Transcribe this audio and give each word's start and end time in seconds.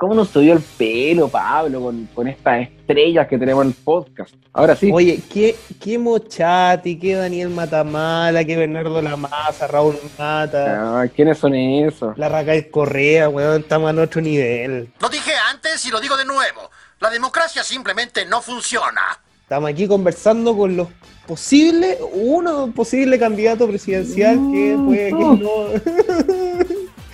cómo 0.00 0.14
nos 0.14 0.30
subió 0.30 0.54
el 0.54 0.60
pelo, 0.60 1.28
Pablo, 1.28 1.82
con, 1.82 2.08
con 2.14 2.26
estas 2.26 2.62
estrellas 2.66 3.28
que 3.28 3.36
tenemos 3.36 3.64
en 3.64 3.68
el 3.68 3.74
podcast. 3.74 4.34
Ahora 4.54 4.74
sí. 4.74 4.90
Oye, 4.90 5.20
¿qué, 5.30 5.54
qué 5.78 5.98
Mochati, 5.98 6.98
qué 6.98 7.16
Daniel 7.16 7.50
Matamala, 7.50 8.42
qué 8.42 8.56
Bernardo 8.56 9.02
Lamasa, 9.02 9.66
Raúl 9.66 9.98
Mata, 10.18 11.02
Ah, 11.02 11.06
¿Quiénes 11.14 11.36
son 11.36 11.54
esos? 11.54 12.16
la 12.16 12.30
Raquel 12.30 12.70
Correa, 12.70 13.28
weón, 13.28 13.60
estamos 13.60 13.94
a 13.94 14.02
otro 14.02 14.22
nivel. 14.22 14.90
Lo 15.00 15.10
dije 15.10 15.32
antes 15.50 15.84
y 15.84 15.90
lo 15.90 16.00
digo 16.00 16.16
de 16.16 16.24
nuevo. 16.24 16.70
La 16.98 17.10
democracia 17.10 17.62
simplemente 17.62 18.24
no 18.24 18.40
funciona. 18.40 19.02
Estamos 19.42 19.68
aquí 19.68 19.86
conversando 19.86 20.56
con 20.56 20.76
los 20.78 20.88
posibles, 21.26 21.98
uno 22.14 22.72
posible 22.74 23.18
candidato 23.18 23.68
presidencial 23.68 24.36
que 24.50 24.78
puede 24.82 25.08
que 25.08 25.12
no. 26.32 26.39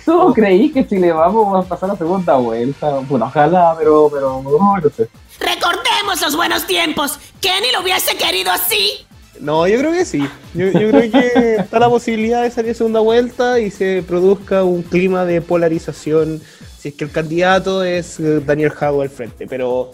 ¿Tú 0.07 0.33
creí 0.33 0.71
que 0.71 0.85
si 0.85 0.97
le 0.99 1.11
vamos 1.11 1.65
a 1.65 1.67
pasar 1.67 1.89
la 1.89 1.97
segunda 1.97 2.35
vuelta? 2.37 2.99
Bueno, 3.09 3.25
ojalá, 3.25 3.75
pero, 3.77 4.09
pero 4.09 4.41
no, 4.41 4.77
no 4.77 4.89
sé. 4.89 5.09
Recordemos 5.37 6.21
los 6.21 6.33
buenos 6.33 6.65
tiempos. 6.65 7.19
Kenny 7.41 7.73
lo 7.73 7.81
hubiese 7.81 8.15
querido 8.15 8.49
así. 8.49 9.05
No, 9.41 9.67
yo 9.67 9.77
creo 9.79 9.91
que 9.91 10.05
sí. 10.05 10.19
Yo, 10.53 10.67
yo 10.67 10.91
creo 10.91 11.11
que 11.11 11.55
está 11.59 11.79
la 11.79 11.89
posibilidad 11.89 12.41
de 12.43 12.51
salir 12.51 12.73
segunda 12.73 13.01
vuelta 13.01 13.59
y 13.59 13.69
se 13.69 14.01
produzca 14.07 14.63
un 14.63 14.81
clima 14.81 15.25
de 15.25 15.41
polarización 15.41 16.41
si 16.79 16.87
es 16.87 16.95
que 16.95 17.03
el 17.03 17.11
candidato 17.11 17.83
es 17.83 18.17
eh, 18.21 18.39
Daniel 18.39 18.69
Jago 18.69 19.01
al 19.01 19.09
frente. 19.09 19.45
Pero, 19.45 19.91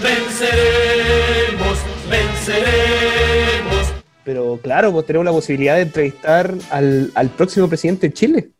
Venceremos, 0.00 1.78
venceremos. 2.08 3.92
pero 4.22 4.60
claro, 4.62 4.92
pues 4.92 5.06
tenemos 5.06 5.24
la 5.24 5.32
posibilidad 5.32 5.74
de 5.74 5.82
entrevistar 5.82 6.54
al, 6.70 7.10
al 7.16 7.30
próximo 7.30 7.68
presidente 7.68 8.06
de 8.06 8.14
Chile. 8.14 8.50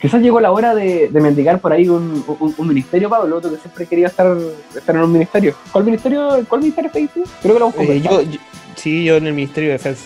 Quizás 0.00 0.20
llegó 0.20 0.40
la 0.40 0.52
hora 0.52 0.74
de, 0.74 1.08
de 1.08 1.20
mendigar 1.20 1.58
por 1.60 1.72
ahí 1.72 1.88
un, 1.88 2.22
un, 2.38 2.54
un 2.56 2.68
ministerio, 2.68 3.08
Pablo, 3.08 3.40
tú 3.40 3.50
que 3.50 3.56
siempre 3.56 3.86
quería 3.86 4.08
estar, 4.08 4.36
estar 4.74 4.94
en 4.94 5.02
un 5.02 5.12
ministerio. 5.12 5.54
¿Cuál 5.72 5.84
ministerio, 5.84 6.28
cuál 6.48 6.60
ministerio 6.60 6.90
tú? 7.14 7.24
Creo 7.42 7.54
que 7.54 7.60
lo 7.60 7.66
hemos 7.70 7.76
Eh, 7.90 8.00
yo, 8.02 8.20
yo- 8.22 8.40
sí, 8.74 9.04
yo 9.04 9.16
en 9.16 9.26
el 9.26 9.32
Ministerio 9.34 9.70
de 9.70 9.72
Defensa. 9.74 10.04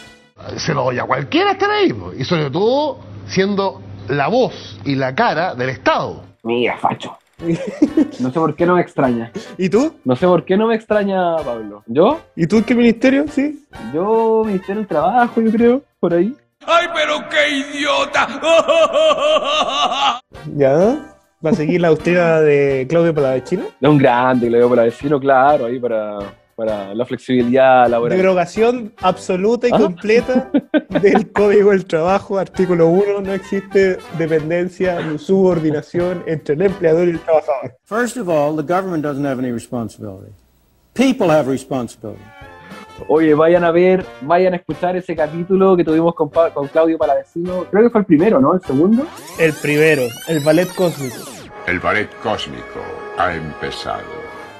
se 0.56 0.72
lo 0.74 0.84
doy 0.84 0.98
a 0.98 1.04
cualquiera 1.04 1.52
estar 1.52 1.70
ahí, 1.70 1.92
y 2.18 2.24
sobre 2.24 2.50
todo 2.50 2.98
siendo 3.26 3.82
la 4.08 4.28
voz 4.28 4.78
y 4.84 4.94
la 4.94 5.14
cara 5.14 5.54
del 5.54 5.70
Estado. 5.70 6.22
Mira, 6.44 6.78
facho. 6.78 7.16
No 8.20 8.30
sé 8.30 8.38
por 8.38 8.54
qué 8.54 8.66
no 8.66 8.74
me 8.74 8.82
extraña. 8.82 9.32
¿Y 9.58 9.68
tú? 9.70 9.94
No 10.04 10.14
sé 10.14 10.26
por 10.26 10.44
qué 10.44 10.56
no 10.56 10.66
me 10.66 10.74
extraña, 10.74 11.36
Pablo. 11.38 11.82
¿Yo? 11.86 12.20
¿Y 12.36 12.46
tú 12.46 12.58
en 12.58 12.64
qué 12.64 12.74
ministerio? 12.74 13.24
Sí. 13.30 13.64
Yo, 13.94 14.42
Ministerio 14.44 14.76
del 14.76 14.86
Trabajo, 14.86 15.40
yo 15.40 15.50
creo, 15.50 15.82
por 15.98 16.12
ahí. 16.14 16.34
¡Ay, 16.66 16.86
pero 16.94 17.16
qué 17.28 17.48
idiota! 17.78 18.26
¿Ya? 20.56 21.14
¿Va 21.44 21.50
a 21.50 21.54
seguir 21.54 21.80
la 21.80 21.88
austera 21.88 22.40
de 22.42 22.86
Claudio 22.88 23.14
Palavecino? 23.14 23.64
Es 23.80 23.88
un 23.88 23.96
grande, 23.98 24.50
le 24.50 24.58
digo 24.58 24.68
para 24.68 24.82
vecino, 24.82 25.18
claro, 25.18 25.64
ahí 25.66 25.78
para, 25.80 26.18
para 26.54 26.94
la 26.94 27.06
flexibilidad 27.06 27.88
laboral. 27.88 28.16
Derogación 28.18 28.92
absoluta 29.00 29.66
y 29.68 29.70
Ah. 29.72 29.78
completa 29.78 30.50
del 31.00 31.32
Código 31.32 31.70
del 31.70 31.86
Trabajo, 31.86 32.38
artículo 32.38 32.88
1, 32.88 33.22
no 33.22 33.32
existe 33.32 33.96
dependencia 34.18 35.00
ni 35.00 35.18
subordinación 35.18 36.22
entre 36.26 36.56
el 36.56 36.62
empleador 36.62 37.08
y 37.08 37.12
el 37.12 37.20
trabajador. 37.20 37.74
First 37.86 38.18
of 38.18 38.28
all, 38.28 38.54
the 38.54 38.62
government 38.62 39.02
doesn't 39.02 39.24
have 39.24 39.38
any 39.40 39.50
responsibility. 39.50 40.32
People 40.92 41.30
have 41.30 41.50
responsibility. 41.50 42.20
Oye, 43.08 43.34
vayan 43.34 43.64
a 43.64 43.70
ver, 43.70 44.04
vayan 44.22 44.52
a 44.52 44.56
escuchar 44.56 44.96
ese 44.96 45.14
capítulo 45.16 45.76
que 45.76 45.84
tuvimos 45.84 46.14
con, 46.14 46.30
Pa- 46.30 46.50
con 46.52 46.68
Claudio 46.68 46.96
Palavecino. 46.98 47.64
Creo 47.70 47.84
que 47.84 47.90
fue 47.90 48.00
el 48.00 48.06
primero, 48.06 48.40
¿no? 48.40 48.54
El 48.54 48.60
segundo. 48.62 49.06
El 49.38 49.52
primero, 49.54 50.02
el 50.28 50.40
ballet 50.40 50.68
cósmico. 50.74 51.16
El 51.66 51.80
ballet 51.80 52.08
cósmico 52.22 52.80
ha 53.18 53.34
empezado. 53.34 54.02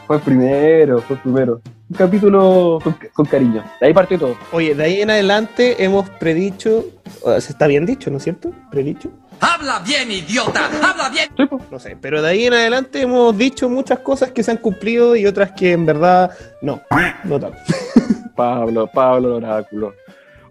Fue 0.07 0.17
el 0.17 0.23
primero, 0.23 1.01
fue 1.03 1.17
el 1.17 1.23
primero. 1.23 1.61
Un 1.91 1.97
capítulo 1.97 2.79
con, 2.83 2.97
con 3.13 3.27
cariño. 3.27 3.65
De 3.81 3.87
ahí 3.89 3.93
partió 3.95 4.19
todo. 4.19 4.37
Oye, 4.53 4.75
de 4.75 4.83
ahí 4.85 5.01
en 5.03 5.11
adelante 5.11 5.83
hemos 5.85 6.09
predicho, 6.11 6.85
o 7.23 7.29
sea, 7.41 7.51
está 7.51 7.67
bien 7.67 7.87
dicho, 7.87 8.11
¿no 8.11 8.17
es 8.19 8.25
cierto? 8.25 8.51
Predicho. 8.71 9.11
¡Habla 9.41 9.79
bien, 9.87 10.11
idiota! 10.11 10.67
¡Habla 10.83 11.09
bien! 11.09 11.29
Sí, 11.37 11.47
po. 11.47 11.59
No 11.71 11.79
sé, 11.79 11.97
pero 12.01 12.21
de 12.21 12.29
ahí 12.29 12.45
en 12.47 12.53
adelante 12.55 13.01
hemos 13.01 13.37
dicho 13.39 13.69
muchas 13.71 14.01
cosas 14.01 14.33
que 14.33 14.43
se 14.43 14.51
han 14.51 14.59
cumplido 14.59 15.17
y 15.17 15.27
otras 15.27 15.53
que 15.53 15.73
en 15.73 15.87
verdad 15.87 16.31
no, 16.61 16.81
no 17.25 17.41
tanto. 17.41 17.57
Pablo, 18.41 18.89
Pablo 18.93 19.29
el 19.29 19.45
Oráculo. 19.45 19.93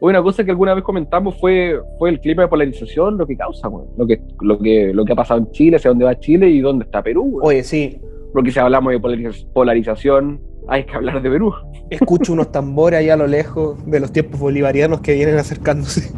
Una 0.01 0.21
cosa 0.23 0.43
que 0.45 0.51
alguna 0.51 0.73
vez 0.73 0.83
comentamos 0.83 1.35
fue, 1.39 1.77
fue 1.97 2.09
el 2.11 2.19
clima 2.21 2.43
de 2.43 2.47
polarización, 2.47 3.17
lo 3.17 3.25
que 3.27 3.35
causa, 3.35 3.67
weón. 3.67 3.87
lo, 3.97 4.07
que, 4.07 4.21
lo, 4.41 4.57
que, 4.59 4.91
lo 4.93 5.03
que 5.03 5.11
ha 5.13 5.15
pasado 5.15 5.39
en 5.41 5.51
Chile, 5.51 5.75
hacia 5.77 5.89
dónde 5.89 6.05
va 6.05 6.17
Chile 6.19 6.47
y 6.49 6.61
dónde 6.61 6.85
está 6.85 7.01
Perú. 7.03 7.23
weón. 7.23 7.47
Oye, 7.47 7.63
sí, 7.63 7.99
Porque 8.31 8.51
si 8.51 8.59
hablamos 8.59 8.93
de 8.93 8.99
polariz- 9.01 9.45
polarización, 9.53 10.39
hay 10.69 10.85
que 10.85 10.95
hablar 10.95 11.21
de 11.21 11.29
Perú. 11.29 11.51
escucho 11.89 12.31
unos 12.33 12.51
tambores 12.51 12.99
allá 12.99 13.15
a 13.15 13.17
lo 13.17 13.27
lejos 13.27 13.83
de 13.85 13.99
los 13.99 14.11
tiempos 14.13 14.39
bolivarianos 14.39 15.01
que 15.01 15.15
vienen 15.15 15.35
acercándose. 15.37 16.13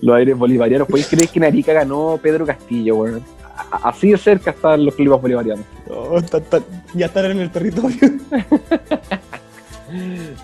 Los 0.00 0.16
aires 0.16 0.36
bolivarianos. 0.36 0.88
¿Podéis 0.88 1.08
creer 1.08 1.28
que 1.28 1.38
en 1.38 1.44
Arica 1.44 1.72
ganó 1.72 2.18
Pedro 2.22 2.44
Castillo, 2.46 2.96
weón? 2.96 3.20
Así 3.70 4.10
de 4.10 4.18
cerca 4.18 4.50
están 4.50 4.84
los 4.84 4.94
climas 4.94 5.20
bolivarianos. 5.20 5.64
No, 5.88 6.20
ta- 6.22 6.40
ta- 6.40 6.62
ya 6.94 7.06
están 7.06 7.26
en 7.30 7.40
el 7.40 7.50
territorio. 7.50 7.98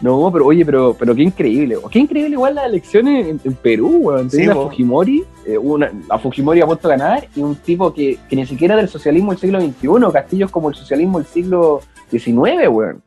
No, 0.00 0.30
pero 0.32 0.46
oye, 0.46 0.64
pero, 0.64 0.94
pero 0.98 1.14
qué 1.14 1.22
increíble. 1.22 1.76
Qué 1.90 1.98
increíble 1.98 2.32
igual 2.34 2.54
las 2.54 2.66
elecciones 2.66 3.26
en, 3.26 3.40
en 3.42 3.54
Perú, 3.54 3.88
weón. 4.02 4.30
Sí, 4.30 4.46
a. 4.46 4.54
Fujimori, 4.54 5.24
eh, 5.44 5.58
una, 5.58 5.90
a 6.08 6.18
Fujimori 6.18 6.60
a 6.60 6.66
punto 6.66 6.86
de 6.88 6.96
ganar, 6.96 7.26
y 7.34 7.40
un 7.40 7.56
tipo 7.56 7.92
que, 7.92 8.18
que 8.28 8.36
ni 8.36 8.46
siquiera 8.46 8.76
del 8.76 8.88
socialismo 8.88 9.32
del 9.32 9.40
siglo 9.40 9.60
XXI, 9.60 10.12
Castillo 10.12 10.46
es 10.46 10.52
como 10.52 10.68
el 10.68 10.74
socialismo 10.76 11.18
del 11.18 11.26
siglo 11.26 11.80
XIX, 12.10 12.68
weón. 12.70 13.02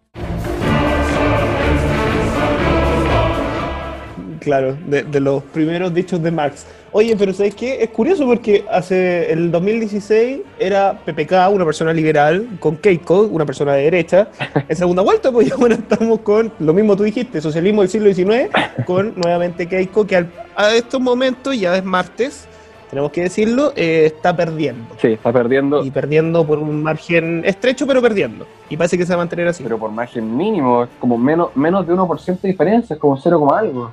Claro, 4.43 4.77
de, 4.87 5.03
de 5.03 5.19
los 5.21 5.41
primeros 5.41 5.93
dichos 5.93 6.21
de 6.21 6.29
Marx. 6.29 6.65
Oye, 6.91 7.15
pero 7.17 7.31
¿sabes 7.33 7.55
qué? 7.55 7.81
Es 7.81 7.89
curioso 7.89 8.25
porque 8.25 8.65
hace 8.69 9.31
el 9.31 9.49
2016 9.49 10.41
era 10.59 10.99
PPK, 11.05 11.49
una 11.49 11.63
persona 11.65 11.93
liberal, 11.93 12.47
con 12.59 12.75
Keiko, 12.75 13.21
una 13.23 13.45
persona 13.45 13.73
de 13.73 13.83
derecha. 13.83 14.27
En 14.67 14.75
segunda 14.75 15.01
vuelta, 15.01 15.31
pues 15.31 15.47
ya 15.49 15.55
bueno, 15.55 15.75
estamos 15.75 16.19
con 16.19 16.51
lo 16.59 16.73
mismo 16.73 16.95
tú 16.97 17.03
dijiste, 17.03 17.39
socialismo 17.41 17.81
del 17.81 17.89
siglo 17.89 18.13
XIX, 18.13 18.49
con 18.85 19.13
nuevamente 19.15 19.65
Keiko, 19.67 20.05
que 20.05 20.17
al- 20.17 20.31
a 20.55 20.73
estos 20.75 20.99
momentos, 20.99 21.57
ya 21.57 21.75
es 21.77 21.83
martes, 21.85 22.45
tenemos 22.93 23.11
que 23.11 23.23
decirlo, 23.23 23.73
eh, 23.75 24.03
está 24.05 24.35
perdiendo. 24.35 24.95
Sí, 25.01 25.13
está 25.13 25.33
perdiendo, 25.33 25.83
Y 25.83 25.89
perdiendo 25.89 26.45
por 26.45 26.59
un 26.59 26.83
margen 26.83 27.41
estrecho, 27.43 27.87
pero 27.87 28.03
perdiendo. 28.03 28.45
Y 28.69 28.77
parece 28.77 28.99
que 28.99 29.03
se 29.03 29.13
va 29.13 29.15
a 29.15 29.17
mantener 29.23 29.47
así. 29.47 29.63
pero 29.63 29.79
por 29.79 29.89
margen 29.89 30.37
mínimo, 30.37 30.83
es 30.83 30.89
como 30.99 31.17
menos, 31.17 31.49
menos 31.55 31.87
de 31.87 31.95
1% 31.95 32.41
de 32.41 32.49
diferencia, 32.49 32.93
es 32.93 32.99
como 32.99 33.17
0, 33.17 33.39
como 33.39 33.51
algo. 33.51 33.89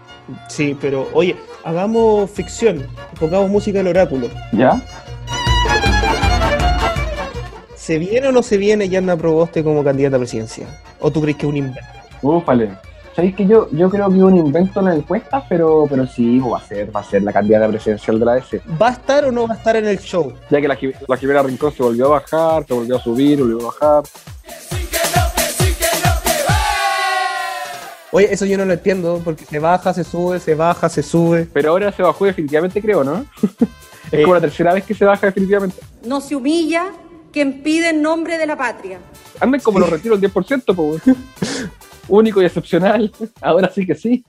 Sí, 0.48 0.76
pero 0.78 1.08
oye, 1.14 1.34
hagamos 1.64 2.30
ficción, 2.30 2.86
pongamos 3.18 3.48
música 3.48 3.78
del 3.78 3.86
oráculo. 3.86 4.28
¿Ya? 4.52 4.78
¿Se 7.74 7.98
viene 7.98 8.28
o 8.28 8.32
no 8.32 8.42
se 8.42 8.58
viene 8.58 8.90
Yanna 8.90 9.16
Proboste 9.16 9.64
como 9.64 9.82
candidata 9.82 10.16
a 10.16 10.18
presidencia? 10.18 10.66
¿O 11.00 11.10
tú 11.10 11.22
crees 11.22 11.38
que 11.38 11.46
es 11.46 11.50
un 11.50 11.56
invento? 11.56 11.80
Ufale. 12.20 12.72
¿Sabéis 13.14 13.34
que 13.34 13.46
yo, 13.46 13.68
yo 13.72 13.90
creo 13.90 14.08
que 14.08 14.16
es 14.16 14.22
un 14.22 14.36
invento 14.36 14.80
en 14.80 14.86
la 14.86 14.94
encuesta, 14.94 15.44
pero, 15.48 15.86
pero 15.90 16.06
sí, 16.06 16.38
va 16.38 16.58
a 16.58 16.62
ser, 16.62 16.94
va 16.94 17.00
a 17.00 17.04
ser 17.04 17.22
la 17.22 17.32
candidata 17.32 17.68
presidencial 17.68 18.18
de 18.20 18.24
la 18.24 18.34
DC. 18.36 18.62
¿Va 18.80 18.88
a 18.88 18.92
estar 18.92 19.24
o 19.24 19.32
no 19.32 19.46
va 19.48 19.54
a 19.54 19.58
estar 19.58 19.74
en 19.76 19.86
el 19.86 19.98
show? 19.98 20.32
Ya 20.48 20.60
que 20.60 20.68
la, 20.68 20.78
la 21.08 21.16
Jimena 21.16 21.42
Rincón 21.42 21.72
se 21.72 21.82
volvió 21.82 22.06
a 22.06 22.20
bajar, 22.20 22.64
se 22.66 22.72
volvió 22.72 22.96
a 22.96 23.00
subir, 23.00 23.40
volvió 23.40 23.60
a 23.60 23.64
bajar. 23.72 24.02
Oye, 28.12 28.32
eso 28.32 28.44
yo 28.44 28.58
no 28.58 28.64
lo 28.64 28.72
entiendo, 28.72 29.20
porque 29.24 29.44
se 29.44 29.58
baja, 29.60 29.94
se 29.94 30.02
sube, 30.02 30.40
se 30.40 30.54
baja, 30.56 30.88
se 30.88 31.02
sube. 31.02 31.48
Pero 31.52 31.70
ahora 31.70 31.92
se 31.92 32.02
bajó 32.02 32.24
definitivamente, 32.24 32.80
creo, 32.82 33.04
¿no? 33.04 33.24
es 33.42 34.12
Eh. 34.12 34.22
como 34.22 34.34
la 34.34 34.40
tercera 34.40 34.72
vez 34.74 34.84
que 34.84 34.94
se 34.94 35.04
baja 35.04 35.26
definitivamente. 35.26 35.76
No 36.04 36.20
se 36.20 36.34
humilla 36.34 36.86
quien 37.32 37.62
pide 37.62 37.90
en 37.90 38.02
nombre 38.02 38.36
de 38.38 38.46
la 38.46 38.56
patria. 38.56 38.98
Andan 39.38 39.60
como 39.60 39.78
los 39.78 39.88
retiros 39.88 40.20
el 40.20 40.32
10%, 40.32 40.74
pues. 40.74 41.02
Único 42.10 42.42
y 42.42 42.44
excepcional. 42.44 43.10
Ahora 43.40 43.70
sí 43.70 43.86
que 43.86 43.94
sí. 43.94 44.24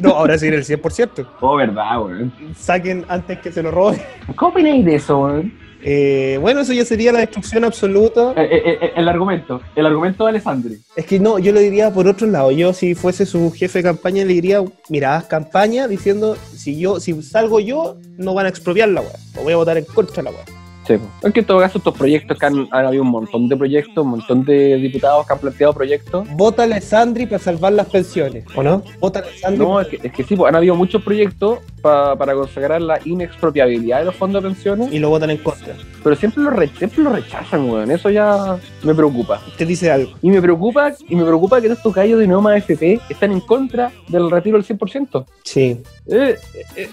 No, 0.00 0.10
ahora 0.10 0.38
sí 0.38 0.48
en 0.48 0.54
el 0.54 0.64
100%. 0.64 1.26
Oh, 1.40 1.56
verdad, 1.56 2.02
weón. 2.02 2.32
Saquen 2.56 3.04
antes 3.08 3.38
que 3.38 3.50
se 3.50 3.62
lo 3.62 3.70
roben. 3.70 4.00
¿Cómo 4.36 4.52
opináis 4.52 4.84
de 4.84 4.94
eso, 4.96 5.18
weón? 5.18 5.52
Eh, 5.82 6.38
bueno, 6.40 6.60
eso 6.60 6.72
ya 6.72 6.84
sería 6.84 7.12
la 7.12 7.20
destrucción 7.20 7.64
absoluta. 7.64 8.32
Eh, 8.32 8.48
eh, 8.50 8.78
eh, 8.80 8.92
el 8.96 9.08
argumento. 9.08 9.60
El 9.76 9.86
argumento 9.86 10.24
de 10.24 10.30
Alessandri. 10.30 10.78
Es 10.96 11.04
que 11.04 11.20
no, 11.20 11.38
yo 11.38 11.52
lo 11.52 11.60
diría 11.60 11.92
por 11.92 12.06
otro 12.06 12.26
lado. 12.26 12.50
Yo, 12.50 12.72
si 12.72 12.94
fuese 12.94 13.26
su 13.26 13.50
jefe 13.52 13.80
de 13.80 13.84
campaña, 13.84 14.24
le 14.24 14.32
diría: 14.32 14.62
Mira, 14.88 15.16
haz 15.16 15.26
campaña 15.26 15.86
diciendo: 15.86 16.36
si 16.36 16.78
yo, 16.78 17.00
si 17.00 17.20
salgo 17.22 17.60
yo, 17.60 17.96
no 18.16 18.32
van 18.32 18.46
a 18.46 18.48
expropiar 18.48 18.88
la 18.88 19.02
weá. 19.02 19.12
O 19.38 19.42
voy 19.42 19.52
a 19.52 19.56
votar 19.56 19.76
en 19.76 19.84
contra 19.84 20.22
de 20.22 20.22
la 20.22 20.30
weá. 20.30 20.63
Sí, 20.86 20.96
po. 20.98 21.26
es 21.26 21.32
que 21.32 21.40
en 21.40 21.46
todo 21.46 21.58
caso 21.60 21.78
estos 21.78 21.96
proyectos 21.96 22.38
que 22.38 22.46
han, 22.46 22.68
han 22.70 22.86
habido 22.86 23.02
un 23.02 23.10
montón 23.10 23.48
de 23.48 23.56
proyectos, 23.56 24.04
un 24.04 24.10
montón 24.10 24.44
de 24.44 24.76
diputados 24.76 25.26
que 25.26 25.32
han 25.32 25.38
planteado 25.38 25.72
proyectos. 25.72 26.26
Vota 26.36 26.64
Alessandri 26.64 27.26
para 27.26 27.38
salvar 27.38 27.72
las 27.72 27.86
pensiones, 27.88 28.44
¿o 28.54 28.62
no? 28.62 28.82
Vota 29.00 29.20
Alessandri. 29.20 29.58
No, 29.64 29.80
es 29.80 29.88
que, 29.88 30.00
es 30.02 30.12
que 30.12 30.24
sí, 30.24 30.36
pues, 30.36 30.48
han 30.48 30.56
habido 30.56 30.74
muchos 30.74 31.02
proyectos 31.02 31.58
pa- 31.80 32.16
para 32.16 32.34
consagrar 32.34 32.82
la 32.82 32.98
inexpropiabilidad 33.04 34.00
de 34.00 34.04
los 34.06 34.14
fondos 34.16 34.42
de 34.42 34.48
pensiones, 34.50 34.92
Y 34.92 34.98
lo 34.98 35.08
votan 35.10 35.30
en 35.30 35.38
contra. 35.38 35.74
pero 36.02 36.16
siempre 36.16 36.42
lo, 36.42 36.50
re- 36.50 36.68
siempre 36.78 37.02
lo 37.02 37.10
rechazan, 37.12 37.68
weón. 37.68 37.90
Eso 37.90 38.10
ya 38.10 38.56
me 38.82 38.94
preocupa. 38.94 39.40
Te 39.56 39.64
dice 39.66 39.90
algo. 39.90 40.12
Y 40.22 40.30
me 40.30 40.40
preocupa, 40.42 40.92
y 41.08 41.16
me 41.16 41.24
preocupa 41.24 41.60
que 41.60 41.68
estos 41.68 41.94
gallos 41.94 42.18
de 42.20 42.26
Neoma 42.26 42.52
AFP 42.54 43.00
están 43.08 43.32
en 43.32 43.40
contra 43.40 43.90
del 44.08 44.30
retiro 44.30 44.56
del 44.58 44.66
100%. 44.66 45.24
Sí. 45.44 45.80
Eh, 46.06 46.36
eh, 46.76 46.88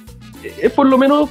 es 0.62 0.72
por 0.72 0.88
lo 0.88 0.98
menos 0.98 1.30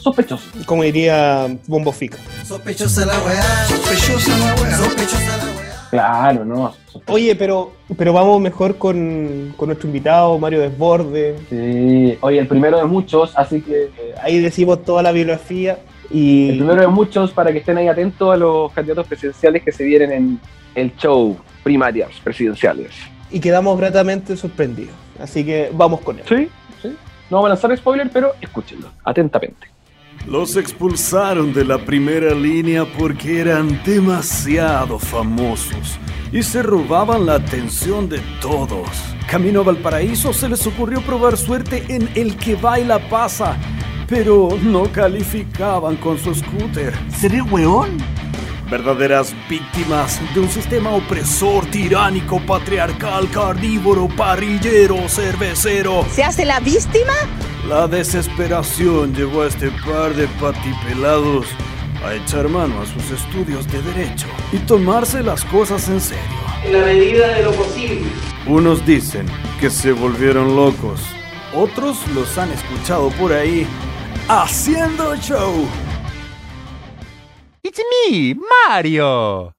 sospechoso. 0.00 0.44
Como 0.66 0.82
diría 0.82 1.46
Bombo 1.66 1.92
Fica. 1.92 2.18
Sospechosa 2.44 3.06
la 3.06 3.18
weá, 3.20 3.66
sospechosa 3.66 4.38
la 4.38 4.54
weá, 4.62 4.76
sospechosa 4.76 5.36
la 5.36 5.44
weá. 5.44 5.86
Claro, 5.90 6.44
no. 6.44 6.74
Oye, 7.06 7.36
pero, 7.36 7.72
pero 7.96 8.12
vamos 8.12 8.40
mejor 8.40 8.76
con, 8.76 9.54
con 9.56 9.68
nuestro 9.68 9.86
invitado, 9.86 10.38
Mario 10.38 10.60
Desborde. 10.60 11.36
Sí. 11.48 12.18
Oye, 12.20 12.38
el 12.40 12.48
primero 12.48 12.78
de 12.78 12.84
muchos, 12.84 13.32
así 13.36 13.60
que 13.60 13.84
eh, 13.84 14.14
Ahí 14.22 14.40
decimos 14.40 14.82
toda 14.84 15.02
la 15.02 15.12
bibliografía. 15.12 15.78
Y 16.10 16.50
el 16.50 16.56
primero 16.58 16.80
de 16.82 16.88
muchos 16.88 17.32
para 17.32 17.52
que 17.52 17.58
estén 17.58 17.78
ahí 17.78 17.88
atentos 17.88 18.32
a 18.32 18.36
los 18.36 18.72
candidatos 18.72 19.06
presidenciales 19.06 19.62
que 19.62 19.72
se 19.72 19.84
vienen 19.84 20.12
en 20.12 20.40
el 20.74 20.94
show 20.96 21.36
primarias 21.62 22.10
presidenciales. 22.22 22.90
y 23.30 23.40
quedamos 23.40 23.78
gratamente 23.78 24.36
sorprendidos. 24.36 24.94
Así 25.20 25.44
que 25.44 25.70
vamos 25.72 26.00
con 26.02 26.18
él. 26.18 26.24
Sí. 26.28 26.48
No 27.30 27.38
vamos 27.38 27.46
a 27.46 27.48
lanzar 27.50 27.76
spoiler, 27.76 28.10
pero 28.12 28.34
escúchenlo 28.40 28.88
atentamente. 29.04 29.68
Los 30.26 30.56
expulsaron 30.56 31.52
de 31.52 31.64
la 31.64 31.78
primera 31.78 32.34
línea 32.34 32.84
porque 32.98 33.40
eran 33.40 33.80
demasiado 33.84 34.98
famosos 34.98 35.98
y 36.32 36.42
se 36.42 36.62
robaban 36.62 37.26
la 37.26 37.34
atención 37.34 38.08
de 38.08 38.20
todos. 38.40 38.88
Camino 39.30 39.60
a 39.60 39.64
Valparaíso 39.64 40.32
se 40.32 40.48
les 40.48 40.66
ocurrió 40.66 41.00
probar 41.02 41.36
suerte 41.36 41.84
en 41.88 42.08
El 42.14 42.36
que 42.36 42.56
baila 42.56 42.98
pasa, 43.08 43.56
pero 44.08 44.48
no 44.62 44.90
calificaban 44.90 45.96
con 45.96 46.18
su 46.18 46.34
scooter. 46.34 46.92
¿Seré 47.08 47.42
weón? 47.42 47.98
Verdaderas 48.70 49.32
víctimas 49.48 50.20
de 50.34 50.40
un 50.40 50.48
sistema 50.50 50.90
opresor, 50.90 51.66
tiránico, 51.66 52.40
patriarcal, 52.40 53.30
carnívoro, 53.30 54.08
parrillero, 54.08 55.08
cervecero. 55.08 56.04
¿Se 56.10 56.24
hace 56.24 56.44
la 56.44 56.58
víctima? 56.58 57.12
La 57.68 57.86
desesperación 57.86 59.14
llevó 59.14 59.42
a 59.42 59.46
este 59.46 59.70
par 59.70 60.14
de 60.14 60.26
patipelados 60.40 61.46
a 62.04 62.14
echar 62.14 62.48
mano 62.48 62.82
a 62.82 62.86
sus 62.86 63.08
estudios 63.12 63.70
de 63.70 63.82
derecho 63.82 64.26
y 64.52 64.58
tomarse 64.58 65.22
las 65.22 65.44
cosas 65.44 65.88
en 65.88 66.00
serio. 66.00 66.24
En 66.64 66.72
la 66.72 66.86
medida 66.86 67.28
de 67.34 67.44
lo 67.44 67.52
posible. 67.52 68.06
Unos 68.46 68.84
dicen 68.84 69.26
que 69.60 69.70
se 69.70 69.92
volvieron 69.92 70.56
locos, 70.56 71.00
otros 71.54 71.98
los 72.14 72.36
han 72.36 72.50
escuchado 72.50 73.10
por 73.10 73.32
ahí 73.32 73.64
haciendo 74.28 75.14
show. 75.16 75.66
It's 77.66 77.82
me, 77.90 78.36
Mario. 78.68 79.52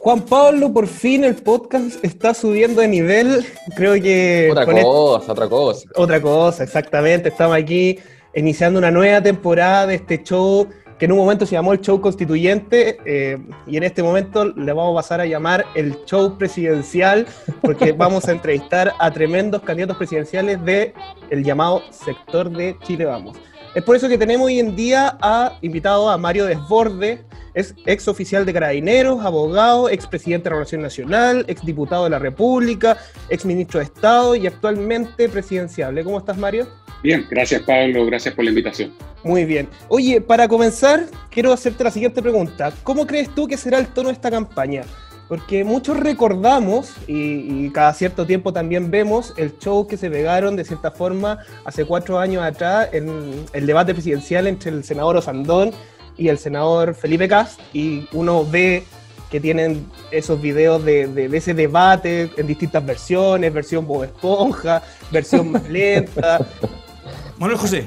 Juan 0.00 0.20
Pablo, 0.20 0.70
por 0.70 0.86
fin 0.86 1.24
el 1.24 1.36
podcast 1.36 2.04
está 2.04 2.34
subiendo 2.34 2.82
de 2.82 2.88
nivel. 2.88 3.46
Creo 3.74 3.94
que. 3.94 4.50
Otra 4.50 4.66
cosa, 4.66 5.32
otra 5.32 5.48
cosa. 5.48 5.88
Otra 5.94 6.20
cosa, 6.20 6.64
exactamente. 6.64 7.30
Estamos 7.30 7.56
aquí 7.56 7.98
iniciando 8.34 8.78
una 8.78 8.90
nueva 8.90 9.22
temporada 9.22 9.86
de 9.86 9.94
este 9.94 10.22
show 10.22 10.68
que 10.98 11.06
en 11.06 11.12
un 11.12 11.18
momento 11.18 11.46
se 11.46 11.52
llamó 11.52 11.72
el 11.72 11.80
show 11.80 11.98
constituyente 11.98 12.98
eh, 13.06 13.38
y 13.66 13.78
en 13.78 13.82
este 13.82 14.02
momento 14.02 14.44
le 14.44 14.72
vamos 14.74 14.92
a 14.92 14.96
pasar 14.96 15.22
a 15.22 15.26
llamar 15.26 15.64
el 15.74 16.04
show 16.04 16.36
presidencial 16.36 17.26
porque 17.62 17.92
vamos 17.96 18.28
a 18.28 18.32
entrevistar 18.32 18.92
a 18.98 19.10
tremendos 19.10 19.62
candidatos 19.62 19.96
presidenciales 19.96 20.62
de 20.66 20.92
el 21.30 21.42
llamado 21.42 21.82
sector 21.90 22.50
de 22.50 22.76
Chile 22.82 23.06
Vamos. 23.06 23.38
Es 23.76 23.82
por 23.82 23.94
eso 23.94 24.08
que 24.08 24.16
tenemos 24.16 24.46
hoy 24.46 24.58
en 24.58 24.74
día 24.74 25.18
a 25.20 25.58
invitado 25.60 26.08
a 26.08 26.16
Mario 26.16 26.46
Desborde, 26.46 27.20
es 27.52 27.74
ex 27.84 28.08
oficial 28.08 28.46
de 28.46 28.54
Carabineros, 28.54 29.22
abogado, 29.22 29.90
ex 29.90 30.06
presidente 30.06 30.44
de 30.44 30.50
la 30.50 30.56
Relación 30.56 30.80
Nacional, 30.80 31.44
ex 31.46 31.62
diputado 31.62 32.04
de 32.04 32.10
la 32.10 32.18
República, 32.18 32.96
ex 33.28 33.44
ministro 33.44 33.78
de 33.78 33.84
Estado 33.84 34.34
y 34.34 34.46
actualmente 34.46 35.28
presidenciable. 35.28 36.02
¿Cómo 36.04 36.16
estás, 36.16 36.38
Mario? 36.38 36.66
Bien, 37.02 37.26
gracias 37.28 37.60
Pablo, 37.64 38.06
gracias 38.06 38.34
por 38.34 38.46
la 38.46 38.50
invitación. 38.50 38.94
Muy 39.22 39.44
bien. 39.44 39.68
Oye, 39.88 40.22
para 40.22 40.48
comenzar, 40.48 41.04
quiero 41.28 41.52
hacerte 41.52 41.84
la 41.84 41.90
siguiente 41.90 42.22
pregunta. 42.22 42.72
¿Cómo 42.82 43.06
crees 43.06 43.28
tú 43.34 43.46
que 43.46 43.58
será 43.58 43.78
el 43.78 43.88
tono 43.88 44.08
de 44.08 44.14
esta 44.14 44.30
campaña? 44.30 44.84
Porque 45.28 45.64
muchos 45.64 45.98
recordamos, 45.98 46.92
y, 47.08 47.68
cada 47.70 47.92
cierto 47.94 48.26
tiempo 48.26 48.52
también 48.52 48.90
vemos, 48.90 49.34
el 49.36 49.58
show 49.58 49.86
que 49.88 49.96
se 49.96 50.08
pegaron 50.08 50.54
de 50.54 50.64
cierta 50.64 50.92
forma 50.92 51.38
hace 51.64 51.84
cuatro 51.84 52.18
años 52.20 52.44
atrás 52.44 52.88
en 52.92 53.44
el 53.52 53.66
debate 53.66 53.92
presidencial 53.92 54.46
entre 54.46 54.70
el 54.70 54.84
senador 54.84 55.16
Osandón 55.16 55.72
y 56.16 56.28
el 56.28 56.38
senador 56.38 56.94
Felipe 56.94 57.26
Cast, 57.28 57.58
y 57.72 58.06
uno 58.12 58.46
ve 58.48 58.84
que 59.30 59.40
tienen 59.40 59.84
esos 60.12 60.40
videos 60.40 60.84
de, 60.84 61.08
de- 61.08 61.28
de 61.28 61.36
ese 61.36 61.52
debate 61.54 62.30
en 62.36 62.46
distintas 62.46 62.86
versiones, 62.86 63.52
versión 63.52 63.84
Bob 63.84 64.04
Esponja, 64.04 64.80
versión 65.10 65.50
más 65.50 65.68
lenta. 65.68 66.46
Manuel 67.38 67.58
José, 67.58 67.84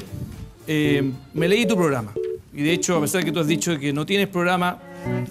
eh, 0.67 1.09
me 1.33 1.47
leí 1.47 1.65
tu 1.65 1.75
programa. 1.77 2.11
Y 2.53 2.63
de 2.63 2.73
hecho, 2.73 2.97
a 2.97 3.01
pesar 3.01 3.21
de 3.21 3.25
que 3.27 3.31
tú 3.31 3.39
has 3.39 3.47
dicho 3.47 3.79
que 3.79 3.93
no 3.93 4.05
tienes 4.05 4.27
programa, 4.27 4.77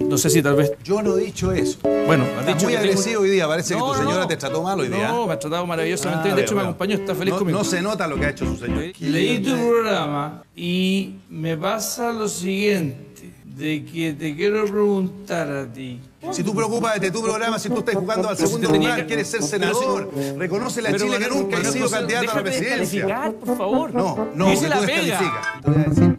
no 0.00 0.18
sé 0.18 0.30
si 0.30 0.42
tal 0.42 0.54
vez. 0.56 0.72
Yo 0.84 1.02
no 1.02 1.16
he 1.18 1.24
dicho 1.24 1.52
eso. 1.52 1.78
Bueno, 2.06 2.24
has 2.38 2.46
dicho 2.46 2.64
muy 2.64 2.72
que 2.74 2.78
tengo- 2.78 2.90
agresivo 2.92 3.22
hoy 3.22 3.30
día. 3.30 3.46
Parece 3.46 3.74
No, 3.76 3.86
que 3.86 3.92
tu 3.92 3.98
señora 4.04 4.20
no. 4.22 4.26
te 4.28 4.36
trató 4.36 4.62
mal 4.62 4.80
hoy 4.80 4.88
día. 4.88 5.08
No, 5.08 5.26
me 5.26 5.32
ha 5.34 5.38
tratado 5.38 5.66
maravillosamente. 5.66 6.30
Ah, 6.30 6.34
de 6.34 6.42
hecho, 6.42 6.54
veo, 6.54 6.64
me 6.64 6.68
acompañó, 6.70 6.94
está 6.96 7.14
feliz 7.14 7.32
no, 7.34 7.38
conmigo. 7.38 7.58
No 7.58 7.64
se 7.64 7.82
nota 7.82 8.06
lo 8.06 8.16
que 8.16 8.26
ha 8.26 8.30
hecho 8.30 8.46
su 8.46 8.56
señora. 8.56 8.86
Leí 9.00 9.38
tu 9.42 9.50
programa 9.56 10.42
y 10.56 11.16
me 11.30 11.56
pasa 11.56 12.12
lo 12.12 12.28
siguiente, 12.28 13.06
de 13.44 13.84
que 13.84 14.12
te 14.12 14.36
quiero 14.36 14.64
preguntar 14.66 15.50
a 15.50 15.66
ti. 15.72 16.00
Si 16.32 16.42
tú 16.42 16.54
preocupas 16.54 17.00
de 17.00 17.10
tu 17.10 17.22
programa, 17.22 17.58
si 17.58 17.68
tú 17.68 17.78
estás 17.78 17.94
jugando 17.94 18.28
al 18.28 18.36
segundo 18.36 18.70
lugar, 18.70 19.00
que- 19.00 19.06
quieres 19.06 19.28
ser 19.28 19.42
senador, 19.42 20.10
reconoce 20.36 20.80
la 20.82 20.94
Chile 20.96 21.18
que 21.18 21.28
nunca 21.28 21.58
ha 21.58 21.64
sido 21.64 21.88
candidato 21.90 22.30
a 22.32 22.34
la 22.36 22.42
presidencia. 22.42 23.32
por 23.44 23.56
favor. 23.56 23.94
No, 23.94 24.28
no, 24.34 24.46
que 24.60 24.68
la 24.68 24.76
tú 24.80 24.86
descalificas. 24.86 25.46
Te 25.64 25.70
voy 25.70 25.80
a 25.80 25.84
decir 25.88 26.18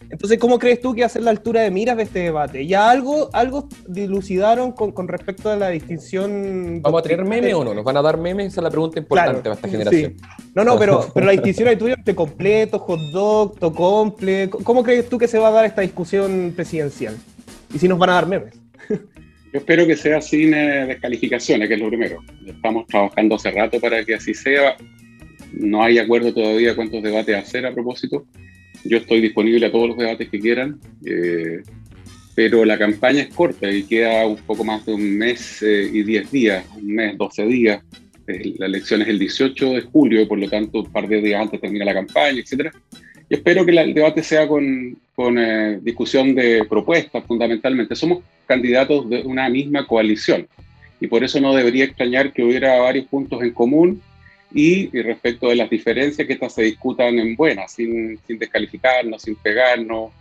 Entonces, 0.08 0.38
¿cómo 0.38 0.58
crees 0.60 0.80
tú 0.80 0.94
que 0.94 1.00
va 1.00 1.06
a 1.06 1.10
ser 1.10 1.22
la 1.22 1.30
altura 1.30 1.62
de 1.62 1.70
miras 1.72 1.96
de 1.96 2.04
este 2.04 2.20
debate? 2.20 2.64
¿Ya 2.66 2.88
algo, 2.90 3.28
algo 3.32 3.68
dilucidaron 3.88 4.70
con, 4.70 4.92
con 4.92 5.08
respecto 5.08 5.50
a 5.50 5.56
la 5.56 5.70
distinción? 5.70 6.80
¿Vamos 6.80 7.00
a 7.00 7.02
tener 7.02 7.24
memes 7.24 7.52
o 7.54 7.64
no? 7.64 7.74
¿Nos 7.74 7.82
van 7.84 7.96
a 7.96 8.02
dar 8.02 8.16
memes? 8.16 8.52
Esa 8.52 8.60
es 8.60 8.64
la 8.64 8.70
pregunta 8.70 9.00
importante 9.00 9.40
Claro, 9.40 9.42
para 9.42 9.54
esta 9.56 9.68
generación. 9.68 10.14
sí. 10.16 10.24
No, 10.54 10.62
no, 10.64 10.78
pero, 10.78 11.08
pero 11.14 11.26
la 11.26 11.32
distinción 11.32 11.66
ahí 11.68 11.76
tuya 11.76 11.94
entre 11.94 12.14
completo, 12.14 12.78
hot 12.78 13.00
dog, 13.12 13.58
tocomple. 13.58 14.48
¿Cómo 14.48 14.84
crees 14.84 15.08
tú 15.08 15.18
que 15.18 15.26
se 15.26 15.38
va 15.38 15.48
a 15.48 15.52
dar 15.52 15.64
esta 15.64 15.80
discusión 15.80 16.52
presidencial? 16.54 17.16
Y 17.74 17.78
si 17.78 17.88
nos 17.88 17.98
van 17.98 18.10
a 18.10 18.14
dar 18.14 18.26
memes. 18.28 18.54
Yo 19.56 19.60
espero 19.60 19.86
que 19.86 19.96
sea 19.96 20.20
sin 20.20 20.52
eh, 20.52 20.84
descalificaciones, 20.84 21.66
que 21.66 21.76
es 21.76 21.80
lo 21.80 21.88
primero. 21.88 22.22
Estamos 22.44 22.86
trabajando 22.86 23.36
hace 23.36 23.50
rato 23.50 23.80
para 23.80 24.04
que 24.04 24.14
así 24.14 24.34
sea. 24.34 24.76
No 25.54 25.82
hay 25.82 25.96
acuerdo 25.96 26.34
todavía 26.34 26.76
cuántos 26.76 27.02
debates 27.02 27.34
hacer 27.34 27.64
a 27.64 27.72
propósito. 27.72 28.26
Yo 28.84 28.98
estoy 28.98 29.22
disponible 29.22 29.64
a 29.64 29.72
todos 29.72 29.88
los 29.88 29.96
debates 29.96 30.28
que 30.28 30.40
quieran, 30.40 30.78
eh, 31.06 31.62
pero 32.34 32.66
la 32.66 32.76
campaña 32.76 33.22
es 33.22 33.34
corta 33.34 33.70
y 33.70 33.84
queda 33.84 34.26
un 34.26 34.36
poco 34.36 34.62
más 34.62 34.84
de 34.84 34.92
un 34.92 35.16
mes 35.16 35.62
eh, 35.62 35.88
y 35.90 36.02
10 36.02 36.30
días, 36.30 36.66
un 36.76 36.94
mes, 36.94 37.16
12 37.16 37.46
días. 37.46 37.82
Eh, 38.26 38.56
la 38.58 38.66
elección 38.66 39.00
es 39.00 39.08
el 39.08 39.18
18 39.18 39.70
de 39.70 39.80
julio, 39.80 40.28
por 40.28 40.38
lo 40.38 40.50
tanto, 40.50 40.80
un 40.80 40.92
par 40.92 41.08
de 41.08 41.22
días 41.22 41.40
antes 41.40 41.62
termina 41.62 41.86
la 41.86 41.94
campaña, 41.94 42.38
etcétera. 42.42 42.72
Y 43.28 43.34
espero 43.34 43.64
que 43.66 43.72
la- 43.72 43.82
el 43.82 43.94
debate 43.94 44.22
sea 44.22 44.46
con, 44.46 44.96
con 45.14 45.38
eh, 45.38 45.78
discusión 45.82 46.34
de 46.34 46.64
propuestas, 46.68 47.24
fundamentalmente. 47.24 47.96
Somos 47.96 48.22
candidatos 48.46 49.08
de 49.10 49.22
una 49.22 49.48
misma 49.48 49.86
coalición 49.86 50.46
y 51.00 51.06
por 51.08 51.24
eso 51.24 51.40
no 51.40 51.54
debería 51.54 51.84
extrañar 51.84 52.32
que 52.32 52.44
hubiera 52.44 52.78
varios 52.78 53.06
puntos 53.06 53.42
en 53.42 53.50
común 53.50 54.00
y, 54.54 54.96
y 54.96 55.02
respecto 55.02 55.48
de 55.48 55.56
las 55.56 55.68
diferencias, 55.68 56.26
que 56.26 56.32
estas 56.34 56.54
se 56.54 56.62
discutan 56.62 57.18
en 57.18 57.34
buenas, 57.36 57.72
sin, 57.72 58.18
sin 58.26 58.38
descalificarnos, 58.38 59.22
sin 59.22 59.34
pegarnos. 59.34 60.12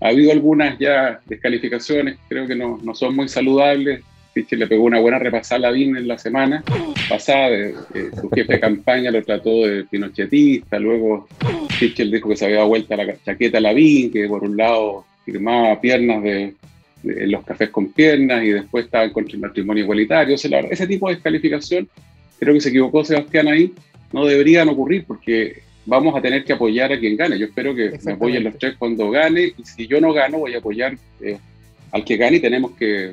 Ha 0.00 0.08
habido 0.08 0.32
algunas 0.32 0.78
ya 0.78 1.20
descalificaciones, 1.26 2.16
creo 2.28 2.46
que 2.46 2.56
no, 2.56 2.80
no 2.82 2.94
son 2.94 3.14
muy 3.14 3.28
saludables. 3.28 4.00
Sichel 4.32 4.58
le 4.58 4.66
pegó 4.66 4.82
una 4.84 4.98
buena 4.98 5.20
repasada 5.20 5.68
a 5.68 5.70
Lavín 5.70 5.96
en 5.96 6.08
la 6.08 6.18
semana 6.18 6.64
pasada, 7.08 7.50
de- 7.50 7.74
de 7.94 8.10
su 8.20 8.28
jefe 8.30 8.54
de 8.54 8.60
campaña 8.60 9.12
lo 9.12 9.22
trató 9.22 9.64
de 9.64 9.84
pinochetista, 9.84 10.80
luego 10.80 11.28
Sichel 11.74 12.10
dijo 12.10 12.28
que 12.28 12.36
se 12.36 12.44
había 12.44 12.58
dado 12.58 12.68
vuelta 12.68 12.96
la 12.96 13.16
chaqueta 13.24 13.58
a 13.58 13.60
Lavín, 13.60 14.10
que 14.10 14.26
por 14.28 14.42
un 14.44 14.56
lado 14.56 15.04
firmaba 15.24 15.80
piernas 15.80 16.22
de, 16.22 16.54
en 17.04 17.30
los 17.30 17.44
cafés 17.44 17.70
con 17.70 17.92
piernas 17.92 18.42
y 18.44 18.50
después 18.50 18.86
estaban 18.86 19.10
contra 19.10 19.34
el 19.34 19.40
matrimonio 19.40 19.84
igualitario. 19.84 20.34
O 20.34 20.38
sea, 20.38 20.50
la 20.50 20.56
verdad, 20.58 20.72
ese 20.72 20.86
tipo 20.86 21.08
de 21.08 21.14
descalificación, 21.14 21.88
creo 22.38 22.54
que 22.54 22.60
se 22.60 22.68
equivocó 22.70 23.04
Sebastián 23.04 23.48
ahí, 23.48 23.72
no 24.12 24.26
deberían 24.26 24.68
ocurrir 24.68 25.04
porque 25.06 25.62
vamos 25.86 26.16
a 26.16 26.22
tener 26.22 26.44
que 26.44 26.52
apoyar 26.52 26.92
a 26.92 26.98
quien 26.98 27.16
gane. 27.16 27.38
Yo 27.38 27.46
espero 27.46 27.74
que 27.74 27.98
me 28.04 28.12
apoyen 28.12 28.44
los 28.44 28.58
tres 28.58 28.76
cuando 28.78 29.10
gane 29.10 29.52
y 29.56 29.64
si 29.64 29.86
yo 29.86 30.00
no 30.00 30.12
gano 30.12 30.38
voy 30.38 30.54
a 30.54 30.58
apoyar 30.58 30.96
eh, 31.20 31.38
al 31.92 32.04
que 32.04 32.16
gane 32.16 32.36
y 32.36 32.40
tenemos 32.40 32.72
que 32.72 33.12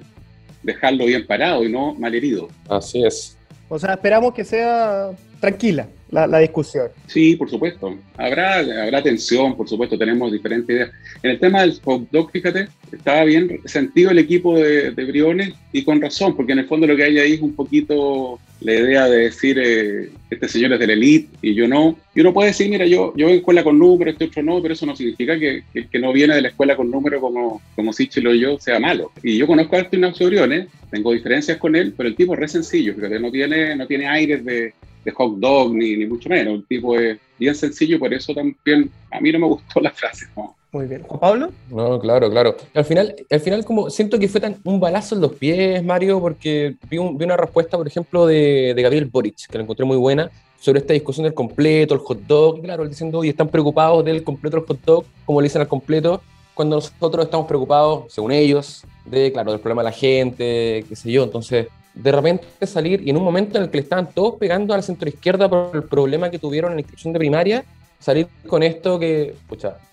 dejarlo 0.64 1.06
bien 1.06 1.26
parado 1.26 1.64
y 1.64 1.72
no 1.72 1.94
malherido. 1.96 2.50
Así 2.70 3.04
es. 3.04 3.38
O 3.68 3.80
sea, 3.80 3.94
esperamos 3.94 4.34
que 4.34 4.44
sea 4.44 5.12
tranquila 5.40 5.88
la, 6.12 6.28
la 6.28 6.40
discusión. 6.40 6.90
Sí, 7.08 7.36
por 7.36 7.50
supuesto. 7.50 7.98
Habrá, 8.18 8.60
habrá 8.60 9.02
tensión, 9.02 9.56
por 9.56 9.68
supuesto, 9.68 9.98
tenemos 9.98 10.32
diferentes 10.32 10.76
ideas. 10.76 10.92
En 11.24 11.32
el 11.32 11.40
tema 11.40 11.62
del 11.62 11.80
hot 11.84 12.10
dog, 12.12 12.32
fíjate, 12.32 12.68
estaba 12.92 13.24
bien 13.24 13.62
sentido 13.66 14.12
el 14.12 14.20
equipo 14.20 14.60
de, 14.60 14.92
de 14.92 15.06
Briones 15.06 15.54
y 15.72 15.84
con 15.84 16.02
razón, 16.02 16.36
porque 16.36 16.52
en 16.52 16.60
el 16.60 16.68
fondo 16.68 16.86
lo 16.86 16.96
que 16.96 17.04
hay 17.04 17.18
ahí 17.18 17.34
es 17.34 17.42
un 17.42 17.54
poquito 17.54 18.40
la 18.62 18.74
idea 18.74 19.10
de 19.10 19.18
decir, 19.18 19.58
eh, 19.60 20.10
este 20.30 20.48
señor 20.48 20.74
es 20.74 20.80
de 20.80 20.88
la 20.88 20.94
elite 20.94 21.30
y 21.42 21.56
yo 21.56 21.68
no. 21.68 21.98
Y 22.14 22.22
uno 22.22 22.34
puede 22.34 22.50
decir, 22.50 22.70
mira, 22.70 22.86
yo, 22.86 23.14
yo 23.16 23.26
vengo 23.26 23.32
a 23.32 23.38
escuela 23.38 23.64
con 23.64 23.80
número, 23.80 24.12
este 24.12 24.26
otro 24.26 24.44
no, 24.44 24.62
pero 24.62 24.74
eso 24.74 24.86
no 24.86 24.96
significa 24.96 25.40
que 25.40 25.64
el 25.74 25.90
que 25.90 26.00
no 26.00 26.14
viene 26.14 26.36
de 26.36 26.42
la 26.42 26.50
escuela 26.50 26.76
con 26.76 26.92
número 26.92 27.20
como, 27.20 27.62
como 27.76 27.94
Sichelo 27.94 28.34
y 28.36 28.42
yo 28.42 28.60
sea 28.60 28.80
malo. 28.80 29.12
Y 29.24 29.38
yo 29.38 29.48
conozco 29.48 29.76
a 29.76 29.80
Artur 29.80 29.96
Ignacio 29.96 30.28
Briones, 30.28 30.68
tengo 30.92 31.12
diferencias 31.12 31.58
con 31.58 31.76
él, 31.76 31.94
pero 31.98 32.10
el 32.10 32.16
tipo 32.16 32.34
es 32.34 32.40
re 32.40 32.48
sencillo, 32.48 32.94
fíjate, 32.94 33.20
no 33.20 33.32
tiene, 33.32 33.76
no 33.76 33.88
tiene 33.88 34.08
aires 34.08 34.46
de, 34.46 34.74
de 35.04 35.12
hot 35.12 35.38
dog 35.38 35.74
ni, 35.74 35.96
ni 35.98 36.06
mucho 36.06 36.30
menos. 36.30 36.54
El 36.56 36.66
tipo 36.68 36.98
es 36.98 37.18
bien 37.38 37.56
sencillo, 37.56 37.98
por 38.00 38.14
eso 38.14 38.34
también 38.34 38.90
a 39.12 39.20
mí 39.20 39.32
no 39.32 39.40
me 39.40 39.48
gustó 39.48 39.80
la 39.80 39.92
frase. 39.92 40.26
¿no? 40.36 40.56
Muy 40.72 40.86
bien. 40.86 41.04
¿Juan 41.04 41.20
Pablo? 41.20 41.50
No, 41.70 42.00
claro, 42.00 42.30
claro. 42.30 42.56
Al 42.74 42.86
final, 42.86 43.16
al 43.30 43.40
final 43.42 43.66
como 43.66 43.90
siento 43.90 44.18
que 44.20 44.28
fue 44.30 44.40
tan 44.40 44.58
un 44.64 44.80
balazo 44.80 45.16
en 45.16 45.22
los 45.22 45.34
pies, 45.34 45.84
Mario, 45.84 46.20
porque 46.22 46.76
vi, 46.90 46.98
un- 46.98 47.18
vi 47.18 47.26
una 47.26 47.36
respuesta, 47.38 47.78
por 47.78 47.88
ejemplo, 47.88 48.26
de, 48.26 48.74
de 48.76 48.82
Gabriel 48.82 49.06
Boric, 49.06 49.48
que 49.50 49.58
la 49.58 49.64
encontré 49.64 49.86
muy 49.86 49.98
buena, 49.98 50.30
sobre 50.60 50.80
esta 50.80 50.94
discusión 50.94 51.24
del 51.24 51.34
completo, 51.34 51.94
el 51.96 52.00
hot 52.02 52.20
dog, 52.28 52.60
y 52.60 52.62
claro, 52.62 52.84
él 52.84 52.90
diciendo, 52.90 53.18
oye, 53.20 53.32
están 53.32 53.50
preocupados 53.50 54.06
del 54.06 54.24
completo 54.24 54.58
del 54.58 54.66
hot 54.68 54.80
dog, 54.86 55.06
como 55.26 55.42
le 55.42 55.46
dicen 55.46 55.62
al 55.62 55.68
completo, 55.68 56.22
cuando 56.54 56.76
nosotros 56.76 57.26
estamos 57.26 57.48
preocupados, 57.48 58.14
según 58.14 58.32
ellos, 58.32 58.84
de, 59.06 59.32
claro, 59.32 59.52
del 59.52 59.60
problema 59.60 59.82
de 59.82 59.90
la 59.90 59.92
gente, 59.92 60.86
qué 60.88 60.96
sé 60.96 61.12
yo, 61.12 61.24
entonces, 61.24 61.68
de 61.94 62.12
repente 62.12 62.46
salir, 62.66 63.02
y 63.06 63.10
en 63.10 63.18
un 63.18 63.24
momento 63.24 63.58
en 63.58 63.66
el 63.66 63.70
que 63.70 63.78
le 63.78 63.84
estaban 63.84 64.10
todos 64.12 64.36
pegando 64.36 64.74
a 64.74 64.78
la 64.78 64.84
centroizquierda 64.84 65.50
por 65.50 65.72
el 65.76 65.84
problema 65.84 66.30
que 66.30 66.40
tuvieron 66.40 66.72
en 66.72 66.78
la 66.78 66.82
inscripción 66.82 67.14
de 67.14 67.20
primaria, 67.20 67.66
salir 68.00 68.28
con 68.48 68.64
esto 68.64 69.00
que, 69.00 69.36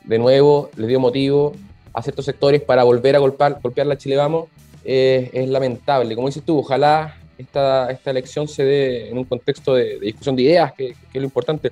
de 0.05 0.19
nuevo 0.19 0.71
les 0.77 0.89
dio 0.89 1.01
motivo 1.01 1.53
a 1.93 2.03
ciertos 2.03 2.25
sectores 2.25 2.63
para 2.63 2.85
volver 2.85 3.17
a 3.17 3.19
golpear, 3.19 3.59
la 3.87 3.99
Chile 3.99 4.17
Vamos, 4.17 4.47
eh, 4.85 5.31
es 5.33 5.49
lamentable. 5.49 6.15
Como 6.15 6.29
dices 6.29 6.43
tú, 6.45 6.59
ojalá 6.59 7.17
esta, 7.37 7.91
esta 7.91 8.11
elección 8.11 8.49
se 8.49 8.65
dé 8.65 9.11
en 9.11 9.19
un 9.19 9.25
contexto 9.25 9.75
de, 9.75 9.99
de 9.99 10.07
discusión 10.07 10.37
de 10.37 10.43
ideas, 10.43 10.73
que, 10.73 10.89
que 10.89 11.19
es 11.19 11.21
lo 11.21 11.25
importante. 11.25 11.71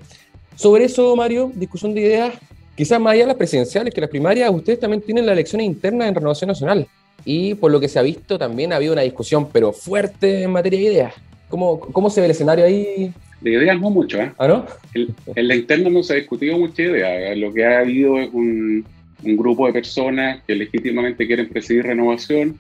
Sobre 0.56 0.84
eso, 0.84 1.14
Mario, 1.16 1.52
discusión 1.54 1.94
de 1.94 2.00
ideas, 2.00 2.34
quizás 2.74 3.00
más 3.00 3.12
allá 3.12 3.22
de 3.22 3.28
las 3.28 3.36
presidenciales 3.36 3.94
que 3.94 4.00
las 4.00 4.10
primarias, 4.10 4.50
ustedes 4.50 4.80
también 4.80 5.02
tienen 5.02 5.26
las 5.26 5.34
elecciones 5.34 5.66
internas 5.66 6.08
en 6.08 6.14
Renovación 6.14 6.48
Nacional. 6.48 6.86
Y 7.24 7.54
por 7.54 7.72
lo 7.72 7.80
que 7.80 7.88
se 7.88 7.98
ha 7.98 8.02
visto, 8.02 8.38
también 8.38 8.72
ha 8.72 8.76
habido 8.76 8.92
una 8.92 9.02
discusión, 9.02 9.48
pero 9.52 9.72
fuerte 9.72 10.42
en 10.42 10.52
materia 10.52 10.78
de 10.78 10.84
ideas. 10.86 11.14
¿Cómo, 11.48 11.80
cómo 11.80 12.10
se 12.10 12.20
ve 12.20 12.26
el 12.26 12.30
escenario 12.32 12.64
ahí? 12.64 13.12
De 13.40 13.50
ideas 13.52 13.80
no 13.80 13.90
mucho, 13.90 14.20
¿eh? 14.20 14.32
¿Ah, 14.38 14.48
no? 14.48 14.66
El- 14.94 15.12
en 15.34 15.48
la 15.48 15.54
interna 15.54 15.90
no 15.90 16.02
se 16.02 16.12
ha 16.12 16.16
discutido 16.16 16.56
mucha 16.58 16.82
idea. 16.82 17.34
Lo 17.34 17.52
que 17.52 17.64
ha 17.64 17.80
habido 17.80 18.18
es 18.18 18.28
un, 18.32 18.84
un 19.22 19.36
grupo 19.36 19.66
de 19.66 19.72
personas 19.72 20.40
que 20.46 20.54
legítimamente 20.54 21.26
quieren 21.26 21.48
presidir 21.48 21.84
renovación, 21.84 22.58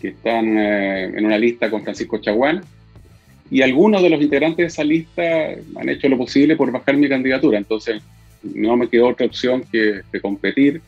que 0.00 0.08
están 0.08 0.58
eh, 0.58 1.04
en 1.16 1.24
una 1.24 1.38
lista 1.38 1.70
con 1.70 1.82
Francisco 1.82 2.18
Chaguán, 2.18 2.62
y 3.50 3.62
algunos 3.62 4.02
de 4.02 4.10
los 4.10 4.20
integrantes 4.22 4.58
de 4.58 4.66
esa 4.66 4.84
lista 4.84 5.22
han 5.76 5.88
hecho 5.88 6.08
lo 6.08 6.16
posible 6.18 6.56
por 6.56 6.70
bajar 6.72 6.96
mi 6.96 7.08
candidatura. 7.08 7.58
Entonces, 7.58 8.02
no 8.42 8.76
me 8.76 8.88
quedó 8.88 9.08
otra 9.08 9.26
opción 9.26 9.64
que, 9.70 10.00
que 10.12 10.20
competir. 10.20 10.80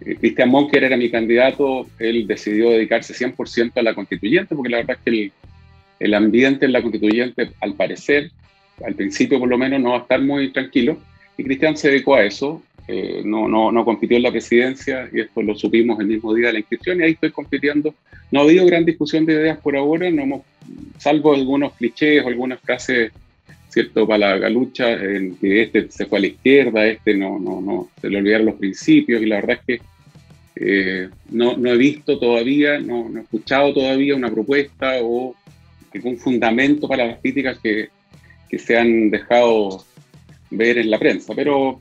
Eh, 0.00 0.16
Cristian 0.16 0.50
Monker 0.50 0.84
era 0.84 0.96
mi 0.96 1.10
candidato, 1.10 1.86
él 1.98 2.26
decidió 2.26 2.70
dedicarse 2.70 3.14
100% 3.14 3.72
a 3.76 3.82
la 3.82 3.94
constituyente, 3.94 4.54
porque 4.54 4.70
la 4.70 4.78
verdad 4.78 4.96
es 4.98 5.02
que 5.02 5.10
el, 5.10 5.32
el 6.00 6.14
ambiente 6.14 6.66
en 6.66 6.72
la 6.72 6.82
constituyente, 6.82 7.50
al 7.60 7.74
parecer, 7.74 8.30
al 8.84 8.94
principio 8.94 9.38
por 9.38 9.48
lo 9.48 9.58
menos, 9.58 9.80
no 9.80 9.90
va 9.90 9.98
a 9.98 10.00
estar 10.02 10.20
muy 10.20 10.52
tranquilo. 10.52 10.98
Y 11.36 11.44
Cristian 11.44 11.76
se 11.76 11.90
dedicó 11.90 12.14
a 12.14 12.24
eso, 12.24 12.62
eh, 12.86 13.22
no, 13.24 13.48
no, 13.48 13.70
no 13.70 13.84
compitió 13.84 14.16
en 14.16 14.22
la 14.22 14.30
presidencia, 14.30 15.08
y 15.12 15.20
esto 15.20 15.42
lo 15.42 15.54
supimos 15.54 16.00
el 16.00 16.06
mismo 16.06 16.34
día 16.34 16.48
de 16.48 16.54
la 16.54 16.58
inscripción, 16.60 17.00
y 17.00 17.04
ahí 17.04 17.12
estoy 17.12 17.30
compitiendo. 17.30 17.94
No 18.30 18.40
ha 18.40 18.42
habido 18.44 18.66
gran 18.66 18.84
discusión 18.84 19.26
de 19.26 19.34
ideas 19.34 19.58
por 19.58 19.76
ahora, 19.76 20.10
no 20.10 20.22
hemos, 20.22 20.42
salvo 20.98 21.34
algunos 21.34 21.72
clichés 21.74 22.24
o 22.24 22.28
algunas 22.28 22.60
frases, 22.60 23.12
¿cierto?, 23.68 24.06
para 24.06 24.30
la 24.30 24.38
galucha, 24.38 24.92
en 24.92 25.36
que 25.36 25.62
este 25.62 25.90
se 25.90 26.06
fue 26.06 26.18
a 26.18 26.20
la 26.22 26.26
izquierda, 26.28 26.86
este 26.86 27.14
no, 27.14 27.38
no, 27.38 27.60
no, 27.60 27.90
se 28.00 28.08
le 28.08 28.18
olvidaron 28.18 28.46
los 28.46 28.56
principios, 28.56 29.22
y 29.22 29.26
la 29.26 29.36
verdad 29.36 29.58
es 29.60 29.64
que 29.66 29.82
eh, 30.60 31.08
no, 31.30 31.56
no 31.56 31.70
he 31.70 31.76
visto 31.76 32.18
todavía, 32.18 32.80
no, 32.80 33.10
he 33.16 33.20
escuchado 33.20 33.72
todavía 33.72 34.16
una 34.16 34.30
propuesta 34.30 34.94
o 35.02 35.34
algún 35.94 36.18
fundamento 36.18 36.88
para 36.88 37.06
las 37.06 37.20
críticas 37.20 37.58
que, 37.58 37.88
que 38.48 38.58
se 38.58 38.76
han 38.76 39.10
dejado 39.10 39.84
ver 40.50 40.78
en 40.78 40.90
la 40.90 40.98
prensa. 40.98 41.32
Pero 41.34 41.80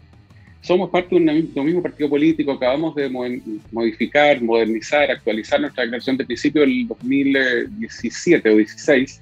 somos 0.62 0.90
parte 0.90 1.16
de 1.16 1.22
un, 1.22 1.66
mismo 1.66 1.82
partido 1.82 2.10
político, 2.10 2.52
acabamos 2.52 2.94
de 2.96 3.10
mo- 3.10 3.26
modificar, 3.72 4.42
modernizar, 4.42 5.10
actualizar 5.10 5.60
nuestra 5.60 5.84
declaración 5.84 6.18
de 6.18 6.26
principio 6.26 6.62
del 6.62 6.88
2017 6.88 8.50
o 8.50 8.58
16. 8.58 9.22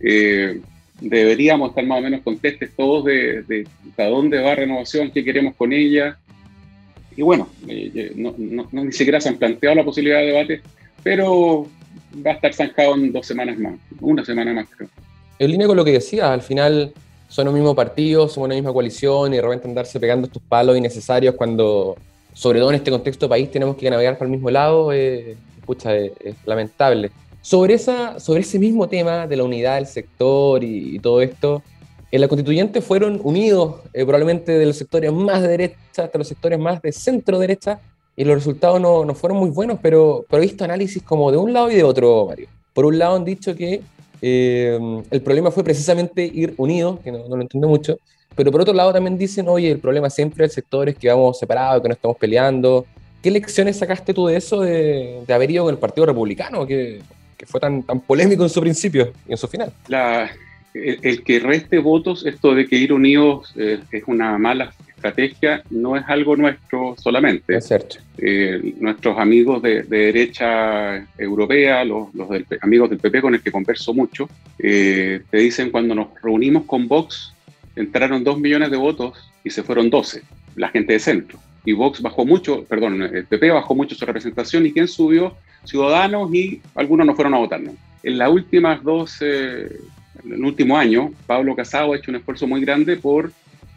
Eh, 0.00 0.60
deberíamos 1.00 1.70
estar 1.70 1.84
más 1.84 1.98
o 1.98 2.02
menos 2.02 2.20
contestes 2.22 2.70
todos 2.76 3.04
de, 3.04 3.42
de 3.42 3.66
a 3.98 4.04
dónde 4.06 4.40
va 4.40 4.54
renovación, 4.54 5.10
qué 5.10 5.24
queremos 5.24 5.54
con 5.54 5.72
ella. 5.72 6.18
Y 7.16 7.22
bueno, 7.22 7.48
eh, 7.68 7.90
eh, 7.94 8.12
no, 8.14 8.34
no- 8.36 8.68
no- 8.70 8.84
ni 8.84 8.92
siquiera 8.92 9.20
se 9.20 9.28
han 9.28 9.36
planteado 9.36 9.74
la 9.76 9.84
posibilidad 9.84 10.18
de 10.20 10.26
debate, 10.26 10.60
pero 11.02 11.66
va 12.24 12.30
a 12.32 12.34
estar 12.34 12.52
zanjado 12.54 12.94
en 12.94 13.12
dos 13.12 13.26
semanas 13.26 13.58
más, 13.58 13.74
una 14.00 14.24
semana 14.24 14.52
más 14.52 14.66
creo. 14.76 14.88
En 15.38 15.50
línea 15.50 15.66
con 15.66 15.76
lo 15.76 15.84
que 15.84 15.92
decías, 15.92 16.26
al 16.28 16.42
final 16.42 16.92
son 17.28 17.46
los 17.46 17.54
mismos 17.54 17.74
partidos, 17.74 18.32
somos 18.32 18.46
una 18.46 18.54
misma 18.54 18.72
coalición 18.72 19.32
y 19.32 19.36
de 19.36 19.42
repente 19.42 19.68
andarse 19.68 19.98
pegando 20.00 20.26
estos 20.26 20.42
palos 20.42 20.76
innecesarios 20.78 21.34
cuando, 21.34 21.96
sobre 22.32 22.60
todo 22.60 22.70
en 22.70 22.76
este 22.76 22.90
contexto 22.90 23.28
país, 23.28 23.50
tenemos 23.50 23.76
que 23.76 23.90
navegar 23.90 24.14
para 24.16 24.26
el 24.26 24.32
mismo 24.32 24.50
lado, 24.50 24.92
eh, 24.92 25.36
pucha, 25.66 25.94
es, 25.96 26.12
es 26.24 26.34
lamentable. 26.46 27.10
Sobre, 27.46 27.74
esa, 27.74 28.18
sobre 28.18 28.40
ese 28.40 28.58
mismo 28.58 28.88
tema 28.88 29.28
de 29.28 29.36
la 29.36 29.44
unidad 29.44 29.76
del 29.76 29.86
sector 29.86 30.64
y, 30.64 30.98
todo 30.98 31.22
esto, 31.22 31.62
en 32.10 32.20
la 32.20 32.26
constituyente 32.26 32.80
fueron 32.80 33.20
unidos 33.22 33.82
eh, 33.92 34.02
probablemente 34.02 34.58
de 34.58 34.66
los 34.66 34.76
sectores 34.76 35.12
más 35.12 35.42
de 35.42 35.48
derecha 35.50 36.02
hasta 36.02 36.18
los 36.18 36.26
sectores 36.26 36.58
más 36.58 36.82
de 36.82 36.90
centro 36.90 37.38
derecha 37.38 37.78
y 38.16 38.24
los 38.24 38.34
resultados 38.34 38.80
no, 38.80 39.04
no 39.04 39.14
fueron 39.14 39.38
muy 39.38 39.50
buenos, 39.50 39.78
pero, 39.80 40.26
pero 40.28 40.42
he 40.42 40.46
visto 40.46 40.64
análisis 40.64 41.00
como 41.04 41.30
de 41.30 41.36
un 41.36 41.52
lado 41.52 41.70
y 41.70 41.76
de 41.76 41.84
otro, 41.84 42.26
Mario. 42.26 42.48
Por 42.74 42.84
un 42.84 42.98
lado 42.98 43.14
han 43.14 43.24
dicho 43.24 43.54
que 43.54 43.80
eh, 44.22 45.04
el 45.08 45.22
problema 45.22 45.52
fue 45.52 45.62
precisamente 45.62 46.24
ir 46.24 46.52
unidos, 46.56 46.98
que 46.98 47.12
no, 47.12 47.28
no 47.28 47.36
lo 47.36 47.42
entiendo 47.42 47.68
mucho, 47.68 47.96
pero 48.34 48.50
por 48.50 48.62
otro 48.62 48.74
lado 48.74 48.92
también 48.92 49.16
dicen, 49.16 49.48
oye, 49.48 49.70
el 49.70 49.78
problema 49.78 50.10
siempre 50.10 50.42
del 50.42 50.50
sector 50.50 50.88
es 50.88 50.96
que 50.96 51.08
vamos 51.08 51.38
separados, 51.38 51.80
que 51.80 51.86
no 51.90 51.94
estamos 51.94 52.16
peleando. 52.16 52.86
¿Qué 53.22 53.30
lecciones 53.30 53.76
sacaste 53.76 54.12
tú 54.12 54.26
de 54.26 54.36
eso, 54.36 54.62
de, 54.62 55.22
de 55.24 55.32
haber 55.32 55.48
ido 55.48 55.62
con 55.62 55.72
el 55.72 55.78
Partido 55.78 56.06
Republicano, 56.06 56.66
que, 56.66 57.02
que 57.46 57.50
fue 57.50 57.60
tan, 57.60 57.82
tan 57.82 58.00
polémico 58.00 58.42
en 58.42 58.50
su 58.50 58.60
principio 58.60 59.12
y 59.28 59.32
en 59.32 59.36
su 59.36 59.46
final? 59.46 59.72
La, 59.88 60.30
el, 60.74 60.98
el 61.02 61.22
que 61.22 61.38
reste 61.38 61.78
votos, 61.78 62.26
esto 62.26 62.54
de 62.54 62.66
que 62.66 62.76
ir 62.76 62.92
unidos 62.92 63.52
eh, 63.56 63.80
es 63.90 64.02
una 64.06 64.36
mala 64.38 64.72
estrategia, 64.88 65.62
no 65.70 65.96
es 65.96 66.04
algo 66.08 66.36
nuestro 66.36 66.94
solamente. 66.98 67.56
Es 67.56 67.66
cierto. 67.66 67.96
Eh, 68.18 68.74
nuestros 68.80 69.18
amigos 69.18 69.62
de, 69.62 69.82
de 69.82 69.98
derecha 69.98 71.06
europea, 71.18 71.84
los, 71.84 72.14
los 72.14 72.28
del, 72.30 72.46
amigos 72.62 72.90
del 72.90 72.98
PP 72.98 73.20
con 73.20 73.34
el 73.34 73.42
que 73.42 73.52
converso 73.52 73.94
mucho, 73.94 74.28
eh, 74.58 75.20
te 75.30 75.38
dicen 75.38 75.70
cuando 75.70 75.94
nos 75.94 76.08
reunimos 76.22 76.64
con 76.64 76.88
Vox, 76.88 77.32
entraron 77.76 78.24
dos 78.24 78.38
millones 78.38 78.70
de 78.70 78.76
votos 78.76 79.30
y 79.44 79.50
se 79.50 79.62
fueron 79.62 79.90
12, 79.90 80.22
la 80.56 80.68
gente 80.68 80.94
de 80.94 80.98
centro. 80.98 81.38
Y 81.66 81.72
Vox 81.72 82.00
bajó 82.00 82.24
mucho, 82.24 82.64
perdón, 82.64 83.02
el 83.02 83.26
PP 83.26 83.50
bajó 83.50 83.74
mucho 83.74 83.94
su 83.94 84.06
representación 84.06 84.64
y 84.64 84.72
¿quién 84.72 84.88
subió? 84.88 85.34
Ciudadanos 85.64 86.32
y 86.32 86.62
algunos 86.74 87.06
no 87.06 87.14
fueron 87.14 87.34
a 87.34 87.38
votar. 87.38 87.60
En 87.60 88.18
las 88.18 88.30
últimas 88.30 88.82
dos, 88.82 89.18
eh, 89.20 89.68
en 90.24 90.32
el 90.32 90.44
último 90.44 90.78
año, 90.78 91.10
Pablo 91.26 91.54
Casado 91.54 91.92
ha 91.92 91.96
hecho 91.96 92.10
un 92.10 92.16
esfuerzo 92.16 92.46
muy 92.46 92.60
grande 92.60 92.96
por 92.96 93.32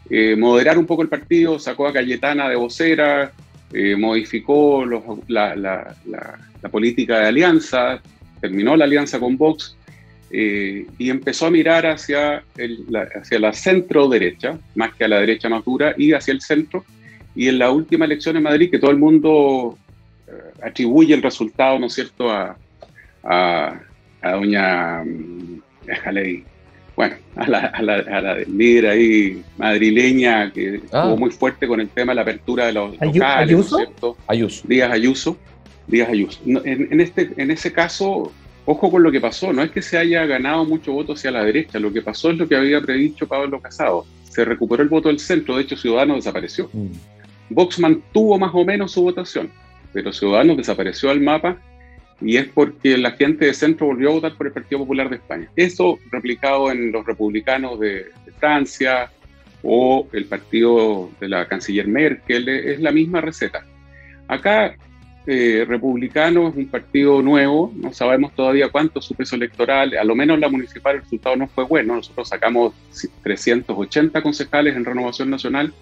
eh, 0.08 0.34
moderar 0.36 0.78
un 0.78 0.86
poco 0.86 1.02
el 1.02 1.08
partido, 1.08 1.58
sacó 1.58 1.86
a 1.86 1.92
Cayetana 1.92 2.48
de 2.48 2.56
vocera, 2.56 3.32
eh, 3.72 3.94
modificó 3.94 4.84
la, 5.28 5.94
política 6.70 7.20
de 7.20 7.26
alianza, 7.28 8.00
terminó 8.40 8.76
la 8.76 8.86
alianza 8.86 9.20
con 9.20 9.36
Vox 9.36 9.76
eh, 10.32 10.86
y 10.98 11.10
empezó 11.10 11.46
a 11.46 11.50
mirar 11.50 11.86
hacia, 11.86 12.42
el, 12.56 12.84
hacia 13.20 13.38
la 13.38 13.52
centro 13.52 14.08
derecha, 14.08 14.58
más 14.74 14.94
que 14.94 15.04
a 15.04 15.08
la 15.08 15.20
derecha 15.20 15.48
más 15.48 15.64
dura, 15.64 15.94
y 15.96 16.12
hacia 16.12 16.32
el 16.32 16.40
centro. 16.40 16.84
Y 17.34 17.48
en 17.48 17.58
la 17.58 17.70
última 17.70 18.04
elección 18.04 18.36
en 18.36 18.42
Madrid, 18.42 18.70
que 18.70 18.78
todo 18.78 18.90
el 18.90 18.98
mundo 18.98 19.78
atribuye 20.62 21.14
el 21.14 21.22
resultado, 21.22 21.78
¿no 21.78 21.86
es 21.86 21.94
cierto?, 21.94 22.30
a, 22.30 22.56
a, 23.22 23.80
a 24.22 24.32
doña, 24.32 25.02
mm, 25.04 25.60
déjale 25.86 26.20
ahí, 26.20 26.44
bueno, 26.96 27.14
a 27.36 27.48
la, 27.48 27.58
a 27.66 27.82
la, 27.82 27.94
a 27.94 28.20
la 28.20 28.34
líder 28.40 28.86
ahí 28.88 29.42
madrileña 29.56 30.50
que 30.52 30.80
Ah. 30.92 30.98
estuvo 31.02 31.16
muy 31.16 31.30
fuerte 31.30 31.66
con 31.66 31.80
el 31.80 31.88
tema 31.88 32.12
de 32.12 32.16
la 32.16 32.22
apertura 32.22 32.66
de 32.66 32.72
los 32.72 32.94
Ayu- 32.98 33.14
locales, 33.14 33.48
¿Ayuso? 33.48 33.76
¿no 33.76 33.82
es 33.82 33.88
cierto? 33.88 34.16
Ayuso. 34.26 34.68
Díaz 34.68 34.92
Ayuso, 34.92 35.36
Díaz 35.86 36.08
Ayuso. 36.10 36.40
No, 36.44 36.60
en, 36.64 36.88
en 36.92 37.00
este, 37.00 37.30
en 37.36 37.50
ese 37.50 37.72
caso, 37.72 38.30
ojo 38.66 38.90
con 38.90 39.02
lo 39.02 39.10
que 39.10 39.20
pasó, 39.20 39.52
no 39.52 39.62
es 39.62 39.70
que 39.70 39.80
se 39.82 39.96
haya 39.96 40.26
ganado 40.26 40.64
mucho 40.66 40.92
voto 40.92 41.14
hacia 41.14 41.30
la 41.30 41.42
derecha, 41.42 41.78
lo 41.78 41.92
que 41.92 42.02
pasó 42.02 42.30
es 42.30 42.36
lo 42.38 42.46
que 42.46 42.56
había 42.56 42.80
predicho 42.82 43.26
Pablo 43.26 43.60
Casado. 43.60 44.04
Se 44.30 44.44
recuperó 44.44 44.82
el 44.82 44.88
voto 44.90 45.08
del 45.08 45.18
centro, 45.18 45.56
de 45.56 45.62
hecho 45.62 45.76
Ciudadanos 45.76 46.16
desapareció. 46.18 46.70
Vox 47.50 47.78
mantuvo 47.78 48.38
más 48.38 48.52
o 48.54 48.64
menos 48.64 48.92
su 48.92 49.02
votación, 49.02 49.50
pero 49.92 50.12
Ciudadanos 50.12 50.56
desapareció 50.56 51.08
del 51.10 51.20
mapa 51.20 51.58
y 52.20 52.36
es 52.36 52.46
porque 52.48 52.96
la 52.98 53.12
gente 53.12 53.46
de 53.46 53.54
centro 53.54 53.86
volvió 53.86 54.10
a 54.10 54.14
votar 54.14 54.36
por 54.36 54.46
el 54.46 54.52
Partido 54.52 54.80
Popular 54.80 55.08
de 55.08 55.16
España. 55.16 55.48
Eso 55.56 55.98
replicado 56.10 56.70
en 56.70 56.92
los 56.92 57.04
republicanos 57.06 57.80
de, 57.80 58.06
Francia 58.38 59.10
o 59.62 60.08
el 60.14 60.24
partido 60.24 61.10
de 61.20 61.28
la 61.28 61.46
canciller 61.46 61.86
Merkel, 61.86 62.48
es 62.48 62.80
la 62.80 62.90
misma 62.90 63.20
receta. 63.20 63.66
Acá, 64.26 64.74
eh, 65.26 65.66
republicano 65.68 66.48
es 66.48 66.56
un 66.56 66.68
partido 66.68 67.20
nuevo, 67.20 67.70
no 67.76 67.92
sabemos 67.92 68.34
todavía 68.34 68.70
cuánto 68.70 69.02
su 69.02 69.14
peso 69.14 69.36
electoral, 69.36 69.94
a 69.94 70.04
lo 70.04 70.14
menos 70.14 70.36
en 70.36 70.40
la 70.40 70.48
municipal 70.48 70.96
el 70.96 71.02
resultado 71.02 71.36
no 71.36 71.46
fue 71.46 71.64
bueno, 71.64 71.96
nosotros 71.96 72.30
sacamos 72.30 72.72
380 73.22 74.22
concejales 74.22 74.74
en 74.74 74.86
Renovación 74.86 75.28
Nacional, 75.28 75.74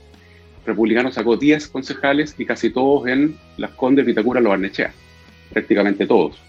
republicano 0.65 1.11
sacó 1.13 1.37
10 1.37 1.69
concejales 1.69 2.35
y 2.39 2.45
casi 2.45 2.71
todos 2.71 3.07
en 3.09 3.37
Las 3.57 3.71
Condes, 3.73 4.05
Vitacura, 4.05 4.41
Los 4.41 4.51
Barnechea, 4.51 4.93
prácticamente 5.53 6.07
todos. 6.07 6.41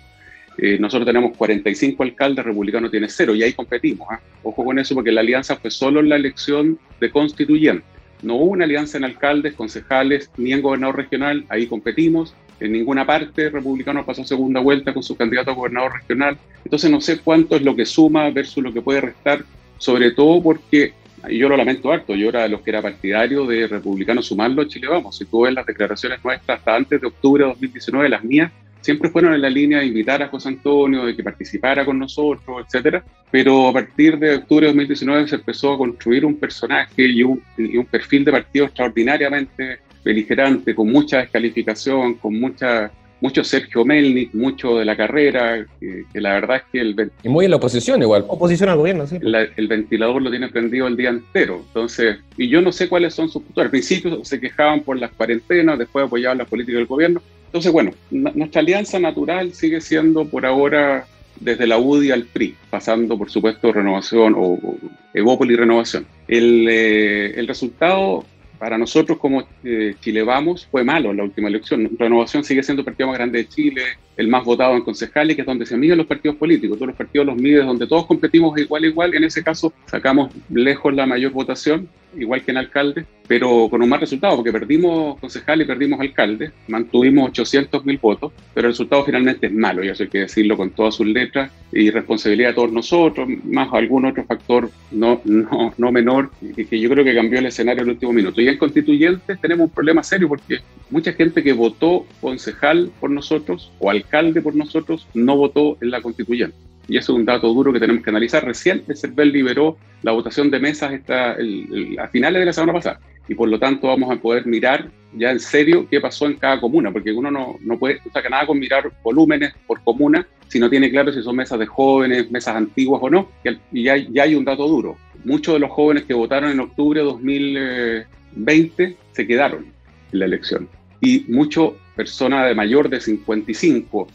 Eh, 0.61 0.77
nosotros 0.77 1.05
tenemos 1.05 1.37
45 1.37 2.03
alcaldes, 2.03 2.43
republicano 2.43 2.89
tiene 2.89 3.07
cero 3.07 3.33
y 3.33 3.43
ahí 3.43 3.53
competimos. 3.53 4.07
¿ah? 4.11 4.19
Ojo 4.43 4.65
con 4.65 4.77
eso 4.77 4.93
porque 4.93 5.11
la 5.11 5.21
alianza 5.21 5.55
fue 5.55 5.71
solo 5.71 6.01
en 6.01 6.09
la 6.09 6.17
elección 6.17 6.77
de 6.99 7.09
constituyente. 7.09 7.85
No 8.21 8.35
hubo 8.35 8.51
una 8.51 8.65
alianza 8.65 8.97
en 8.97 9.05
alcaldes, 9.05 9.53
concejales, 9.53 10.29
ni 10.35 10.51
en 10.51 10.61
gobernador 10.61 10.97
regional, 10.97 11.45
ahí 11.47 11.67
competimos. 11.67 12.35
En 12.59 12.73
ninguna 12.73 13.05
parte 13.05 13.49
republicano 13.49 14.05
pasó 14.05 14.25
segunda 14.25 14.59
vuelta 14.59 14.93
con 14.93 15.01
su 15.01 15.15
candidato 15.15 15.51
a 15.51 15.53
gobernador 15.53 15.93
regional. 15.93 16.37
Entonces 16.65 16.91
no 16.91 16.99
sé 16.99 17.19
cuánto 17.19 17.55
es 17.55 17.61
lo 17.61 17.73
que 17.75 17.85
suma 17.85 18.29
versus 18.29 18.61
lo 18.61 18.73
que 18.73 18.81
puede 18.81 18.99
restar, 18.99 19.45
sobre 19.77 20.11
todo 20.11 20.43
porque, 20.43 20.91
y 21.27 21.37
yo 21.37 21.49
lo 21.49 21.57
lamento 21.57 21.91
harto, 21.91 22.15
yo 22.15 22.29
era 22.29 22.43
de 22.43 22.49
los 22.49 22.61
que 22.61 22.69
era 22.69 22.81
partidario 22.81 23.45
de 23.45 23.67
republicano 23.67 24.21
sumarlo 24.21 24.61
a 24.61 24.67
Chile 24.67 24.87
Vamos. 24.87 25.17
Si 25.17 25.25
tú 25.25 25.41
ves 25.41 25.53
las 25.53 25.65
declaraciones 25.65 26.23
nuestras 26.23 26.59
hasta 26.59 26.75
antes 26.75 27.01
de 27.01 27.07
octubre 27.07 27.43
de 27.43 27.49
2019, 27.49 28.09
las 28.09 28.23
mías, 28.23 28.51
siempre 28.81 29.09
fueron 29.09 29.33
en 29.33 29.41
la 29.41 29.49
línea 29.49 29.79
de 29.79 29.87
invitar 29.87 30.21
a 30.21 30.27
José 30.27 30.49
Antonio, 30.49 31.05
de 31.05 31.15
que 31.15 31.23
participara 31.23 31.85
con 31.85 31.99
nosotros, 31.99 32.65
etcétera. 32.65 33.03
Pero 33.31 33.67
a 33.67 33.73
partir 33.73 34.17
de 34.17 34.35
octubre 34.35 34.67
de 34.67 34.73
2019 34.73 35.27
se 35.27 35.35
empezó 35.35 35.73
a 35.73 35.77
construir 35.77 36.25
un 36.25 36.35
personaje 36.35 37.05
y 37.05 37.23
un, 37.23 37.41
y 37.57 37.77
un 37.77 37.85
perfil 37.85 38.25
de 38.25 38.31
partido 38.31 38.65
extraordinariamente 38.65 39.79
beligerante, 40.03 40.73
con 40.73 40.89
mucha 40.89 41.17
descalificación, 41.17 42.15
con 42.15 42.39
mucha 42.39 42.91
mucho 43.21 43.43
Sergio 43.43 43.83
Melnik, 43.85 44.33
mucho 44.33 44.77
de 44.77 44.85
la 44.85 44.95
carrera, 44.95 45.65
que, 45.79 46.03
que 46.11 46.21
la 46.21 46.33
verdad 46.33 46.57
es 46.57 46.63
que 46.71 46.79
el, 46.81 47.11
Y 47.23 47.29
muy 47.29 47.45
en 47.45 47.51
la 47.51 47.57
oposición 47.57 48.01
igual. 48.01 48.25
Oposición 48.27 48.69
al 48.69 48.77
gobierno, 48.77 49.05
sí. 49.07 49.17
la- 49.21 49.47
el 49.55 49.67
ventilador 49.67 50.21
lo 50.21 50.29
tiene 50.29 50.47
prendido 50.49 50.87
el 50.87 50.95
día 50.95 51.09
entero. 51.09 51.63
Entonces, 51.67 52.17
y 52.37 52.47
yo 52.49 52.61
no 52.61 52.71
sé 52.71 52.87
cuáles 52.87 53.13
son 53.13 53.27
sus 53.29 53.43
futuros. 53.43 53.65
Al 53.65 53.71
principio 53.71 54.23
se 54.23 54.39
quejaban 54.39 54.81
por 54.81 54.97
las 54.97 55.11
cuarentenas, 55.11 55.77
después 55.77 56.05
apoyaban 56.05 56.37
la 56.37 56.45
política 56.45 56.77
del 56.77 56.87
gobierno. 56.87 57.21
Entonces, 57.47 57.71
bueno, 57.71 57.91
nuestra 58.11 58.61
alianza 58.61 58.99
natural 58.99 59.53
sigue 59.53 59.81
siendo 59.81 60.25
por 60.25 60.45
ahora 60.45 61.05
desde 61.39 61.65
la 61.67 61.77
UDI 61.77 62.11
al 62.11 62.23
PRI, 62.25 62.55
pasando 62.69 63.17
por 63.17 63.29
supuesto 63.31 63.71
Renovación 63.71 64.35
o, 64.35 64.41
o 64.61 64.77
Evópoli 65.13 65.55
Renovación. 65.55 66.05
El, 66.27 66.67
eh, 66.69 67.33
el 67.39 67.47
resultado 67.47 68.25
para 68.59 68.77
nosotros 68.77 69.17
como 69.17 69.47
eh, 69.63 69.95
Chile 70.01 70.21
Vamos 70.23 70.67
fue 70.69 70.83
malo 70.83 71.13
la 71.13 71.23
última 71.23 71.47
elección. 71.47 71.89
Renovación 71.97 72.43
sigue 72.43 72.61
siendo 72.61 72.81
el 72.81 72.85
partido 72.85 73.07
más 73.07 73.17
grande 73.17 73.39
de 73.39 73.47
Chile, 73.47 73.81
el 74.19 74.27
más 74.27 74.43
votado 74.43 74.75
en 74.75 74.81
concejales, 74.81 75.33
que 75.33 75.43
es 75.43 75.47
donde 75.47 75.65
se 75.65 75.77
miden 75.77 75.97
los 75.97 76.05
partidos 76.05 76.35
políticos. 76.35 76.77
Todos 76.77 76.89
los 76.89 76.97
partidos 76.97 77.25
los 77.25 77.37
miden 77.37 77.65
donde 77.65 77.87
todos 77.87 78.05
competimos 78.05 78.59
igual 78.59 78.83
igual. 78.83 79.15
En 79.15 79.23
ese 79.23 79.41
caso 79.41 79.71
sacamos 79.85 80.29
lejos 80.49 80.93
la 80.93 81.05
mayor 81.05 81.31
votación, 81.31 81.87
igual 82.17 82.43
que 82.43 82.51
en 82.51 82.57
alcalde, 82.57 83.05
pero 83.29 83.69
con 83.69 83.81
un 83.81 83.87
mal 83.87 83.99
resultado, 83.99 84.35
porque 84.35 84.51
perdimos 84.51 85.19
concejales 85.19 85.65
y 85.65 85.67
perdimos 85.67 85.99
alcaldes, 85.99 86.51
mantuvimos 86.67 87.29
800 87.29 87.85
mil 87.85 87.97
votos, 87.97 88.33
pero 88.53 88.67
el 88.67 88.73
resultado 88.73 89.05
finalmente 89.05 89.47
es 89.47 89.53
malo, 89.53 89.83
y 89.83 89.89
eso 89.89 90.03
hay 90.03 90.09
que 90.09 90.19
decirlo 90.19 90.57
con 90.57 90.71
todas 90.71 90.95
sus 90.95 91.05
letras, 91.05 91.51
y 91.71 91.91
responsabilidad 91.91 92.49
de 92.49 92.55
todos 92.55 92.71
nosotros, 92.71 93.29
más 93.43 93.71
algún 93.71 94.05
otro 94.05 94.25
factor 94.25 94.71
no, 94.91 95.21
no, 95.25 95.73
no 95.77 95.91
menor, 95.91 96.31
que, 96.55 96.65
que 96.65 96.79
yo 96.79 96.89
creo 96.89 97.05
que 97.05 97.13
cambió 97.13 97.37
el 97.37 97.45
escenario 97.45 97.83
en 97.83 97.89
el 97.89 97.93
último 97.93 98.13
minuto. 98.13 98.41
Y 98.41 98.47
en 98.47 98.57
constituyentes 98.57 99.39
tenemos 99.39 99.67
un 99.67 99.73
problema 99.73 100.01
serio, 100.01 100.27
porque 100.27 100.61
mucha 100.89 101.13
gente 101.13 101.43
que 101.43 101.53
votó 101.53 102.07
concejal 102.21 102.91
por 102.99 103.11
nosotros 103.11 103.71
o 103.77 103.91
alcalde 103.91 104.08
por 104.43 104.55
nosotros 104.55 105.07
no 105.13 105.37
votó 105.37 105.77
en 105.81 105.91
la 105.91 106.01
constituyente. 106.01 106.55
Y 106.87 106.97
eso 106.97 107.13
es 107.13 107.19
un 107.19 107.25
dato 107.25 107.53
duro 107.53 107.71
que 107.71 107.79
tenemos 107.79 108.03
que 108.03 108.09
analizar. 108.09 108.43
Recién 108.43 108.83
el 108.87 108.97
CERVEL 108.97 109.31
liberó 109.31 109.77
la 110.01 110.11
votación 110.11 110.49
de 110.49 110.59
mesas 110.59 110.91
esta, 110.91 111.33
el- 111.33 111.67
el- 111.71 111.99
a 111.99 112.07
finales 112.07 112.39
de 112.39 112.45
la 112.47 112.53
semana 112.53 112.73
pasada. 112.73 112.99
Y 113.27 113.35
por 113.35 113.47
lo 113.47 113.59
tanto 113.59 113.87
vamos 113.87 114.09
a 114.11 114.19
poder 114.19 114.47
mirar 114.47 114.89
ya 115.13 115.29
en 115.31 115.39
serio 115.39 115.87
qué 115.89 116.01
pasó 116.01 116.25
en 116.25 116.35
cada 116.35 116.59
comuna, 116.59 116.91
porque 116.91 117.11
uno 117.11 117.29
no, 117.29 117.57
no 117.61 117.77
puede, 117.77 117.99
saca 118.11 118.27
nada 118.29 118.47
con 118.47 118.57
mirar 118.57 118.91
volúmenes 119.03 119.53
por 119.67 119.83
comuna 119.83 120.25
si 120.47 120.59
no 120.59 120.67
tiene 120.67 120.89
claro 120.89 121.13
si 121.13 121.21
son 121.21 121.35
mesas 121.35 121.59
de 121.59 121.67
jóvenes, 121.67 122.31
mesas 122.31 122.55
antiguas 122.55 122.99
o 123.03 123.09
no. 123.09 123.29
Y, 123.71 123.83
ya, 123.83 123.97
ya 123.97 124.23
hay 124.23 124.33
un 124.33 124.45
dato 124.45 124.67
duro. 124.67 124.97
Muchos 125.23 125.53
de 125.53 125.59
los 125.59 125.69
jóvenes 125.69 126.03
que 126.05 126.15
votaron 126.15 126.49
en 126.49 126.59
octubre 126.59 127.01
de 127.01 127.05
2020 127.05 128.97
se 129.11 129.27
quedaron 129.27 129.65
en 130.11 130.19
la 130.19 130.25
elección. 130.25 130.67
Y 131.01 131.25
muchas 131.27 131.69
personas 131.99 132.47
de 132.47 132.55
mayor 132.55 132.87
de 132.87 133.01
55 133.01 134.07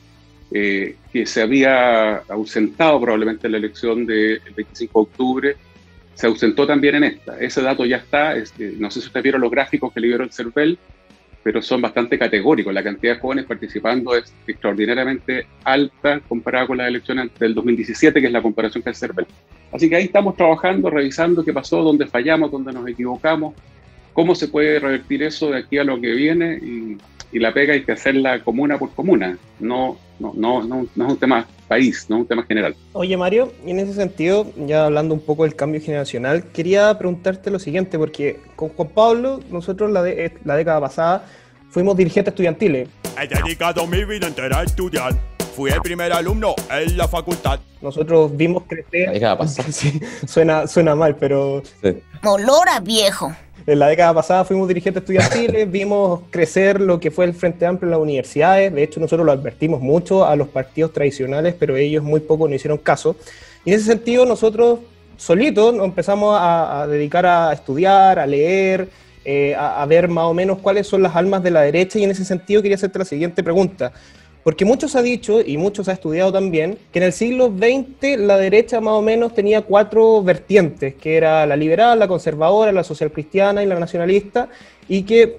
eh, 0.50 0.96
que 1.12 1.26
se 1.26 1.42
había 1.42 2.16
ausentado 2.30 2.98
probablemente 2.98 3.46
en 3.46 3.52
la 3.52 3.58
elección 3.58 4.06
del 4.06 4.40
25 4.56 5.00
de 5.00 5.02
octubre, 5.02 5.56
se 6.14 6.26
ausentó 6.26 6.66
también 6.66 6.94
en 6.94 7.04
esta. 7.04 7.38
Ese 7.38 7.60
dato 7.60 7.84
ya 7.84 7.98
está, 7.98 8.36
este, 8.36 8.72
no 8.78 8.90
sé 8.90 9.02
si 9.02 9.08
ustedes 9.08 9.24
vieron 9.24 9.42
los 9.42 9.50
gráficos 9.50 9.92
que 9.92 10.00
liberó 10.00 10.24
el 10.24 10.32
CERVEL, 10.32 10.78
pero 11.42 11.60
son 11.60 11.82
bastante 11.82 12.18
categóricos. 12.18 12.72
La 12.72 12.82
cantidad 12.82 13.16
de 13.16 13.20
jóvenes 13.20 13.44
participando 13.44 14.16
es 14.16 14.32
extraordinariamente 14.46 15.46
alta 15.62 16.20
comparada 16.20 16.66
con 16.66 16.78
las 16.78 16.88
elecciones 16.88 17.38
del 17.38 17.54
2017, 17.54 18.18
que 18.18 18.26
es 18.28 18.32
la 18.32 18.40
comparación 18.40 18.82
que 18.82 18.88
hace 18.88 19.04
el 19.04 19.10
CERVEL. 19.10 19.26
Así 19.72 19.90
que 19.90 19.96
ahí 19.96 20.04
estamos 20.04 20.38
trabajando, 20.38 20.88
revisando 20.88 21.44
qué 21.44 21.52
pasó, 21.52 21.82
dónde 21.82 22.06
fallamos, 22.06 22.50
dónde 22.50 22.72
nos 22.72 22.88
equivocamos, 22.88 23.52
cómo 24.14 24.34
se 24.34 24.48
puede 24.48 24.78
revertir 24.80 25.22
eso 25.22 25.50
de 25.50 25.58
aquí 25.58 25.76
a 25.76 25.84
lo 25.84 26.00
que 26.00 26.12
viene 26.12 26.54
y, 26.62 26.96
y 27.32 27.38
la 27.40 27.52
pega 27.52 27.74
hay 27.74 27.84
que 27.84 27.92
hacerla 27.92 28.42
comuna 28.42 28.78
por 28.78 28.90
comuna, 28.94 29.36
no, 29.60 29.98
no, 30.18 30.32
no, 30.34 30.62
no, 30.64 30.86
no 30.94 31.04
es 31.06 31.12
un 31.12 31.18
tema 31.18 31.46
país, 31.68 32.06
no 32.08 32.16
es 32.16 32.22
un 32.22 32.28
tema 32.28 32.44
general. 32.44 32.74
Oye, 32.92 33.16
Mario, 33.16 33.52
y 33.66 33.70
en 33.72 33.80
ese 33.80 33.92
sentido, 33.94 34.46
ya 34.66 34.86
hablando 34.86 35.12
un 35.14 35.20
poco 35.20 35.42
del 35.44 35.56
cambio 35.56 35.80
generacional, 35.80 36.44
quería 36.52 36.96
preguntarte 36.96 37.50
lo 37.50 37.58
siguiente, 37.58 37.98
porque 37.98 38.38
con 38.56 38.68
Juan 38.70 38.88
Pablo, 38.88 39.40
nosotros 39.50 39.90
la, 39.90 40.02
de- 40.02 40.26
eh, 40.26 40.32
la 40.44 40.56
década 40.56 40.80
pasada 40.80 41.26
fuimos 41.70 41.96
dirigentes 41.96 42.32
estudiantiles. 42.32 42.88
He 43.20 43.26
dedicado 43.26 43.86
mi 43.86 44.04
vida 44.04 44.26
entera 44.28 44.60
a 44.60 44.64
estudiar. 44.64 45.12
Fui 45.56 45.70
el 45.70 45.80
primer 45.82 46.12
alumno 46.12 46.54
en 46.70 46.96
la 46.96 47.06
facultad. 47.06 47.60
Nosotros 47.80 48.36
vimos 48.36 48.64
crecer. 48.68 49.06
La 49.06 49.12
década 49.12 49.38
pasada. 49.38 49.68
Sí, 49.72 50.00
suena, 50.26 50.66
suena 50.66 50.94
mal, 50.96 51.14
pero 51.16 51.62
Olor 52.24 52.68
a 52.68 52.80
viejo. 52.80 53.32
En 53.66 53.78
la 53.78 53.88
década 53.88 54.12
pasada 54.12 54.44
fuimos 54.44 54.68
dirigentes 54.68 55.02
estudiantiles, 55.02 55.70
vimos 55.72 56.20
crecer 56.30 56.80
lo 56.80 57.00
que 57.00 57.10
fue 57.10 57.24
el 57.24 57.34
Frente 57.34 57.64
Amplio 57.64 57.86
en 57.86 57.90
las 57.92 58.00
universidades. 58.00 58.72
De 58.72 58.82
hecho, 58.82 59.00
nosotros 59.00 59.24
lo 59.24 59.32
advertimos 59.32 59.80
mucho 59.80 60.26
a 60.26 60.36
los 60.36 60.48
partidos 60.48 60.92
tradicionales, 60.92 61.54
pero 61.58 61.76
ellos 61.76 62.02
muy 62.02 62.20
poco 62.20 62.46
nos 62.46 62.56
hicieron 62.56 62.78
caso. 62.78 63.16
Y 63.64 63.70
en 63.70 63.76
ese 63.76 63.86
sentido, 63.86 64.26
nosotros 64.26 64.80
solitos 65.16 65.74
nos 65.74 65.86
empezamos 65.86 66.36
a, 66.38 66.82
a 66.82 66.86
dedicar 66.86 67.24
a 67.24 67.52
estudiar, 67.52 68.18
a 68.18 68.26
leer, 68.26 68.88
eh, 69.24 69.54
a, 69.54 69.82
a 69.82 69.86
ver 69.86 70.08
más 70.08 70.24
o 70.24 70.34
menos 70.34 70.58
cuáles 70.58 70.86
son 70.86 71.02
las 71.02 71.16
almas 71.16 71.42
de 71.42 71.50
la 71.50 71.62
derecha. 71.62 71.98
Y 71.98 72.04
en 72.04 72.10
ese 72.10 72.24
sentido, 72.24 72.60
quería 72.60 72.76
hacerte 72.76 72.98
la 72.98 73.06
siguiente 73.06 73.42
pregunta. 73.42 73.92
Porque 74.44 74.66
muchos 74.66 74.94
ha 74.94 75.00
dicho, 75.00 75.40
y 75.40 75.56
muchos 75.56 75.88
ha 75.88 75.92
estudiado 75.92 76.30
también, 76.30 76.76
que 76.92 76.98
en 76.98 77.06
el 77.06 77.12
siglo 77.14 77.46
XX 77.48 78.18
la 78.18 78.36
derecha 78.36 78.78
más 78.80 78.92
o 78.92 79.00
menos 79.00 79.34
tenía 79.34 79.62
cuatro 79.62 80.22
vertientes, 80.22 80.94
que 80.94 81.16
era 81.16 81.46
la 81.46 81.56
liberal, 81.56 81.98
la 81.98 82.06
conservadora, 82.06 82.70
la 82.70 82.84
social 82.84 83.10
cristiana 83.10 83.62
y 83.62 83.66
la 83.66 83.80
nacionalista, 83.80 84.50
y 84.86 85.04
que 85.04 85.22
eh, 85.22 85.38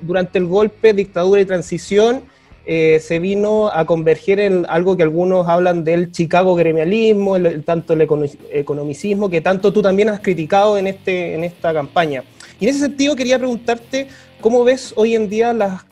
durante 0.00 0.38
el 0.38 0.46
golpe, 0.46 0.94
dictadura 0.94 1.42
y 1.42 1.44
transición 1.44 2.22
eh, 2.64 3.00
se 3.02 3.18
vino 3.18 3.68
a 3.68 3.84
converger 3.84 4.40
en 4.40 4.64
algo 4.68 4.96
que 4.96 5.02
algunos 5.02 5.46
hablan 5.46 5.84
del 5.84 6.10
Chicago 6.10 6.54
gremialismo, 6.54 7.36
el, 7.36 7.64
tanto 7.64 7.92
el 7.92 8.00
econo- 8.00 8.30
economicismo, 8.50 9.28
que 9.28 9.42
tanto 9.42 9.74
tú 9.74 9.82
también 9.82 10.08
has 10.08 10.20
criticado 10.20 10.78
en, 10.78 10.86
este, 10.86 11.34
en 11.34 11.44
esta 11.44 11.74
campaña. 11.74 12.24
Y 12.58 12.64
en 12.64 12.70
ese 12.70 12.80
sentido 12.80 13.14
quería 13.14 13.38
preguntarte, 13.38 14.08
¿cómo 14.40 14.64
ves 14.64 14.94
hoy 14.96 15.14
en 15.14 15.28
día 15.28 15.52
las 15.52 15.82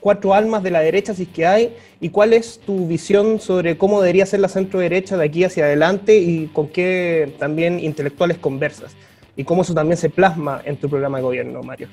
cuatro 0.00 0.34
almas 0.34 0.62
de 0.62 0.70
la 0.70 0.80
derecha, 0.80 1.14
si 1.14 1.24
es 1.24 1.28
que 1.28 1.46
hay, 1.46 1.72
y 2.00 2.10
cuál 2.10 2.32
es 2.32 2.58
tu 2.58 2.86
visión 2.86 3.40
sobre 3.40 3.76
cómo 3.76 4.00
debería 4.00 4.26
ser 4.26 4.40
la 4.40 4.48
centro 4.48 4.80
derecha 4.80 5.16
de 5.16 5.24
aquí 5.24 5.44
hacia 5.44 5.64
adelante 5.64 6.18
y 6.18 6.46
con 6.52 6.68
qué 6.68 7.34
también 7.38 7.80
intelectuales 7.80 8.38
conversas, 8.38 8.96
y 9.36 9.44
cómo 9.44 9.62
eso 9.62 9.74
también 9.74 9.96
se 9.96 10.10
plasma 10.10 10.62
en 10.64 10.76
tu 10.76 10.88
programa 10.88 11.18
de 11.18 11.24
gobierno, 11.24 11.62
Mario. 11.62 11.88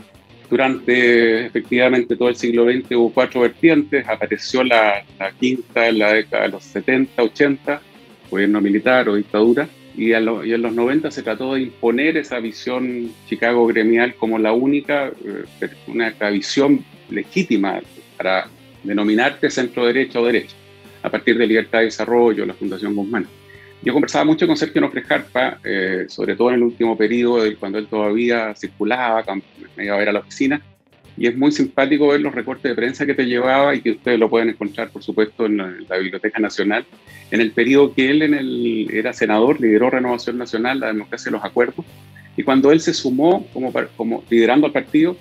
Durante 0.50 1.48
efectivamente 1.48 2.16
todo 2.16 2.30
el 2.30 2.36
siglo 2.36 2.66
XX 2.66 2.92
hubo 2.92 3.10
cuatro 3.12 3.42
vertientes, 3.42 4.08
apareció 4.08 4.64
la, 4.64 5.04
quinta 5.40 5.88
en 5.88 6.00
la 6.00 6.14
década 6.14 6.44
de 6.44 6.50
los 6.50 6.64
70, 6.64 7.24
80, 7.24 7.82
gobierno 8.30 8.62
militar 8.62 9.10
o 9.10 9.16
dictadura, 9.16 9.68
y, 9.96 10.14
en 10.14 10.62
los 10.62 10.74
90 10.74 11.12
se 11.12 11.24
trató 11.24 11.54
de 11.54 11.62
imponer 11.62 12.18
esa 12.18 12.40
visión 12.40 13.12
Chicago 13.28 13.66
gremial 13.68 14.16
como 14.16 14.40
la 14.40 14.52
única, 14.52 15.08
eh, 15.08 15.68
una 15.88 16.12
visión 16.32 16.84
legítima 17.10 17.82
para 18.24 18.48
denominarte 18.84 19.50
centro 19.50 19.86
derecha 19.86 20.20
o 20.20 20.26
derecha, 20.26 20.56
a 21.02 21.10
partir 21.10 21.38
de 21.38 21.46
Libertad 21.46 21.80
de 21.80 21.86
Desarrollo, 21.86 22.46
la 22.46 22.54
Fundación 22.54 22.96
Guzmán. 22.96 23.28
Yo 23.82 23.92
conversaba 23.92 24.24
mucho 24.24 24.48
con 24.48 24.56
Sergio 24.56 24.80
Nofre 24.80 25.02
Jarpa, 25.02 25.60
eh, 25.62 26.06
sobre 26.08 26.38
todo 26.38 26.50
en 26.50 26.56
el 26.56 26.64
último 26.64 26.98
periodo, 26.98 27.44
cuando 27.60 27.80
él 27.80 27.88
todavía 27.88 28.56
circulaba, 28.56 29.26
me 29.76 29.86
iba 29.86 29.96
a 29.96 30.00
ver 30.00 30.08
a 30.08 30.14
la 30.14 30.20
oficina, 30.20 30.62
y 31.18 31.28
es 31.28 31.36
muy 31.36 31.52
simpático 31.52 32.08
ver 32.08 32.22
los 32.22 32.34
recortes 32.34 32.72
de 32.72 32.76
prensa 32.76 33.06
que 33.06 33.14
te 33.14 33.26
llevaba 33.26 33.76
y 33.76 33.82
que 33.82 33.92
ustedes 33.92 34.18
lo 34.18 34.30
pueden 34.30 34.50
encontrar, 34.50 34.90
por 34.90 35.04
supuesto, 35.04 35.46
en 35.46 35.58
la, 35.58 35.98
Biblioteca 35.98 36.40
Nacional. 36.40 36.86
En 37.30 37.42
el 37.42 37.52
periodo 37.52 37.94
que 37.94 38.10
él 38.10 38.22
en 38.22 38.34
el, 38.34 38.90
era 38.90 39.12
senador, 39.12 39.60
lideró 39.60 39.90
Renovación 39.90 40.38
Nacional, 40.38 40.80
la 40.80 40.88
democracia 40.88 41.30
de 41.30 41.38
los 41.38 41.44
acuerdos, 41.44 41.86
y 42.38 42.44
cuando 42.44 42.72
él 42.72 42.80
se 42.80 42.94
sumó 42.94 43.46
como, 43.52 43.74
como 43.98 44.24
liderando 44.30 44.66
al 44.66 44.72
partido 44.72 45.18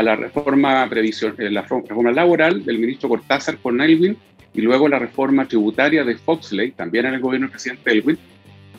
a 0.00 0.02
la 0.02 0.16
reforma, 0.16 0.88
eh, 0.90 1.50
la 1.50 1.62
reforma 1.62 2.10
laboral 2.10 2.64
del 2.64 2.78
ministro 2.78 3.08
Cortázar 3.08 3.58
con 3.58 3.80
Elwin 3.80 4.16
y 4.54 4.60
luego 4.62 4.88
la 4.88 4.98
reforma 4.98 5.46
tributaria 5.46 6.04
de 6.04 6.16
Foxley, 6.16 6.72
también 6.72 7.06
en 7.06 7.14
el 7.14 7.20
gobierno 7.20 7.46
del 7.46 7.52
presidente 7.52 7.92
Elwin, 7.92 8.18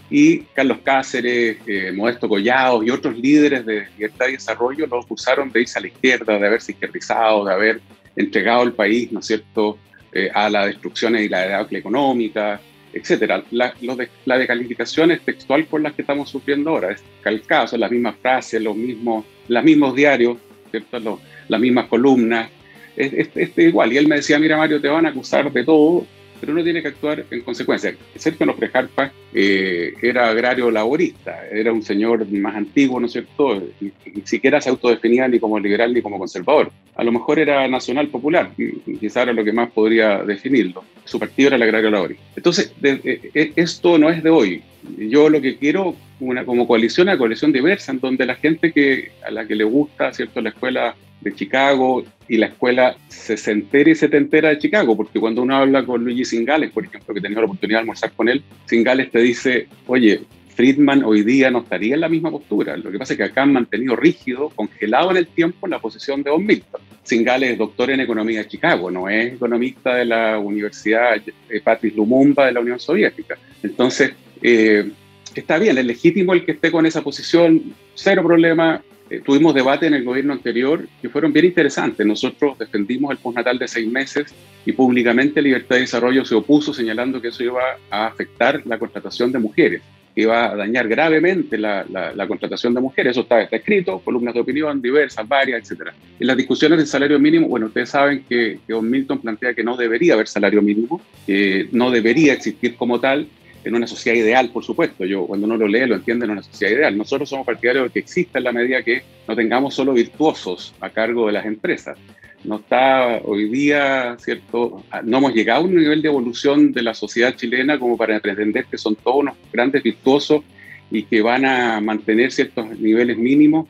y 0.10 0.40
Carlos 0.54 0.80
Cáceres, 0.84 1.58
eh, 1.66 1.92
Modesto 1.94 2.28
Collados 2.28 2.86
y 2.86 2.90
otros 2.90 3.18
líderes 3.18 3.66
de 3.66 3.88
libertad 3.98 4.28
y 4.28 4.34
desarrollo 4.34 4.86
lo 4.88 5.00
acusaron 5.00 5.50
de 5.52 5.62
irse 5.62 5.80
a 5.80 5.82
la 5.82 5.88
izquierda, 5.88 6.38
de 6.38 6.48
haberse 6.48 6.74
izquierdizado, 6.74 7.46
de 7.46 7.54
haber 7.54 7.82
entregado 8.16 8.64
el 8.64 8.74
país, 8.74 9.12
¿no 9.12 9.20
es 9.20 9.28
cierto?, 9.28 9.78
eh, 10.12 10.30
a 10.34 10.50
la 10.50 10.66
destrucción 10.66 11.16
y 11.16 11.30
la 11.30 11.42
debacle 11.42 11.80
económica, 11.80 12.60
etcétera. 12.92 13.42
La, 13.52 13.74
de, 13.80 14.10
la 14.26 14.38
decalificación 14.38 15.12
es 15.12 15.22
textual 15.22 15.64
por 15.66 15.80
las 15.80 15.94
que 15.94 16.02
estamos 16.02 16.30
sufriendo 16.30 16.72
ahora, 16.72 16.92
es 16.92 17.02
calcado, 17.22 17.68
son 17.68 17.80
las 17.80 17.92
mismas 17.92 18.16
frases, 18.22 18.62
los 18.62 18.76
mismos, 18.76 19.24
los 19.48 19.64
mismos 19.64 19.96
diarios, 19.96 20.38
¿cierto? 20.72 21.20
las 21.48 21.60
mismas 21.60 21.86
columnas, 21.86 22.50
es, 22.96 23.58
igual. 23.58 23.94
Y 23.94 23.98
él 23.98 24.08
me 24.08 24.16
decía, 24.16 24.40
mira 24.40 24.58
Mario, 24.58 24.82
te 24.82 24.88
van 24.88 25.06
a 25.06 25.10
acusar 25.10 25.52
de 25.52 25.64
todo, 25.64 26.06
pero 26.40 26.54
uno 26.54 26.64
tiene 26.64 26.82
que 26.82 26.90
actuar 26.90 27.26
en 27.30 27.42
consecuencia. 27.42 27.96
Sergio 28.16 28.46
Nofre 28.46 28.70
Jarpa 28.70 29.12
eh, 29.34 29.94
era 30.02 30.30
agrario 30.30 30.72
laborista, 30.72 31.48
era 31.52 31.72
un 31.72 31.84
señor 31.84 32.28
más 32.32 32.56
antiguo, 32.56 33.00
¿no 33.00 33.06
es 33.06 33.14
cierto? 33.14 33.64
Ni, 33.80 33.92
siquiera 34.26 34.60
se 34.60 34.70
autodefinía 34.70 35.28
ni 35.28 35.40
como 35.40 35.60
liberal 35.60 35.94
ni 35.94 36.02
como 36.02 36.18
conservador. 36.18 36.72
A 36.96 37.04
lo 37.04 37.12
mejor 37.12 37.40
era 37.40 37.68
nacional 37.68 38.08
popular, 38.08 38.52
quizá 39.00 39.24
era 39.24 39.34
lo 39.34 39.44
que 39.44 39.54
más 39.54 39.72
podría 39.72 40.24
definirlo. 40.24 40.84
Su 41.06 41.20
partido 41.20 41.48
era 41.48 41.56
el 41.56 41.64
agrario 41.64 41.92
laborista. 41.92 42.24
Entonces, 42.36 42.74
eh, 42.84 43.54
esto 43.56 43.98
no 43.98 44.10
es 44.10 44.24
de 44.24 44.30
hoy. 44.30 44.64
Yo 44.98 45.30
lo 45.30 45.41
que 45.41 45.58
quiero, 45.58 45.96
una, 46.20 46.46
como 46.46 46.67
coalición, 46.67 47.08
una 47.08 47.17
coalición 47.17 47.52
diversa, 47.52 47.91
en 47.91 48.00
donde 48.00 48.26
la 48.26 48.36
gente 48.36 48.72
que, 48.72 49.12
a 49.26 49.32
la 49.32 49.46
que 49.46 49.56
le 49.56 49.63
gusta, 49.63 50.13
¿cierto?, 50.13 50.41
la 50.41 50.50
escuela 50.50 50.96
de 51.22 51.36
Chicago 51.36 52.04
y 52.28 52.38
la 52.38 52.48
escuela 52.48 52.96
sesentera 53.08 53.91
y 53.91 53.96
setentera 53.96 54.50
de 54.50 54.58
Chicago, 54.58 54.98
porque 54.98 55.20
cuando 55.20 55.44
uno 55.44 55.56
habla 55.56 55.86
con 55.86 56.04
Luigi 56.04 56.26
Singales, 56.26 56.72
por 56.72 56.86
ejemplo, 56.86 57.13
que 57.13 57.20
he 57.20 57.22
tenido 57.22 57.41
la 57.41 57.46
oportunidad 57.46 57.78
de 57.78 57.82
almorzar 57.82 58.12
con 58.13 58.28
él, 58.28 58.44
Singales 58.65 59.12
te 59.12 59.20
dice, 59.20 59.67
oye, 59.86 60.22
Friedman 60.56 61.04
hoy 61.04 61.24
día 61.24 61.50
no 61.50 61.60
estaría 61.60 61.96
en 61.96 62.02
la 62.02 62.10
misma 62.10 62.30
postura. 62.30 62.76
Lo 62.78 62.91
que 62.91 63.00
pasa 63.00 63.13
es 63.13 63.17
que 63.17 63.24
acá 63.24 63.44
han 63.44 63.54
mantenido 63.54 63.96
rígido, 63.96 64.50
congelado 64.50 65.12
en 65.12 65.17
el 65.17 65.28
tiempo, 65.28 65.67
la 65.67 65.80
posición 65.80 66.24
de 66.24 66.32
Don 66.32 66.46
Milton. 66.46 66.82
Singales 67.04 67.52
es 67.52 67.58
doctor 67.58 67.89
en 67.89 68.00
economía 68.00 68.39
de 68.39 68.48
Chicago, 68.48 68.91
no 68.91 69.10
es 69.10 69.34
economista 69.34 69.96
de 69.96 70.06
la 70.06 70.38
Universidad 70.38 71.15
eh, 71.17 71.62
Patrice 71.63 71.96
Lumumba 71.96 72.46
de 72.46 72.52
la 72.52 72.60
Unión 72.60 72.80
Soviética. 72.80 73.38
Entonces, 73.63 74.13
eh, 74.42 74.92
está 75.36 75.58
bien, 75.58 75.78
es 75.78 75.86
legítimo 75.86 76.34
el 76.34 76.46
que 76.46 76.54
esté 76.54 76.72
con 76.72 76.86
esa 76.86 77.02
posición, 77.02 77.74
cero 77.94 78.24
problema, 78.24 78.82
eh, 79.12 79.20
tuvimos 79.20 79.54
debate 79.54 79.88
en 79.88 79.94
el 79.94 80.06
gobierno 80.06 80.32
anterior 80.32 80.88
que 81.02 81.10
fueron 81.10 81.34
bien 81.34 81.44
interesantes. 81.44 82.06
Nosotros 82.08 82.58
defendimos 82.58 83.12
el 83.12 83.18
postnatal 83.18 83.60
de 83.60 83.68
seis 83.68 83.86
meses 83.92 84.34
y 84.66 84.72
públicamente 84.72 85.42
Libertad 85.42 85.76
de 85.76 85.82
Desarrollo 85.82 86.24
se 86.24 86.34
opuso 86.34 86.74
señalando 86.74 87.22
que 87.22 87.28
eso 87.28 87.44
iba 87.44 87.62
a 87.90 88.08
afectar 88.08 88.62
la 88.66 88.80
contratación 88.80 89.30
de 89.34 89.40
mujeres, 89.40 89.82
que 90.16 90.22
iba 90.22 90.52
a 90.52 90.56
dañar 90.56 90.88
gravemente 90.88 91.58
la, 91.58 91.86
la, 91.90 92.26
contratación 92.26 92.74
de 92.74 92.80
mujeres. 92.80 93.12
Eso 93.12 93.22
está, 93.22 93.42
escrito, 93.42 94.00
columnas 94.00 94.34
de 94.34 94.40
opinión 94.40 94.82
diversas, 94.82 95.28
varias, 95.28 95.70
etc. 95.70 95.90
En 96.18 96.28
las 96.28 96.38
discusiones 96.38 96.78
del 96.78 96.88
salario 96.88 97.20
mínimo, 97.20 97.50
bueno, 97.50 97.66
ustedes 97.66 97.90
saben 97.90 98.24
que, 98.30 98.60
que 98.66 98.74
Don 98.74 98.90
Milton 98.90 99.20
plantea 99.20 99.54
que 99.54 99.64
no 99.64 99.76
debería 99.76 100.14
haber 100.14 100.30
salario 100.30 100.62
mínimo, 100.62 101.02
que 101.28 101.68
no 101.74 101.92
debería 101.92 102.32
existir 102.32 102.76
como 102.76 103.02
tal, 103.02 103.28
en 103.63 103.76
una 103.76 103.88
sociedad 103.88 104.17
ideal, 104.17 104.50
por 104.50 104.63
supuesto. 104.63 105.06
Yo 105.06 105.26
cuando 105.26 105.45
uno 105.45 105.58
lo 105.58 105.67
lee 105.67 105.86
lo 105.86 105.95
entiende 105.95 106.26
en 106.26 106.32
una 106.32 106.43
sociedad 106.43 106.74
ideal. 106.74 106.97
Nosotros 106.97 107.30
somos 107.30 107.45
partidarios 107.45 107.86
de 107.86 107.89
que 107.91 108.00
exista 108.00 108.39
en 108.39 108.45
la 108.45 108.52
medida 108.52 108.84
que 108.84 109.04
no 109.28 109.36
tengamos 109.36 109.74
solo 109.74 109.93
virtuosos 109.93 110.74
a 110.80 110.89
cargo 110.89 111.28
de 111.28 111.34
las 111.34 111.45
empresas. 111.45 111.97
No 112.43 112.56
está 112.56 113.21
hoy 113.24 113.50
día, 113.50 114.15
¿cierto? 114.19 114.84
No 115.04 115.17
hemos 115.19 115.34
llegado 115.34 115.62
a 115.62 115.65
un 115.65 115.76
nivel 115.76 116.02
de 116.02 116.08
evolución 116.08 116.71
de 116.71 116.82
la 116.82 116.95
sociedad 116.95 117.36
chilena 117.36 117.78
como 117.78 117.97
para 117.97 118.19
pretender 118.19 118.65
que 118.65 118.80
son 118.80 118.95
todos 118.95 119.17
unos 119.17 119.36
grandes 119.54 119.84
virtuosos 119.84 120.43
y 120.89 121.04
que 121.04 121.21
van 121.21 121.45
a 121.45 121.80
mantener 121.82 122.32
ciertos 122.32 122.78
niveles 122.80 123.17
mínimos 123.17 123.67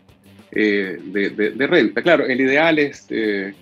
eh, 0.53 0.97
de, 1.03 1.67
renta. 1.67 2.01
Claro, 2.01 2.25
el 2.25 2.39
ideal 2.39 2.79
es, 2.79 3.05
eh, 3.09 3.53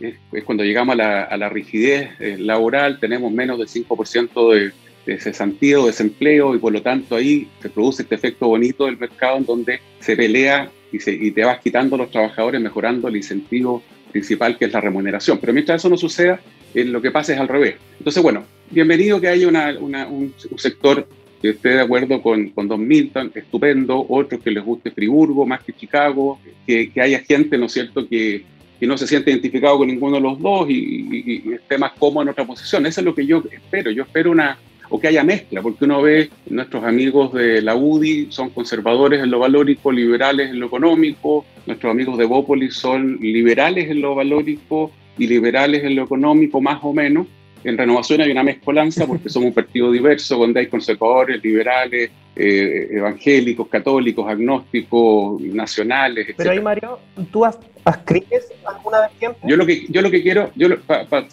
es, 0.00 0.44
cuando 0.44 0.64
llegamos 0.64 0.92
a 0.92 0.96
la, 0.96 1.22
a 1.24 1.36
la 1.38 1.48
rigidez 1.48 2.10
eh, 2.20 2.36
laboral, 2.38 3.00
tenemos 3.00 3.32
menos 3.32 3.58
del 3.58 3.68
5% 3.68 4.54
de 4.54 4.72
de 5.06 5.18
cesantía 5.18 5.80
o 5.80 5.86
desempleo 5.86 6.54
y 6.54 6.58
por 6.58 6.72
lo 6.72 6.82
tanto 6.82 7.16
ahí 7.16 7.48
se 7.60 7.70
produce 7.70 8.02
este 8.02 8.14
efecto 8.14 8.48
bonito 8.48 8.86
del 8.86 8.98
mercado 8.98 9.38
en 9.38 9.46
donde 9.46 9.80
se 10.00 10.16
pelea 10.16 10.70
y, 10.92 11.00
se, 11.00 11.12
y 11.12 11.30
te 11.30 11.44
vas 11.44 11.60
quitando 11.60 11.96
los 11.96 12.10
trabajadores 12.10 12.60
mejorando 12.60 13.08
el 13.08 13.16
incentivo 13.16 13.82
principal 14.12 14.56
que 14.58 14.66
es 14.66 14.72
la 14.72 14.80
remuneración. 14.80 15.38
Pero 15.38 15.52
mientras 15.52 15.80
eso 15.80 15.88
no 15.88 15.96
suceda, 15.96 16.40
eh, 16.74 16.84
lo 16.84 17.00
que 17.00 17.10
pasa 17.10 17.34
es 17.34 17.40
al 17.40 17.48
revés. 17.48 17.76
Entonces, 17.98 18.22
bueno, 18.22 18.44
bienvenido 18.70 19.20
que 19.20 19.28
haya 19.28 19.48
una, 19.48 19.76
un, 20.08 20.34
sector 20.56 21.06
que 21.40 21.50
esté 21.50 21.70
de 21.70 21.80
acuerdo 21.80 22.20
con, 22.20 22.50
con 22.50 22.66
Don 22.66 22.86
Milton, 22.86 23.30
estupendo, 23.34 24.04
otros 24.08 24.42
que 24.42 24.50
les 24.50 24.64
guste 24.64 24.90
Friburgo 24.90 25.46
más 25.46 25.62
que 25.62 25.72
Chicago, 25.72 26.38
que, 26.66 26.90
que 26.90 27.00
haya 27.00 27.20
gente, 27.20 27.56
¿no 27.56 27.66
es 27.66 27.72
cierto?, 27.72 28.08
que, 28.08 28.44
que 28.78 28.86
no 28.86 28.96
se 28.96 29.06
siente 29.06 29.30
identificado 29.30 29.78
con 29.78 29.88
ninguno 29.88 30.16
de 30.16 30.22
los 30.22 30.40
dos 30.40 30.68
y, 30.70 30.74
y, 30.74 31.52
esté 31.52 31.78
más 31.78 31.92
cómodo 31.92 32.22
en 32.22 32.28
otra 32.30 32.46
posición. 32.46 32.86
Eso 32.86 33.00
es 33.00 33.04
lo 33.04 33.14
que 33.14 33.26
yo 33.26 33.42
espero. 33.50 33.90
Yo 33.90 34.04
espero 34.04 34.30
una, 34.30 34.58
o 34.90 34.98
que 34.98 35.08
haya 35.08 35.24
mezcla, 35.24 35.62
porque 35.62 35.84
uno 35.84 36.02
ve 36.02 36.30
nuestros 36.48 36.84
amigos 36.84 37.32
de 37.32 37.62
la 37.62 37.76
UDI 37.76 38.28
son 38.30 38.50
conservadores 38.50 39.22
en 39.22 39.30
lo 39.30 39.38
valórico, 39.38 39.92
liberales 39.92 40.50
en 40.50 40.60
lo 40.60 40.66
económico, 40.66 41.44
nuestros 41.66 41.90
amigos 41.90 42.18
de 42.18 42.24
Bópolis 42.24 42.74
son 42.74 43.18
liberales 43.20 43.90
en 43.90 44.00
lo 44.00 44.14
valórico 44.14 44.90
y 45.18 45.26
liberales 45.26 45.84
en 45.84 45.96
lo 45.96 46.04
económico, 46.04 46.60
más 46.60 46.78
o 46.82 46.92
menos. 46.92 47.26
En 47.64 47.76
Renovación 47.76 48.20
hay 48.20 48.30
una 48.30 48.42
mezcolanza 48.42 49.06
porque 49.06 49.28
somos 49.28 49.48
un 49.48 49.54
partido 49.54 49.90
diverso, 49.90 50.36
donde 50.36 50.60
hay 50.60 50.66
conservadores, 50.68 51.42
liberales, 51.42 52.10
eh, 52.36 52.88
evangélicos, 52.92 53.68
católicos, 53.68 54.28
agnósticos, 54.28 55.40
nacionales, 55.40 56.28
etc. 56.28 56.34
Pero 56.38 56.50
ahí, 56.52 56.60
Mario, 56.60 56.98
¿tú 57.32 57.44
adscribes 57.44 58.52
alguna 58.64 59.00
vez 59.00 59.10
tiempo? 59.18 59.38
Yo 59.42 59.56
lo 59.56 59.66
que, 59.66 59.86
yo 59.88 60.02
lo 60.02 60.10
que 60.10 60.22
quiero, 60.22 60.50
para 60.86 61.28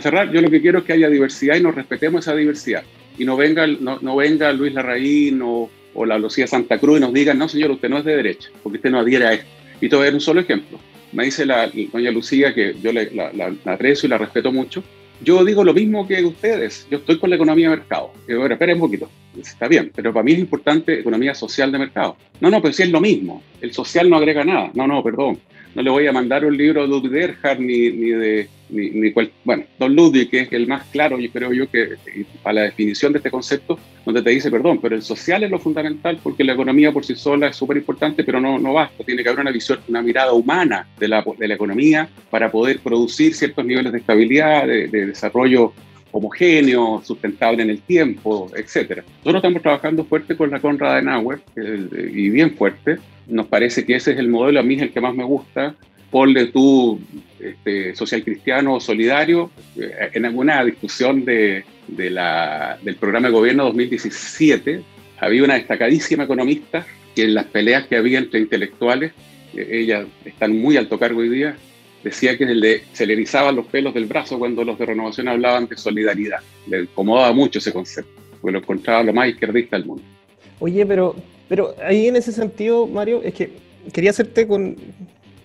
cerrar, 0.00 0.32
yo 0.32 0.40
lo 0.40 0.50
que 0.50 0.60
quiero 0.62 0.78
es 0.78 0.84
que 0.84 0.94
haya 0.94 1.08
diversidad 1.08 1.56
y 1.56 1.62
nos 1.62 1.74
respetemos 1.74 2.24
esa 2.26 2.34
diversidad. 2.34 2.82
Y 3.18 3.24
no 3.24 3.36
venga, 3.36 3.66
no, 3.66 3.98
no 4.00 4.16
venga 4.16 4.52
Luis 4.52 4.72
Larraín 4.72 5.42
o, 5.42 5.70
o 5.94 6.06
la 6.06 6.18
Lucía 6.18 6.46
Santa 6.46 6.78
Cruz 6.78 6.98
y 6.98 7.00
nos 7.00 7.12
digan, 7.12 7.38
no 7.38 7.48
señor, 7.48 7.70
usted 7.70 7.88
no 7.88 7.98
es 7.98 8.04
de 8.04 8.16
derecha, 8.16 8.50
porque 8.62 8.78
usted 8.78 8.90
no 8.90 9.00
adhiere 9.00 9.26
a 9.26 9.32
esto. 9.34 9.46
Y 9.80 9.88
te 9.88 9.96
voy 9.96 10.04
a 10.04 10.06
dar 10.06 10.14
un 10.14 10.20
solo 10.20 10.40
ejemplo. 10.40 10.78
Me 11.12 11.24
dice 11.24 11.46
la 11.46 11.70
doña 11.92 12.10
Lucía, 12.10 12.54
que 12.54 12.74
yo 12.82 12.92
la, 12.92 13.04
la, 13.12 13.52
la 13.64 13.72
aprecio 13.72 14.06
y 14.06 14.10
la 14.10 14.18
respeto 14.18 14.52
mucho, 14.52 14.82
yo 15.22 15.44
digo 15.44 15.64
lo 15.64 15.72
mismo 15.72 16.06
que 16.06 16.24
ustedes. 16.24 16.86
Yo 16.90 16.98
estoy 16.98 17.18
con 17.18 17.30
la 17.30 17.36
economía 17.36 17.70
de 17.70 17.76
mercado. 17.76 18.12
Yo, 18.28 18.38
bueno, 18.38 18.54
esperen 18.54 18.76
un 18.76 18.82
poquito. 18.82 19.10
Está 19.38 19.68
bien, 19.68 19.92
pero 19.94 20.12
para 20.12 20.24
mí 20.24 20.32
es 20.32 20.38
importante 20.38 21.00
economía 21.00 21.34
social 21.34 21.72
de 21.72 21.78
mercado. 21.78 22.16
No, 22.40 22.50
no, 22.50 22.60
pero 22.60 22.72
si 22.72 22.82
es 22.82 22.90
lo 22.90 23.00
mismo. 23.00 23.42
El 23.60 23.72
social 23.72 24.08
no 24.08 24.16
agrega 24.16 24.44
nada. 24.44 24.70
No, 24.74 24.86
no, 24.86 25.02
perdón. 25.02 25.38
No 25.76 25.82
le 25.82 25.90
voy 25.90 26.06
a 26.06 26.12
mandar 26.12 26.42
un 26.46 26.56
libro 26.56 26.80
de 26.80 26.88
Ludwig 26.88 27.14
Erhard 27.14 27.60
ni, 27.60 27.90
ni 27.90 28.10
de, 28.10 28.48
ni, 28.70 28.88
ni 28.90 29.12
cual, 29.12 29.30
bueno, 29.44 29.64
Don 29.78 29.94
Ludwig, 29.94 30.30
que 30.30 30.40
es 30.40 30.52
el 30.52 30.66
más 30.66 30.86
claro, 30.86 31.20
y 31.20 31.28
creo 31.28 31.52
yo 31.52 31.70
que 31.70 31.96
para 32.42 32.54
la 32.54 32.62
definición 32.62 33.12
de 33.12 33.18
este 33.18 33.30
concepto, 33.30 33.78
donde 34.02 34.22
te 34.22 34.30
dice, 34.30 34.50
perdón, 34.50 34.78
pero 34.80 34.96
el 34.96 35.02
social 35.02 35.44
es 35.44 35.50
lo 35.50 35.58
fundamental 35.58 36.18
porque 36.22 36.44
la 36.44 36.54
economía 36.54 36.92
por 36.92 37.04
sí 37.04 37.14
sola 37.14 37.48
es 37.48 37.56
súper 37.56 37.76
importante, 37.76 38.24
pero 38.24 38.40
no, 38.40 38.58
no 38.58 38.72
basta, 38.72 39.04
tiene 39.04 39.22
que 39.22 39.28
haber 39.28 39.42
una 39.42 39.50
visión, 39.50 39.78
una 39.86 40.00
mirada 40.00 40.32
humana 40.32 40.88
de 40.98 41.08
la, 41.08 41.22
de 41.36 41.46
la 41.46 41.54
economía 41.54 42.08
para 42.30 42.50
poder 42.50 42.78
producir 42.78 43.34
ciertos 43.34 43.62
niveles 43.62 43.92
de 43.92 43.98
estabilidad, 43.98 44.66
de, 44.66 44.88
de 44.88 45.06
desarrollo 45.08 45.74
homogéneo, 46.10 47.02
sustentable 47.04 47.62
en 47.62 47.68
el 47.68 47.82
tiempo, 47.82 48.50
etcétera. 48.56 49.04
Nosotros 49.18 49.36
estamos 49.36 49.60
trabajando 49.60 50.04
fuerte 50.06 50.38
con 50.38 50.50
la 50.50 50.60
Conrad 50.60 50.92
Adenauer 50.92 51.40
eh, 51.54 52.10
y 52.14 52.30
bien 52.30 52.56
fuerte. 52.56 52.96
Nos 53.26 53.46
parece 53.46 53.84
que 53.84 53.96
ese 53.96 54.12
es 54.12 54.18
el 54.18 54.28
modelo, 54.28 54.60
a 54.60 54.62
mí 54.62 54.74
el 54.78 54.92
que 54.92 55.00
más 55.00 55.14
me 55.14 55.24
gusta. 55.24 55.74
Ponle 56.10 56.46
tú 56.46 57.00
este, 57.40 57.94
social 57.94 58.22
cristiano 58.22 58.74
o 58.74 58.80
solidario. 58.80 59.50
Eh, 59.76 60.10
en 60.14 60.24
alguna 60.24 60.64
discusión 60.64 61.24
de, 61.24 61.64
de 61.88 62.10
la, 62.10 62.78
del 62.82 62.96
programa 62.96 63.28
de 63.28 63.34
gobierno 63.34 63.64
2017 63.64 64.82
había 65.18 65.44
una 65.44 65.54
destacadísima 65.54 66.24
economista 66.24 66.86
que 67.14 67.24
en 67.24 67.34
las 67.34 67.46
peleas 67.46 67.86
que 67.86 67.96
había 67.96 68.18
entre 68.18 68.40
intelectuales, 68.40 69.12
eh, 69.54 69.68
ella 69.70 70.06
está 70.24 70.44
en 70.46 70.60
muy 70.60 70.76
alto 70.76 70.98
cargo 70.98 71.20
hoy 71.20 71.30
día, 71.30 71.56
decía 72.04 72.36
que 72.36 72.44
le, 72.44 72.82
se 72.92 73.06
le 73.06 73.14
erizaban 73.14 73.56
los 73.56 73.66
pelos 73.66 73.94
del 73.94 74.04
brazo 74.04 74.38
cuando 74.38 74.62
los 74.64 74.78
de 74.78 74.86
renovación 74.86 75.28
hablaban 75.28 75.66
de 75.66 75.76
solidaridad. 75.76 76.40
Le 76.68 76.82
incomodaba 76.82 77.32
mucho 77.32 77.58
ese 77.58 77.72
concepto, 77.72 78.12
porque 78.40 78.52
lo 78.52 78.58
encontraba 78.58 79.02
lo 79.02 79.12
más 79.12 79.28
izquierdista 79.28 79.76
del 79.76 79.86
mundo. 79.86 80.04
Oye, 80.58 80.84
pero, 80.84 81.16
pero 81.48 81.74
ahí 81.82 82.08
en 82.08 82.16
ese 82.16 82.32
sentido, 82.32 82.86
Mario, 82.86 83.22
es 83.22 83.34
que 83.34 83.52
quería 83.92 84.10
hacerte 84.10 84.46
con 84.46 84.76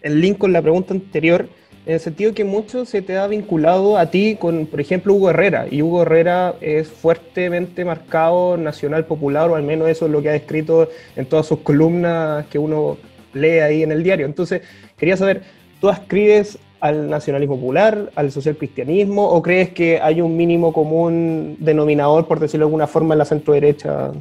el 0.02 0.22
link 0.22 0.38
con 0.38 0.54
la 0.54 0.62
pregunta 0.62 0.94
anterior, 0.94 1.48
en 1.86 1.94
el 1.94 2.00
sentido 2.00 2.34
que 2.34 2.44
mucho 2.44 2.86
se 2.86 3.02
te 3.02 3.18
ha 3.18 3.26
vinculado 3.28 3.98
a 3.98 4.12
ti 4.12 4.38
con, 4.40 4.68
por 4.68 4.80
ejemplo, 4.82 5.14
Hugo 5.14 5.32
Herrera, 5.32 5.68
y 5.70 5.82
Hugo 5.82 6.04
Herrera 6.04 6.56
es 6.62 6.88
fuertemente 6.88 7.86
marcado 7.86 8.58
nacional 8.58 9.06
popular, 9.06 9.50
o 9.50 9.56
al 9.56 9.64
menos 9.64 9.90
eso 9.90 10.06
es 10.06 10.12
lo 10.12 10.22
que 10.22 10.30
ha 10.30 10.36
escrito 10.36 10.90
en 11.16 11.26
todas 11.26 11.46
sus 11.46 11.60
columnas 11.60 12.46
que 12.48 12.60
uno 12.60 12.98
lee 13.34 13.60
ahí 13.60 13.84
en 13.84 13.92
el 13.92 14.04
diario. 14.04 14.26
Entonces, 14.26 14.62
quería 14.98 15.18
saber, 15.18 15.42
¿Tú 15.82 15.90
ascribes 15.90 16.60
al 16.80 17.10
nacionalismo 17.10 17.56
popular, 17.56 18.12
al 18.14 18.32
social 18.32 18.56
cristianismo, 18.56 19.28
o 19.28 19.42
crees 19.42 19.70
que 19.70 20.00
hay 20.00 20.22
un 20.22 20.38
mínimo 20.38 20.72
común 20.72 21.58
denominador, 21.60 22.28
por 22.28 22.40
decirlo 22.40 22.68
de 22.68 22.70
alguna 22.70 22.86
forma, 22.86 23.16
en 23.16 23.18
la 23.18 23.26
centro 23.26 23.56
derecha? 23.56 24.12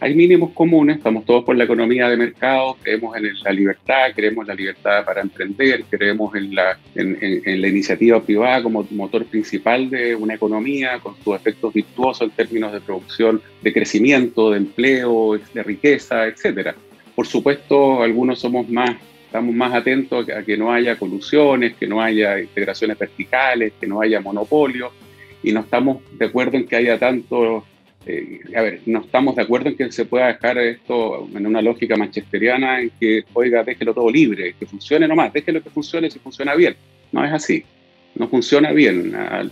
Hay 0.00 0.14
mínimos 0.14 0.50
comunes, 0.52 0.96
estamos 0.96 1.24
todos 1.24 1.44
por 1.44 1.56
la 1.56 1.64
economía 1.64 2.08
de 2.08 2.16
mercado, 2.16 2.76
creemos 2.82 3.16
en 3.16 3.30
la 3.42 3.52
libertad, 3.52 4.10
creemos 4.14 4.46
la 4.46 4.54
libertad 4.54 5.04
para 5.04 5.20
emprender, 5.20 5.84
creemos 5.88 6.34
en 6.34 6.54
la, 6.54 6.78
en, 6.94 7.16
en, 7.20 7.42
en 7.44 7.62
la 7.62 7.68
iniciativa 7.68 8.22
privada 8.22 8.62
como 8.62 8.86
motor 8.90 9.24
principal 9.26 9.88
de 9.88 10.14
una 10.14 10.34
economía, 10.34 10.98
con 11.00 11.14
sus 11.22 11.36
efectos 11.36 11.72
virtuosos 11.72 12.28
en 12.28 12.30
términos 12.30 12.72
de 12.72 12.80
producción, 12.80 13.40
de 13.62 13.72
crecimiento, 13.72 14.50
de 14.50 14.58
empleo, 14.58 15.38
de 15.54 15.62
riqueza, 15.62 16.26
etc. 16.26 16.74
Por 17.14 17.26
supuesto, 17.26 18.02
algunos 18.02 18.40
somos 18.40 18.68
más 18.68 18.96
estamos 19.34 19.52
más 19.52 19.74
atentos 19.74 20.28
a 20.30 20.44
que 20.44 20.56
no 20.56 20.72
haya 20.72 20.96
colusiones, 20.96 21.74
que 21.74 21.88
no 21.88 22.00
haya 22.00 22.38
integraciones 22.38 22.96
verticales, 22.96 23.72
que 23.80 23.86
no 23.88 24.00
haya 24.00 24.20
monopolio, 24.20 24.92
y 25.42 25.50
no 25.50 25.58
estamos 25.58 26.02
de 26.12 26.26
acuerdo 26.26 26.56
en 26.56 26.68
que 26.68 26.76
haya 26.76 27.00
tanto, 27.00 27.64
eh, 28.06 28.40
a 28.56 28.62
ver, 28.62 28.80
no 28.86 29.00
estamos 29.00 29.36
de 29.36 29.42
acuerdo 29.42 29.68
en 29.70 29.76
que 29.76 29.90
se 29.92 30.04
pueda 30.04 30.26
dejar 30.26 30.58
esto 30.58 31.28
en 31.34 31.46
una 31.46 31.62
lógica 31.62 31.96
manchesteriana 31.96 32.80
en 32.80 32.90
que, 32.98 33.24
oiga, 33.32 33.64
déjelo 33.64 33.94
todo 33.94 34.10
libre, 34.10 34.54
que 34.58 34.66
funcione 34.66 35.08
nomás, 35.08 35.32
déjelo 35.32 35.62
que 35.62 35.70
funcione 35.70 36.10
si 36.10 36.18
funciona 36.18 36.54
bien. 36.54 36.76
No 37.12 37.24
es 37.24 37.32
así, 37.32 37.64
no 38.14 38.28
funciona 38.28 38.72
bien. 38.72 39.12
La, 39.12 39.42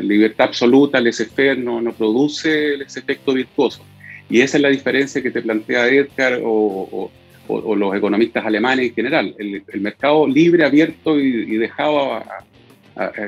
libertad 0.00 0.48
absoluta, 0.48 0.98
el 0.98 1.04
laissez 1.04 1.30
no, 1.58 1.92
produce 1.92 2.74
ese 2.74 3.00
efecto 3.00 3.32
virtuoso. 3.34 3.84
Y 4.28 4.40
esa 4.40 4.58
es 4.58 4.62
la 4.62 4.68
diferencia 4.68 5.22
que 5.22 5.30
te 5.30 5.42
plantea 5.42 5.88
Edgar 5.88 6.40
o, 6.42 6.88
o 6.92 7.10
o, 7.50 7.76
los 7.76 7.94
economistas 7.94 8.44
alemanes 8.44 8.88
en 8.88 8.94
general. 8.94 9.34
El, 9.38 9.80
mercado 9.80 10.26
libre, 10.26 10.64
abierto 10.64 11.18
y, 11.18 11.56
dejado 11.56 12.14
a, 12.14 12.24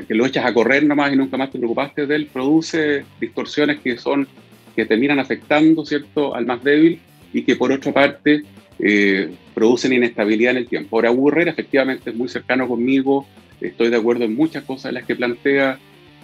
que 0.06 0.14
lo 0.14 0.26
echas 0.26 0.44
a 0.44 0.52
correr 0.52 0.84
nomás 0.84 1.12
y 1.12 1.16
nunca 1.16 1.36
más 1.36 1.50
te 1.50 1.58
preocupaste 1.58 2.06
de 2.06 2.16
él, 2.16 2.26
produce 2.32 3.04
distorsiones 3.20 3.80
que 3.80 3.96
son 3.96 4.28
que 4.74 4.86
terminan 4.86 5.18
afectando 5.18 5.84
cierto 5.84 6.34
al 6.34 6.46
más 6.46 6.62
débil 6.62 7.00
y 7.32 7.42
que 7.42 7.56
por 7.56 7.72
otra 7.72 7.92
parte 7.92 8.42
eh, 8.78 9.30
producen 9.54 9.92
inestabilidad 9.92 10.52
en 10.52 10.58
el 10.58 10.68
tiempo. 10.68 10.96
Ahora, 10.96 11.10
Herrera 11.10 11.50
efectivamente 11.50 12.10
es 12.10 12.16
muy 12.16 12.28
cercano 12.28 12.66
conmigo, 12.68 13.26
estoy 13.60 13.90
de 13.90 13.96
acuerdo 13.96 14.24
en 14.24 14.34
muchas 14.34 14.64
cosas 14.64 14.92
las 14.92 15.04
que 15.04 15.16
plantea, 15.16 15.78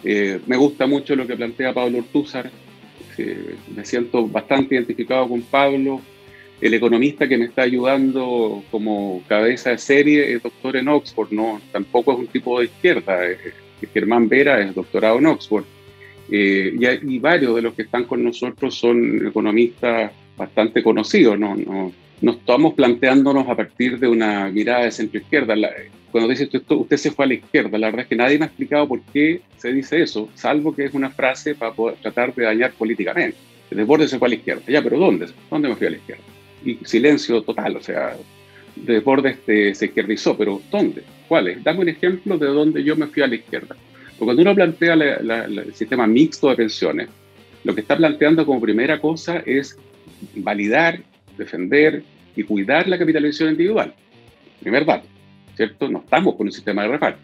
eh, 0.04 0.40
me 0.46 0.56
gusta 0.56 0.86
mucho 0.86 1.14
lo 1.16 1.26
que 1.26 1.36
plantea 1.36 1.72
Pablo 1.72 1.98
Ortúzar, 1.98 2.50
eh, 3.16 3.54
me 3.74 3.84
siento 3.84 4.26
bastante 4.26 4.74
identificado 4.74 5.28
con 5.28 5.42
Pablo, 5.42 6.00
el 6.60 6.74
economista 6.74 7.28
que 7.28 7.38
me 7.38 7.44
está 7.44 7.62
ayudando 7.62 8.64
como 8.70 9.22
cabeza 9.28 9.70
de 9.70 9.78
serie 9.78 10.32
es 10.32 10.42
doctor 10.42 10.76
en 10.76 10.88
Oxford, 10.88 11.30
no, 11.30 11.60
tampoco 11.70 12.12
es 12.12 12.18
un 12.18 12.26
tipo 12.26 12.58
de 12.58 12.66
izquierda. 12.66 13.20
Germán 13.94 14.28
Vera 14.28 14.60
es 14.60 14.74
doctorado 14.74 15.18
en 15.18 15.26
Oxford. 15.26 15.64
Eh, 16.30 16.74
y, 16.78 17.14
y, 17.14 17.18
varios 17.18 17.54
de 17.54 17.62
los 17.62 17.74
que 17.74 17.82
están 17.82 18.04
con 18.04 18.22
nosotros 18.22 18.74
son 18.74 19.26
economistas 19.26 20.12
bastante 20.36 20.82
conocidos. 20.82 21.38
No, 21.38 21.56
no, 21.56 21.92
no 22.20 22.30
estamos 22.32 22.74
planteándonos 22.74 23.48
a 23.48 23.56
partir 23.56 23.98
de 23.98 24.08
una 24.08 24.48
mirada 24.50 24.84
de 24.84 24.90
centro 24.90 25.20
izquierda. 25.20 25.56
La, 25.56 25.70
cuando 26.10 26.28
dice 26.28 26.44
usted, 26.44 26.62
usted 26.68 26.96
se 26.96 27.10
fue 27.10 27.24
a 27.24 27.28
la 27.28 27.34
izquierda, 27.34 27.78
la 27.78 27.88
verdad 27.88 28.02
es 28.02 28.08
que 28.08 28.16
nadie 28.16 28.38
me 28.38 28.44
ha 28.44 28.48
explicado 28.48 28.88
por 28.88 29.00
qué 29.12 29.42
se 29.56 29.72
dice 29.72 30.00
eso, 30.00 30.28
salvo 30.34 30.74
que 30.74 30.86
es 30.86 30.94
una 30.94 31.10
frase 31.10 31.54
para 31.54 31.72
poder 31.72 31.96
tratar 31.96 32.34
de 32.34 32.44
dañar 32.44 32.72
políticamente. 32.72 33.36
Desborde 33.70 34.08
se 34.08 34.18
fue 34.18 34.28
a 34.28 34.30
la 34.30 34.34
izquierda. 34.36 34.62
Ya, 34.66 34.82
pero 34.82 34.98
¿dónde? 34.98 35.26
¿Dónde 35.50 35.68
me 35.68 35.76
fui 35.76 35.86
a 35.86 35.90
la 35.90 35.96
izquierda? 35.96 36.24
y 36.64 36.78
silencio 36.84 37.42
total, 37.42 37.76
o 37.76 37.82
sea, 37.82 38.16
Desbordes 38.76 39.34
este, 39.38 39.74
se 39.74 39.86
izquierdizó, 39.86 40.36
pero 40.36 40.62
¿dónde? 40.70 41.02
¿Cuáles? 41.26 41.62
Dame 41.64 41.80
un 41.80 41.88
ejemplo 41.88 42.38
de 42.38 42.46
dónde 42.46 42.84
yo 42.84 42.94
me 42.94 43.06
fui 43.08 43.22
a 43.22 43.26
la 43.26 43.34
izquierda. 43.34 43.76
Porque 44.18 44.34
cuando 44.34 44.42
uno 44.42 44.54
plantea 44.54 44.96
la, 44.96 45.22
la, 45.22 45.48
la, 45.48 45.62
el 45.62 45.74
sistema 45.74 46.06
mixto 46.06 46.48
de 46.48 46.56
pensiones, 46.56 47.08
lo 47.64 47.74
que 47.74 47.82
está 47.82 47.96
planteando 47.96 48.44
como 48.44 48.60
primera 48.60 49.00
cosa 49.00 49.42
es 49.46 49.78
validar, 50.34 51.00
defender 51.36 52.02
y 52.34 52.42
cuidar 52.42 52.88
la 52.88 52.98
capitalización 52.98 53.50
individual. 53.50 53.94
Primer 54.60 54.84
dato, 54.84 55.06
¿cierto? 55.56 55.88
No 55.88 56.00
estamos 56.00 56.34
con 56.34 56.46
un 56.46 56.52
sistema 56.52 56.82
de 56.82 56.88
reparto. 56.88 57.20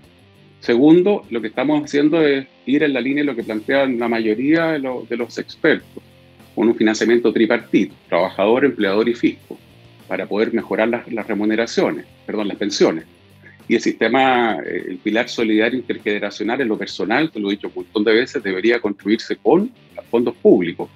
Segundo, 0.60 1.24
lo 1.30 1.40
que 1.40 1.48
estamos 1.48 1.82
haciendo 1.84 2.22
es 2.22 2.46
ir 2.64 2.82
en 2.84 2.94
la 2.94 3.00
línea 3.00 3.22
de 3.22 3.26
lo 3.26 3.36
que 3.36 3.42
plantean 3.42 3.98
la 3.98 4.08
mayoría 4.08 4.68
de, 4.68 4.78
lo, 4.78 5.04
de 5.08 5.16
los 5.16 5.36
expertos 5.38 6.02
con 6.54 6.68
un 6.68 6.74
financiamiento 6.76 7.32
tripartito, 7.32 7.94
trabajador, 8.08 8.64
empleador 8.64 9.08
y 9.08 9.14
fisco, 9.14 9.58
para 10.06 10.26
poder 10.26 10.54
mejorar 10.54 10.88
las 10.88 11.26
remuneraciones, 11.26 12.06
perdón, 12.24 12.48
las 12.48 12.56
pensiones. 12.56 13.04
Y 13.66 13.76
el 13.76 13.80
sistema, 13.80 14.58
eh, 14.64 14.84
el 14.88 14.98
pilar 14.98 15.28
solidario 15.28 15.78
intergeneracional 15.78 16.60
en 16.60 16.68
lo 16.68 16.76
personal, 16.76 17.30
te 17.30 17.40
lo 17.40 17.48
he 17.48 17.52
dicho 17.52 17.68
un 17.68 17.74
montón 17.76 18.04
de 18.04 18.12
veces, 18.12 18.42
debería 18.42 18.80
construirse 18.80 19.36
con 19.36 19.70
fondos 20.10 20.34
públicos. 20.36 20.90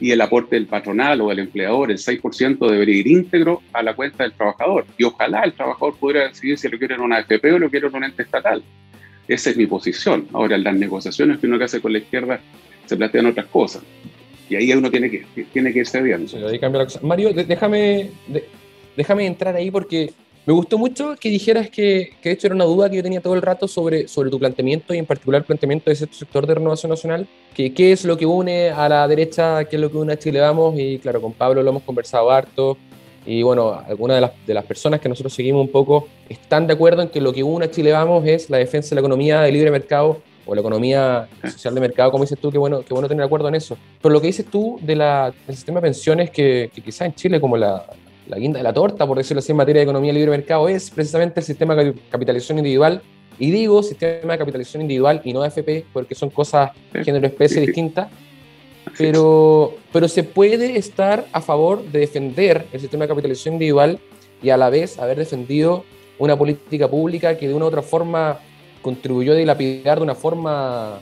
Y 0.00 0.10
el 0.10 0.20
aporte 0.20 0.56
del 0.56 0.66
patronal 0.66 1.20
o 1.20 1.28
del 1.28 1.40
empleador, 1.40 1.90
el 1.90 1.98
6%, 1.98 2.70
debería 2.70 2.96
ir 2.96 3.06
íntegro 3.06 3.62
a 3.72 3.82
la 3.82 3.94
cuenta 3.94 4.24
del 4.24 4.32
trabajador. 4.32 4.86
Y 4.96 5.04
ojalá 5.04 5.42
el 5.42 5.52
trabajador 5.52 5.96
pudiera 5.96 6.28
decidir 6.28 6.58
si 6.58 6.68
lo 6.68 6.78
quiere 6.78 6.94
en 6.94 7.00
una 7.00 7.16
AFP 7.16 7.52
o 7.52 7.58
lo 7.58 7.70
quiere 7.70 7.88
en 7.88 7.96
un 7.96 8.04
ente 8.04 8.22
estatal. 8.22 8.62
Esa 9.26 9.50
es 9.50 9.56
mi 9.56 9.66
posición. 9.66 10.28
Ahora, 10.32 10.56
en 10.56 10.64
las 10.64 10.74
negociaciones 10.74 11.38
que 11.38 11.46
uno 11.46 11.58
que 11.58 11.64
hace 11.64 11.80
con 11.80 11.92
la 11.92 11.98
izquierda 11.98 12.40
se 12.86 12.96
plantean 12.96 13.26
otras 13.26 13.46
cosas. 13.46 13.82
Y 14.48 14.56
ahí 14.56 14.72
uno 14.72 14.90
tiene 14.90 15.10
que, 15.10 15.24
tiene 15.52 15.72
que 15.72 15.80
irse 15.80 16.00
viendo. 16.00 16.30
Mario, 17.02 17.32
déjame, 17.32 18.10
déjame 18.96 19.26
entrar 19.26 19.54
ahí 19.56 19.70
porque 19.70 20.12
me 20.48 20.54
gustó 20.54 20.78
mucho 20.78 21.14
que 21.20 21.28
dijeras 21.28 21.68
que, 21.68 22.12
que 22.22 22.30
de 22.30 22.32
hecho 22.34 22.46
era 22.46 22.54
una 22.56 22.64
duda 22.64 22.88
que 22.88 22.96
yo 22.96 23.02
tenía 23.02 23.20
todo 23.20 23.34
el 23.34 23.42
rato 23.42 23.68
sobre, 23.68 24.08
sobre 24.08 24.30
tu 24.30 24.38
planteamiento 24.38 24.94
y 24.94 24.96
en 24.96 25.04
particular 25.04 25.42
el 25.42 25.44
planteamiento 25.44 25.90
de 25.90 25.92
ese 25.92 26.08
sector 26.10 26.46
de 26.46 26.54
renovación 26.54 26.88
nacional, 26.88 27.28
que 27.54 27.74
qué 27.74 27.92
es 27.92 28.06
lo 28.06 28.16
que 28.16 28.24
une 28.24 28.70
a 28.70 28.88
la 28.88 29.06
derecha, 29.06 29.62
qué 29.66 29.76
es 29.76 29.82
lo 29.82 29.90
que 29.90 29.98
une 29.98 30.14
a 30.14 30.18
Chile 30.18 30.40
Vamos, 30.40 30.74
y 30.78 31.00
claro, 31.00 31.20
con 31.20 31.34
Pablo 31.34 31.62
lo 31.62 31.68
hemos 31.68 31.82
conversado 31.82 32.30
harto, 32.30 32.78
y 33.26 33.42
bueno, 33.42 33.74
algunas 33.86 34.16
de 34.16 34.20
las, 34.22 34.30
de 34.46 34.54
las 34.54 34.64
personas 34.64 35.00
que 35.00 35.10
nosotros 35.10 35.34
seguimos 35.34 35.60
un 35.60 35.70
poco 35.70 36.08
están 36.30 36.66
de 36.66 36.72
acuerdo 36.72 37.02
en 37.02 37.10
que 37.10 37.20
lo 37.20 37.34
que 37.34 37.42
une 37.42 37.66
a 37.66 37.70
Chile 37.70 37.92
Vamos 37.92 38.24
es 38.24 38.48
la 38.48 38.56
defensa 38.56 38.88
de 38.88 38.94
la 38.94 39.00
economía 39.00 39.42
de 39.42 39.52
libre 39.52 39.70
mercado 39.70 40.22
o 40.46 40.54
la 40.54 40.62
economía 40.62 41.28
social 41.42 41.74
de 41.74 41.82
mercado, 41.82 42.10
como 42.10 42.24
dices 42.24 42.38
tú, 42.40 42.50
qué 42.50 42.56
bueno, 42.56 42.80
qué 42.80 42.94
bueno 42.94 43.06
tener 43.06 43.22
acuerdo 43.22 43.48
en 43.48 43.54
eso. 43.56 43.76
Pero 44.00 44.14
lo 44.14 44.20
que 44.22 44.28
dices 44.28 44.46
tú 44.46 44.78
de 44.80 44.96
la, 44.96 45.30
del 45.46 45.56
sistema 45.56 45.80
de 45.80 45.88
pensiones, 45.88 46.30
que, 46.30 46.70
que 46.74 46.80
quizás 46.80 47.02
en 47.02 47.14
Chile 47.14 47.38
como 47.38 47.58
la, 47.58 47.84
la 48.28 48.38
guinda 48.38 48.58
de 48.58 48.62
la 48.62 48.72
torta, 48.72 49.06
por 49.06 49.16
decirlo 49.16 49.40
así, 49.40 49.52
en 49.52 49.56
materia 49.56 49.80
de 49.80 49.84
economía 49.84 50.12
libre 50.12 50.30
mercado, 50.30 50.68
es 50.68 50.90
precisamente 50.90 51.40
el 51.40 51.46
sistema 51.46 51.74
de 51.74 51.94
capitalización 52.10 52.58
individual. 52.58 53.02
Y 53.38 53.50
digo 53.50 53.82
sistema 53.82 54.32
de 54.32 54.38
capitalización 54.38 54.82
individual 54.82 55.20
y 55.24 55.32
no 55.32 55.42
AFP, 55.42 55.86
porque 55.92 56.14
son 56.14 56.30
cosas 56.30 56.72
género-especie 56.92 57.60
distintas. 57.60 58.08
Pero, 58.96 59.74
pero 59.92 60.08
se 60.08 60.24
puede 60.24 60.78
estar 60.78 61.26
a 61.32 61.40
favor 61.40 61.84
de 61.84 62.00
defender 62.00 62.66
el 62.72 62.80
sistema 62.80 63.04
de 63.04 63.08
capitalización 63.08 63.54
individual 63.54 64.00
y 64.42 64.50
a 64.50 64.56
la 64.56 64.70
vez 64.70 64.98
haber 64.98 65.18
defendido 65.18 65.84
una 66.18 66.36
política 66.36 66.88
pública 66.88 67.36
que 67.36 67.48
de 67.48 67.54
una 67.54 67.66
u 67.66 67.68
otra 67.68 67.82
forma 67.82 68.40
contribuyó 68.82 69.32
a 69.32 69.36
dilapidar 69.36 69.98
de 69.98 70.04
una 70.04 70.14
forma 70.14 71.00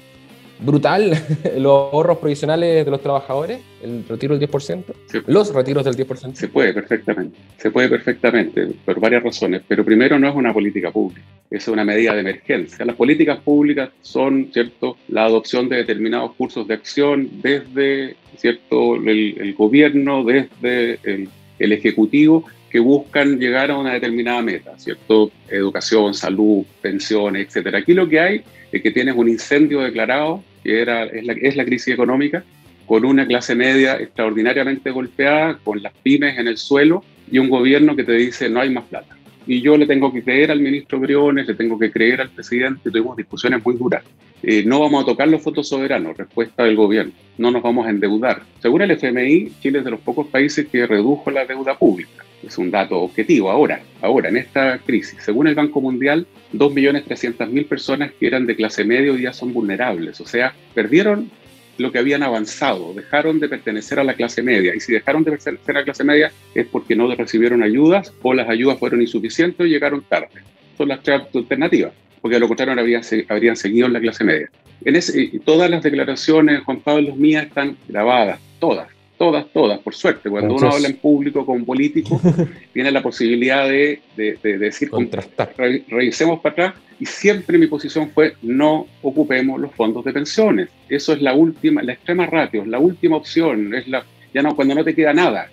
brutal 0.59 1.11
los 1.59 1.93
ahorros 1.93 2.19
provisionales 2.19 2.85
de 2.85 2.91
los 2.91 3.01
trabajadores, 3.01 3.61
el 3.83 4.05
retiro 4.09 4.37
del 4.39 4.49
10%, 4.49 4.85
los 5.27 5.55
retiros 5.55 5.85
del 5.85 5.97
10%. 5.97 6.35
Se 6.35 6.49
puede 6.49 6.73
perfectamente, 6.73 7.39
se 7.57 7.71
puede 7.71 7.89
perfectamente, 7.89 8.69
por 8.85 9.01
varias 9.01 9.23
razones, 9.23 9.63
pero 9.67 9.85
primero 9.85 10.19
no 10.19 10.29
es 10.29 10.35
una 10.35 10.53
política 10.53 10.91
pública, 10.91 11.23
es 11.51 11.69
una 11.69 11.85
medida 11.85 12.15
de 12.15 12.21
emergencia. 12.21 12.85
Las 12.85 12.97
políticas 12.97 13.39
públicas 13.39 13.91
son, 14.03 14.51
¿cierto?, 14.53 14.97
la 15.09 15.25
adopción 15.25 15.69
de 15.69 15.77
determinados 15.77 16.33
cursos 16.33 16.67
de 16.67 16.75
acción 16.75 17.29
desde, 17.43 18.17
¿cierto?, 18.37 18.97
el, 18.97 19.37
el 19.39 19.55
gobierno, 19.55 20.25
desde 20.25 20.99
el, 21.05 21.29
el 21.59 21.73
ejecutivo, 21.73 22.45
que 22.71 22.81
buscan 22.81 23.39
llegar 23.39 23.71
a 23.71 23.79
una 23.79 23.95
determinada 23.95 24.43
meta, 24.43 24.79
¿cierto? 24.79 25.31
Educación, 25.49 26.13
salud, 26.15 26.65
pensiones, 26.83 27.47
etcétera. 27.47 27.79
Aquí 27.79 27.95
lo 27.95 28.09
que 28.09 28.21
hay 28.21 28.43
que 28.83 28.91
tienes 28.91 29.15
un 29.17 29.29
incendio 29.29 29.81
declarado, 29.81 30.43
que 30.63 30.81
era, 30.81 31.05
es, 31.05 31.25
la, 31.25 31.33
es 31.33 31.57
la 31.57 31.65
crisis 31.65 31.95
económica, 31.95 32.45
con 32.87 33.05
una 33.05 33.27
clase 33.27 33.55
media 33.55 33.97
extraordinariamente 33.97 34.91
golpeada, 34.91 35.59
con 35.63 35.83
las 35.83 35.93
pymes 36.03 36.39
en 36.39 36.49
el 36.49 36.57
suelo 36.57 37.05
y 37.31 37.39
un 37.39 37.51
gobierno 37.51 37.97
que 37.97 38.05
te 38.05 38.13
dice 38.13 38.49
no 38.49 38.61
hay 38.61 38.71
más 38.71 38.85
plata. 38.85 39.17
Y 39.47 39.61
yo 39.61 39.77
le 39.77 39.87
tengo 39.87 40.13
que 40.13 40.23
creer 40.23 40.51
al 40.51 40.61
ministro 40.61 40.99
Briones, 40.99 41.47
le 41.47 41.55
tengo 41.55 41.79
que 41.79 41.91
creer 41.91 42.21
al 42.21 42.31
presidente, 42.31 42.91
tuvimos 42.91 43.17
discusiones 43.17 43.65
muy 43.65 43.77
duras. 43.77 44.03
Eh, 44.43 44.65
no 44.65 44.81
vamos 44.81 45.03
a 45.03 45.07
tocar 45.07 45.29
los 45.29 45.43
fondos 45.43 45.69
soberanos, 45.69 46.17
respuesta 46.17 46.65
del 46.65 46.77
gobierno. 46.77 47.13
No 47.39 47.51
nos 47.51 47.63
vamos 47.63 47.87
a 47.87 47.91
endeudar. 47.91 48.43
Según 48.61 48.83
el 48.83 48.91
FMI, 48.93 49.53
Chile 49.61 49.79
es 49.79 49.85
de 49.85 49.91
los 49.91 50.01
pocos 50.01 50.27
países 50.27 50.67
que 50.67 50.87
redujo 50.87 51.31
la 51.31 51.47
deuda 51.47 51.79
pública. 51.79 52.26
Es 52.43 52.59
un 52.59 52.71
dato 52.71 52.99
objetivo. 53.01 53.51
Ahora, 53.51 53.81
ahora 54.03 54.29
en 54.29 54.37
esta 54.37 54.79
crisis, 54.79 55.19
según 55.23 55.49
el 55.49 55.55
Banco 55.55 55.81
Mundial, 55.81 56.27
2.300.000 56.53 57.67
personas 57.67 58.13
que 58.13 58.27
eran 58.27 58.47
de 58.47 58.57
clase 58.57 58.85
media 58.85 59.13
hoy 59.13 59.19
día 59.19 59.33
son 59.33 59.53
vulnerables. 59.53 60.21
O 60.21 60.27
sea, 60.27 60.55
perdieron 60.75 61.31
lo 61.79 61.93
que 61.93 61.99
habían 61.99 62.23
avanzado, 62.23 62.95
dejaron 62.95 63.39
de 63.39 63.49
pertenecer 63.49 63.99
a 63.99 64.05
la 64.05 64.15
clase 64.15 64.43
media. 64.43 64.75
Y 64.75 64.81
si 64.81 64.93
dejaron 64.93 65.25
de 65.25 65.33
pertenecer 65.33 65.77
a 65.77 65.81
la 65.81 65.85
clase 65.85 66.05
media 66.05 66.33
es 66.55 66.67
porque 66.67 66.97
no 66.97 67.13
recibieron 67.15 67.63
ayudas 67.63 68.13
o 68.23 68.35
las 68.35 68.49
ayudas 68.49 68.79
fueron 68.79 69.01
insuficientes 69.03 69.61
o 69.61 69.65
llegaron 69.65 70.03
tarde. 70.03 70.43
Son 70.77 70.89
las 70.89 71.03
tres 71.03 71.23
alternativas, 71.35 71.93
porque 72.21 72.37
a 72.37 72.41
lo 72.41 72.49
contrario 72.49 72.79
habrían, 72.79 73.03
habrían 73.29 73.57
seguido 73.57 73.87
en 73.87 73.93
la 73.93 74.01
clase 74.01 74.25
media. 74.25 74.51
En 74.85 74.97
ese, 74.97 75.31
todas 75.45 75.71
las 75.71 75.83
declaraciones, 75.83 76.63
Juan 76.65 76.81
Pablo, 76.81 77.17
mías 77.17 77.47
están 77.47 77.77
grabadas, 77.89 78.41
todas, 78.59 78.89
todas, 79.19 79.47
todas, 79.53 79.79
por 79.81 79.95
suerte. 79.95 80.31
Cuando 80.31 80.55
uno 80.55 80.71
habla 80.71 80.89
en 80.89 80.97
público 80.97 81.45
con 81.45 81.65
políticos, 81.65 82.21
tiene 82.73 82.91
la 82.91 83.03
posibilidad 83.03 83.69
de, 83.69 84.01
de, 84.17 84.39
de 84.43 84.59
decir, 84.59 84.91
contrastar. 84.91 85.55
Re, 85.57 85.85
revisemos 85.89 86.41
para 86.41 86.53
atrás 86.53 86.75
y 86.99 87.07
siempre 87.07 87.59
mi 87.59 87.67
posición 87.67 88.11
fue 88.11 88.35
no 88.43 88.87
ocupemos 89.03 89.61
los 89.61 89.73
fondos 89.75 90.05
de 90.05 90.13
pensiones. 90.13 90.69
Eso 90.89 91.13
es 91.13 91.23
la 91.23 91.35
última, 91.35 91.83
la 91.83 91.93
extrema 91.93 92.27
ratio, 92.27 92.65
la 92.65 92.79
última 92.79 93.17
opción, 93.17 93.75
es 93.75 93.87
la, 93.89 94.05
ya 94.33 94.43
no, 94.43 94.55
cuando 94.55 94.75
no 94.75 94.85
te 94.85 94.95
queda 94.95 95.13
nada. 95.13 95.51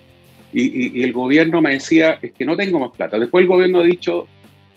Y, 0.52 0.62
y, 0.62 1.00
y, 1.00 1.02
el 1.02 1.12
gobierno 1.12 1.60
me 1.60 1.72
decía, 1.72 2.18
es 2.22 2.32
que 2.32 2.44
no 2.44 2.56
tengo 2.56 2.78
más 2.78 2.92
plata. 2.96 3.18
Después 3.18 3.42
el 3.42 3.48
gobierno 3.48 3.80
ha 3.80 3.84
dicho, 3.84 4.28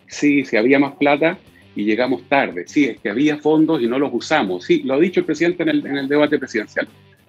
sí, 0.08 0.43
si 0.43 0.58
había 0.58 0.80
más 0.80 0.93
plata 0.95 1.38
y 1.76 1.86
llegamos 1.86 2.23
tarde. 2.28 2.63
Sí, 2.67 2.86
es 2.86 3.00
que 3.00 3.10
había 3.10 3.38
fondos 3.38 3.82
y 3.82 3.88
no 3.88 4.00
los 4.00 4.12
usamos. 4.12 4.65
Sí, 4.65 4.82
lo 4.84 4.95
ha 4.95 5.00
dicho 5.00 5.19
el 5.19 5.26
presidente 5.28 5.62
en 5.63 5.69
el, 5.69 5.86
en 5.86 5.97
el 5.97 6.08
debate 6.08 6.39
presidencial. 6.39 6.88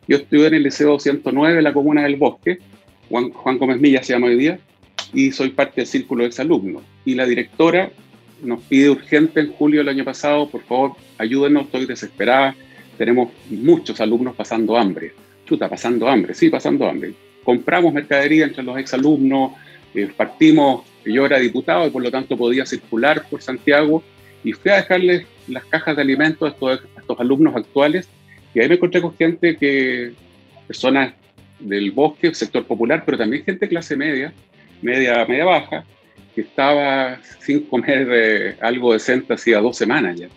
Yo 0.08 0.16
estuve 0.16 0.46
en 0.46 0.54
el 0.54 0.62
Liceo 0.62 0.98
109, 0.98 1.58
en 1.58 1.64
la 1.64 1.74
Comuna 1.74 2.02
del 2.02 2.16
Bosque, 2.16 2.58
Juan, 3.10 3.30
Juan 3.30 3.58
Gómez 3.58 3.78
Milla 3.78 4.02
se 4.02 4.14
llama 4.14 4.28
hoy 4.28 4.38
día, 4.38 4.58
y 5.12 5.32
soy 5.32 5.50
parte 5.50 5.82
del 5.82 5.86
círculo 5.86 6.22
de 6.22 6.28
exalumnos. 6.28 6.82
Y 7.04 7.14
la 7.14 7.26
directora 7.26 7.90
nos 8.42 8.62
pide 8.62 8.88
urgente 8.88 9.40
en 9.40 9.52
julio 9.52 9.80
del 9.80 9.90
año 9.90 10.06
pasado, 10.06 10.48
por 10.48 10.62
favor, 10.62 10.92
ayúdenos, 11.18 11.66
estoy 11.66 11.84
desesperada, 11.84 12.56
tenemos 12.96 13.28
muchos 13.50 14.00
alumnos 14.00 14.34
pasando 14.34 14.78
hambre. 14.78 15.12
Chuta, 15.44 15.68
pasando 15.68 16.08
hambre, 16.08 16.32
sí, 16.32 16.48
pasando 16.48 16.88
hambre. 16.88 17.12
Compramos 17.44 17.92
mercadería 17.92 18.46
entre 18.46 18.62
los 18.62 18.78
exalumnos, 18.78 19.52
eh, 19.94 20.08
partimos, 20.16 20.86
yo 21.04 21.26
era 21.26 21.38
diputado 21.38 21.86
y 21.86 21.90
por 21.90 22.02
lo 22.02 22.10
tanto 22.10 22.34
podía 22.34 22.64
circular 22.64 23.26
por 23.28 23.42
Santiago 23.42 24.02
y 24.42 24.52
fui 24.52 24.70
a 24.70 24.76
dejarles 24.76 25.26
las 25.48 25.66
cajas 25.66 25.96
de 25.96 26.02
alimentos 26.02 26.48
a 26.48 26.52
estos, 26.52 26.80
a 26.96 27.00
estos 27.00 27.20
alumnos 27.20 27.54
actuales 27.54 28.08
y 28.54 28.60
ahí 28.60 28.68
me 28.68 28.74
encontré 28.74 29.00
con 29.00 29.16
gente 29.16 29.56
que, 29.56 30.12
personas 30.66 31.12
del 31.60 31.90
bosque, 31.90 32.34
sector 32.34 32.64
popular, 32.64 33.02
pero 33.04 33.18
también 33.18 33.44
gente 33.44 33.68
clase 33.68 33.96
media, 33.96 34.32
media, 34.80 35.24
media 35.26 35.44
baja, 35.44 35.84
que 36.34 36.42
estaba 36.42 37.18
sin 37.40 37.60
comer 37.64 38.08
eh, 38.10 38.56
algo 38.60 38.92
decente 38.92 39.34
hacía 39.34 39.60
dos 39.60 39.76
semanas 39.76 40.18
ya. 40.18 40.28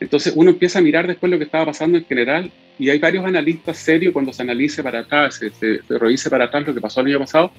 Entonces 0.00 0.32
uno 0.34 0.50
empieza 0.50 0.78
a 0.78 0.82
mirar 0.82 1.06
después 1.06 1.30
lo 1.30 1.38
que 1.38 1.44
estaba 1.44 1.66
pasando 1.66 1.96
en 1.98 2.04
general 2.04 2.50
y 2.78 2.90
hay 2.90 2.98
varios 2.98 3.24
analistas 3.24 3.76
serios 3.76 4.12
cuando 4.12 4.32
se 4.32 4.42
analice 4.42 4.82
para 4.82 5.00
atrás, 5.00 5.36
se, 5.36 5.50
se, 5.50 5.82
se 5.82 5.98
revise 5.98 6.28
para 6.30 6.46
atrás 6.46 6.66
lo 6.66 6.74
que 6.74 6.80
pasó 6.80 7.00
el 7.00 7.08
año 7.08 7.20
pasado, 7.20 7.52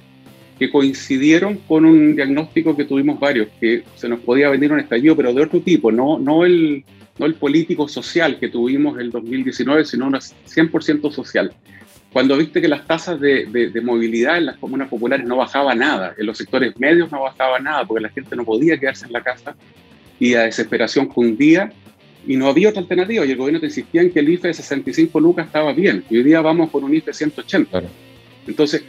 que 0.59 0.69
coincidieron 0.69 1.57
con 1.67 1.85
un 1.85 2.15
diagnóstico 2.15 2.75
que 2.75 2.85
tuvimos 2.85 3.19
varios, 3.19 3.47
que 3.59 3.83
se 3.95 4.09
nos 4.09 4.19
podía 4.19 4.49
venir 4.49 4.71
un 4.71 4.79
estallido, 4.79 5.15
pero 5.15 5.33
de 5.33 5.41
otro 5.41 5.61
tipo, 5.61 5.91
no, 5.91 6.19
no, 6.19 6.45
el, 6.45 6.83
no 7.17 7.26
el 7.26 7.36
político 7.36 7.88
social 7.88 8.39
que 8.39 8.49
tuvimos 8.49 8.99
el 8.99 9.12
2019, 9.12 9.86
sino 9.86 10.08
una 10.08 10.19
100% 10.19 11.12
social. 11.12 11.54
Cuando 12.12 12.38
viste 12.38 12.62
que 12.62 12.67
las 12.67 12.86
tasas 12.86 13.19
de, 13.19 13.45
de, 13.45 13.69
de, 13.69 13.82
movilidad 13.82 14.38
en 14.38 14.45
las 14.45 14.58
comunas 14.58 14.88
populares 14.88 15.26
no 15.26 15.38
bajaba 15.38 15.73
nada, 15.73 16.13
en 16.17 16.26
los 16.26 16.38
sectores 16.38 16.80
medios 16.80 17.12
no 17.12 17.21
bajaba 17.21 17.60
nada, 17.60 17.86
porque 17.86 18.04
la 18.04 18.10
gente 18.10 18.36
no 18.36 18.45
podía 18.45 18.80
quedarse 18.80 19.08
en 19.08 19.13
la 19.13 19.21
casa 19.21 19.56
y 20.19 20.34
la 20.34 20.43
desesperación 20.43 21.08
cundía 21.08 21.71
y 22.26 22.38
no 22.38 22.47
había 22.47 22.69
otra 22.69 22.82
alternativa 22.82 23.26
y 23.26 23.32
el 23.32 23.38
gobierno 23.38 23.60
te 23.60 23.65
insistía 23.65 24.02
en 24.02 24.12
que 24.12 24.19
el 24.19 24.30
IFE 24.30 24.49
de 24.49 24.54
65 24.54 25.19
lucas 25.19 25.47
estaba 25.47 25.73
bien 25.73 26.04
y 26.10 26.17
hoy 26.17 26.23
día 26.23 26.41
vamos 26.41 26.69
por 26.69 26.84
un 26.84 26.93
IFE 26.93 27.08
de 27.08 27.13
180. 27.13 27.69
Claro. 27.69 27.88
Entonces, 28.47 28.84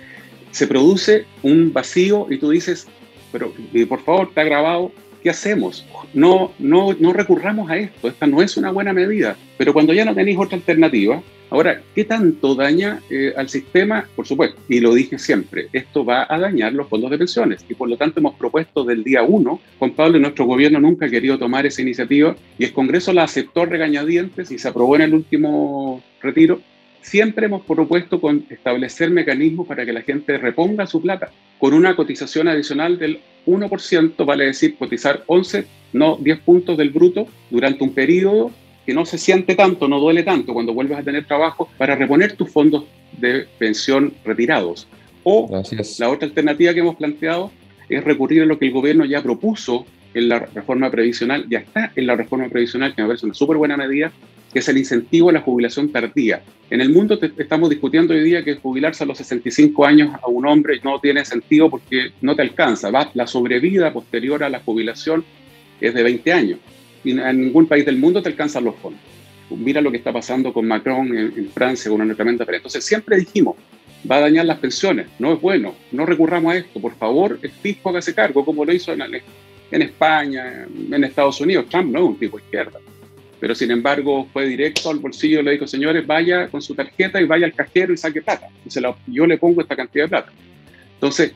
se 0.50 0.66
produce 0.66 1.24
un 1.42 1.72
vacío 1.72 2.26
y 2.30 2.38
tú 2.38 2.50
dices, 2.50 2.86
pero 3.32 3.52
por 3.88 4.04
favor, 4.04 4.28
está 4.28 4.44
grabado, 4.44 4.92
¿qué 5.24 5.30
hacemos? 5.30 5.86
No, 6.12 6.52
no, 6.58 6.94
no 7.00 7.12
recurramos 7.14 7.70
a 7.70 7.78
esto, 7.78 8.08
esta 8.08 8.26
no 8.26 8.42
es 8.42 8.58
una 8.58 8.70
buena 8.70 8.92
medida, 8.92 9.36
pero 9.56 9.72
cuando 9.72 9.94
ya 9.94 10.04
no 10.04 10.14
tenéis 10.14 10.38
otra 10.38 10.56
alternativa, 10.56 11.22
ahora, 11.48 11.80
¿qué 11.94 12.04
tanto 12.04 12.54
daña 12.54 13.00
eh, 13.08 13.32
al 13.34 13.48
sistema? 13.48 14.06
Por 14.14 14.26
supuesto, 14.26 14.60
y 14.68 14.80
lo 14.80 14.92
dije 14.92 15.18
siempre, 15.18 15.68
esto 15.72 16.04
va 16.04 16.26
a 16.28 16.38
dañar 16.38 16.74
los 16.74 16.88
fondos 16.88 17.10
de 17.10 17.16
pensiones 17.16 17.64
y 17.66 17.74
por 17.74 17.88
lo 17.88 17.96
tanto 17.96 18.20
hemos 18.20 18.34
propuesto 18.34 18.84
del 18.84 19.02
día 19.02 19.22
uno, 19.22 19.60
Juan 19.78 19.92
Pablo, 19.92 20.18
nuestro 20.18 20.44
gobierno 20.44 20.78
nunca 20.78 21.06
ha 21.06 21.10
querido 21.10 21.38
tomar 21.38 21.64
esa 21.64 21.80
iniciativa 21.80 22.36
y 22.58 22.64
el 22.64 22.74
Congreso 22.74 23.14
la 23.14 23.22
aceptó 23.22 23.64
regañadientes 23.64 24.50
y 24.50 24.58
se 24.58 24.68
aprobó 24.68 24.94
en 24.96 25.02
el 25.02 25.14
último 25.14 26.02
retiro, 26.20 26.60
siempre 27.04 27.46
hemos 27.46 27.64
propuesto 27.66 28.18
con 28.18 28.46
establecer 28.48 29.10
mecanismos 29.10 29.68
para 29.68 29.84
que 29.84 29.92
la 29.92 30.00
gente 30.00 30.38
reponga 30.38 30.86
su 30.86 31.02
plata 31.02 31.30
con 31.58 31.74
una 31.74 31.94
cotización 31.94 32.48
adicional 32.48 32.98
del 32.98 33.20
1%, 33.46 34.24
vale 34.24 34.46
decir, 34.46 34.76
cotizar 34.76 35.22
11, 35.26 35.66
no 35.92 36.16
10 36.16 36.40
puntos 36.40 36.78
del 36.78 36.90
bruto 36.90 37.28
durante 37.50 37.84
un 37.84 37.92
periodo 37.92 38.50
que 38.86 38.94
no 38.94 39.04
se 39.04 39.18
siente 39.18 39.54
tanto, 39.54 39.86
no 39.86 40.00
duele 40.00 40.22
tanto 40.22 40.54
cuando 40.54 40.72
vuelves 40.72 40.98
a 40.98 41.02
tener 41.02 41.26
trabajo 41.26 41.68
para 41.76 41.94
reponer 41.94 42.36
tus 42.36 42.50
fondos 42.50 42.84
de 43.18 43.46
pensión 43.58 44.14
retirados. 44.24 44.88
O 45.24 45.46
Gracias. 45.48 46.00
la 46.00 46.08
otra 46.08 46.26
alternativa 46.26 46.72
que 46.72 46.80
hemos 46.80 46.96
planteado 46.96 47.50
es 47.88 48.02
recurrir 48.02 48.42
a 48.42 48.46
lo 48.46 48.58
que 48.58 48.66
el 48.66 48.72
gobierno 48.72 49.04
ya 49.04 49.22
propuso 49.22 49.86
en 50.14 50.28
la 50.28 50.38
reforma 50.38 50.90
previsional, 50.90 51.46
ya 51.50 51.58
está 51.58 51.92
en 51.94 52.06
la 52.06 52.16
reforma 52.16 52.48
previsional, 52.48 52.94
que 52.94 53.02
me 53.02 53.08
parece 53.08 53.26
una 53.26 53.34
súper 53.34 53.58
buena 53.58 53.76
medida, 53.76 54.10
que 54.54 54.60
es 54.60 54.68
el 54.68 54.78
incentivo 54.78 55.30
a 55.30 55.32
la 55.32 55.40
jubilación 55.40 55.90
tardía. 55.90 56.40
En 56.70 56.80
el 56.80 56.88
mundo 56.88 57.18
te, 57.18 57.32
estamos 57.36 57.68
discutiendo 57.68 58.14
hoy 58.14 58.22
día 58.22 58.44
que 58.44 58.54
jubilarse 58.54 59.02
a 59.02 59.06
los 59.06 59.18
65 59.18 59.84
años 59.84 60.14
a 60.22 60.28
un 60.28 60.46
hombre 60.46 60.80
no 60.84 61.00
tiene 61.00 61.24
sentido 61.24 61.68
porque 61.68 62.12
no 62.20 62.36
te 62.36 62.42
alcanza. 62.42 62.92
Va, 62.92 63.10
la 63.14 63.26
sobrevida 63.26 63.92
posterior 63.92 64.44
a 64.44 64.48
la 64.48 64.60
jubilación 64.60 65.24
es 65.80 65.92
de 65.92 66.02
20 66.04 66.32
años 66.32 66.60
y 67.02 67.10
en 67.18 67.40
ningún 67.40 67.66
país 67.66 67.84
del 67.84 67.96
mundo 67.98 68.22
te 68.22 68.28
alcanzan 68.28 68.64
los 68.64 68.76
fondos. 68.76 69.00
Mira 69.50 69.80
lo 69.80 69.90
que 69.90 69.96
está 69.96 70.12
pasando 70.12 70.52
con 70.52 70.66
Macron 70.66 71.18
en, 71.18 71.50
Francia 71.50 71.90
con 71.90 72.00
una 72.00 72.14
tremenda. 72.14 72.46
Entonces 72.48 72.84
siempre 72.84 73.16
dijimos, 73.16 73.56
va 74.08 74.16
a 74.16 74.20
dañar 74.20 74.46
las 74.46 74.58
pensiones, 74.58 75.08
no 75.18 75.32
es 75.32 75.40
bueno, 75.40 75.74
no 75.90 76.06
recurramos 76.06 76.54
a 76.54 76.58
esto, 76.58 76.80
por 76.80 76.94
favor, 76.94 77.40
el 77.42 77.50
fisco 77.50 77.90
hágase 77.90 78.14
cargo, 78.14 78.44
como 78.44 78.64
lo 78.64 78.72
hizo 78.72 78.92
en, 78.92 79.02
en 79.02 79.82
España, 79.82 80.64
en 80.92 81.04
Estados 81.04 81.40
Unidos. 81.40 81.66
Trump 81.68 81.92
no 81.92 81.98
es 81.98 82.04
un 82.04 82.18
tipo 82.18 82.38
izquierda 82.38 82.78
pero 83.44 83.54
sin 83.54 83.70
embargo 83.70 84.26
fue 84.32 84.46
directo 84.46 84.88
al 84.88 85.00
bolsillo 85.00 85.40
y 85.40 85.42
le 85.42 85.50
dijo, 85.50 85.66
señores, 85.66 86.06
vaya 86.06 86.48
con 86.48 86.62
su 86.62 86.74
tarjeta 86.74 87.20
y 87.20 87.26
vaya 87.26 87.44
al 87.44 87.52
cajero 87.52 87.92
y 87.92 87.96
saque 87.98 88.22
plata. 88.22 88.48
Y 88.64 88.70
se 88.70 88.80
la, 88.80 88.96
yo 89.06 89.26
le 89.26 89.36
pongo 89.36 89.60
esta 89.60 89.76
cantidad 89.76 90.06
de 90.06 90.08
plata. 90.08 90.32
Entonces... 90.94 91.32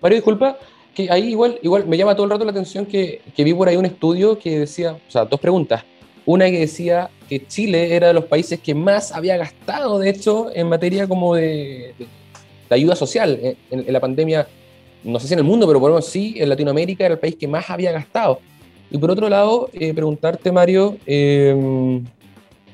Mario, 0.00 0.16
disculpa, 0.16 0.58
que 0.92 1.08
ahí 1.08 1.28
igual, 1.28 1.60
igual 1.62 1.86
me 1.86 1.96
llama 1.96 2.16
todo 2.16 2.24
el 2.24 2.30
rato 2.30 2.44
la 2.44 2.50
atención 2.50 2.84
que, 2.84 3.20
que 3.36 3.44
vi 3.44 3.54
por 3.54 3.68
ahí 3.68 3.76
un 3.76 3.86
estudio 3.86 4.40
que 4.40 4.58
decía, 4.58 4.94
o 4.94 5.08
sea, 5.08 5.24
dos 5.24 5.38
preguntas. 5.38 5.84
Una 6.26 6.46
que 6.46 6.58
decía 6.58 7.10
que 7.28 7.46
Chile 7.46 7.94
era 7.94 8.08
de 8.08 8.14
los 8.14 8.24
países 8.24 8.58
que 8.58 8.74
más 8.74 9.12
había 9.12 9.36
gastado, 9.36 10.00
de 10.00 10.10
hecho, 10.10 10.50
en 10.52 10.68
materia 10.68 11.06
como 11.06 11.36
de, 11.36 11.94
de, 11.96 12.06
de 12.70 12.74
ayuda 12.74 12.96
social. 12.96 13.38
En, 13.40 13.84
en, 13.86 13.92
la 13.92 14.00
pandemia 14.00 14.48
no 15.04 15.20
sé 15.20 15.28
si 15.28 15.34
en 15.34 15.38
el 15.38 15.44
mundo, 15.44 15.68
pero 15.68 15.78
por 15.78 15.90
lo 15.90 15.94
menos 15.94 16.06
sí, 16.06 16.34
en 16.38 16.48
Latinoamérica 16.48 17.04
era 17.04 17.14
el 17.14 17.20
país 17.20 17.36
que 17.36 17.46
más 17.46 17.70
había 17.70 17.92
gastado. 17.92 18.40
Y 18.92 18.98
por 18.98 19.10
otro 19.10 19.28
lado, 19.28 19.70
eh, 19.72 19.94
preguntarte, 19.94 20.52
Mario, 20.52 20.98
eh, 21.06 22.00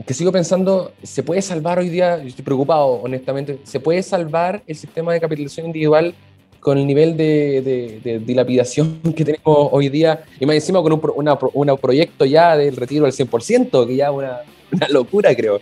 que 0.05 0.15
sigo 0.15 0.33
pensando, 0.33 0.93
¿se 1.03 1.23
puede 1.23 1.41
salvar 1.43 1.79
hoy 1.79 1.89
día? 1.89 2.19
Yo 2.21 2.27
estoy 2.29 2.45
preocupado, 2.45 2.87
honestamente, 3.03 3.59
¿se 3.63 3.79
puede 3.79 4.03
salvar 4.03 4.63
el 4.67 4.75
sistema 4.77 5.13
de 5.13 5.21
capitalización 5.21 5.67
individual 5.67 6.15
con 6.61 6.77
el 6.77 6.87
nivel 6.89 7.17
de, 7.17 7.63
de- 7.63 8.01
de 8.03 8.19
dilapidación 8.19 9.01
que 9.17 9.25
tenemos 9.25 9.69
hoy 9.71 9.89
día? 9.89 10.25
Y 10.41 10.47
más 10.47 10.57
encima 10.57 10.83
con 10.83 10.93
un, 10.93 11.01
una, 11.15 11.39
una 11.55 11.77
proyecto 11.77 12.25
ya 12.25 12.57
del 12.57 12.75
retiro 12.77 13.07
al 13.07 13.13
100%, 13.13 13.87
que 13.87 13.95
ya 13.97 14.07
es 14.09 14.13
una, 14.13 14.39
una 14.73 14.89
locura, 14.89 15.33
creo. 15.37 15.61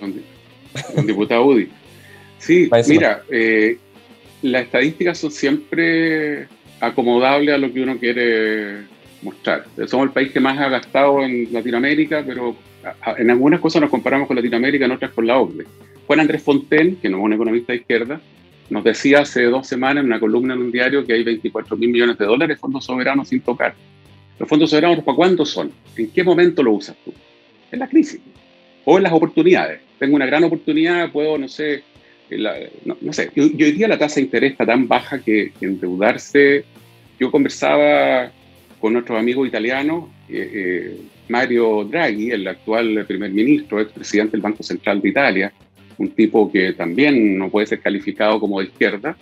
Don 0.94 1.06
diputado 1.06 1.44
Udi. 1.44 1.68
Sí, 2.38 2.70
mira, 2.88 3.22
eh, 3.30 3.76
las 4.40 4.62
estadísticas 4.64 5.18
son 5.18 5.30
siempre 5.32 6.46
acomodables 6.80 7.54
a 7.54 7.58
lo 7.58 7.70
que 7.72 7.82
uno 7.82 7.98
quiere 7.98 8.95
mostrar. 9.22 9.64
Somos 9.86 10.06
el 10.08 10.12
país 10.12 10.30
que 10.32 10.40
más 10.40 10.58
ha 10.58 10.68
gastado 10.68 11.22
en 11.22 11.52
Latinoamérica, 11.52 12.22
pero 12.26 12.56
en 13.16 13.30
algunas 13.30 13.60
cosas 13.60 13.80
nos 13.82 13.90
comparamos 13.90 14.26
con 14.26 14.36
Latinoamérica, 14.36 14.84
en 14.84 14.92
otras 14.92 15.10
con 15.12 15.26
la 15.26 15.38
OCDE. 15.38 15.64
Juan 16.06 16.20
Andrés 16.20 16.42
Fonten, 16.42 16.96
que 16.96 17.08
no 17.08 17.18
es 17.18 17.24
un 17.24 17.32
economista 17.32 17.72
de 17.72 17.80
izquierda, 17.80 18.20
nos 18.70 18.84
decía 18.84 19.20
hace 19.20 19.44
dos 19.44 19.66
semanas 19.66 20.02
en 20.02 20.06
una 20.06 20.20
columna 20.20 20.54
en 20.54 20.60
un 20.60 20.72
diario 20.72 21.04
que 21.04 21.12
hay 21.12 21.22
24 21.24 21.76
mil 21.76 21.88
millones 21.90 22.18
de 22.18 22.24
dólares 22.26 22.56
de 22.56 22.60
fondos 22.60 22.84
soberanos 22.84 23.28
sin 23.28 23.40
tocar. 23.40 23.74
¿Los 24.38 24.48
fondos 24.48 24.70
soberanos 24.70 25.02
para 25.04 25.16
cuándo 25.16 25.44
son? 25.46 25.72
¿En 25.96 26.10
qué 26.10 26.22
momento 26.22 26.62
lo 26.62 26.72
usas 26.72 26.96
tú? 27.04 27.12
En 27.72 27.78
la 27.78 27.88
crisis 27.88 28.20
o 28.84 28.96
en 28.98 29.02
las 29.04 29.12
oportunidades. 29.12 29.80
Tengo 29.98 30.14
una 30.16 30.26
gran 30.26 30.44
oportunidad, 30.44 31.10
puedo, 31.10 31.38
no 31.38 31.48
sé, 31.48 31.82
la- 32.30 32.56
no, 32.84 32.96
no 33.00 33.12
sé. 33.12 33.30
Y 33.34 33.40
hoy 33.40 33.72
día 33.72 33.88
la 33.88 33.98
tasa 33.98 34.16
de 34.16 34.22
interés 34.22 34.52
está 34.52 34.66
tan 34.66 34.86
baja 34.86 35.18
que 35.20 35.52
endeudarse. 35.60 36.64
Yo 37.18 37.30
conversaba 37.30 38.30
con 38.80 38.92
nuestros 38.92 39.18
amigos 39.18 39.48
italianos, 39.48 40.04
eh, 40.28 40.50
eh, 40.54 41.00
Mario 41.28 41.84
Draghi, 41.84 42.30
el 42.30 42.46
actual 42.46 43.04
primer 43.06 43.30
ministro, 43.30 43.80
expresidente 43.80 44.32
del 44.32 44.42
Banco 44.42 44.62
Central 44.62 45.00
de 45.00 45.08
Italia, 45.08 45.52
un 45.98 46.10
tipo 46.10 46.50
que 46.50 46.72
también 46.72 47.38
no 47.38 47.50
puede 47.50 47.66
ser 47.66 47.80
calificado 47.80 48.38
como 48.38 48.60
de 48.60 48.66
izquierda, 48.66 49.16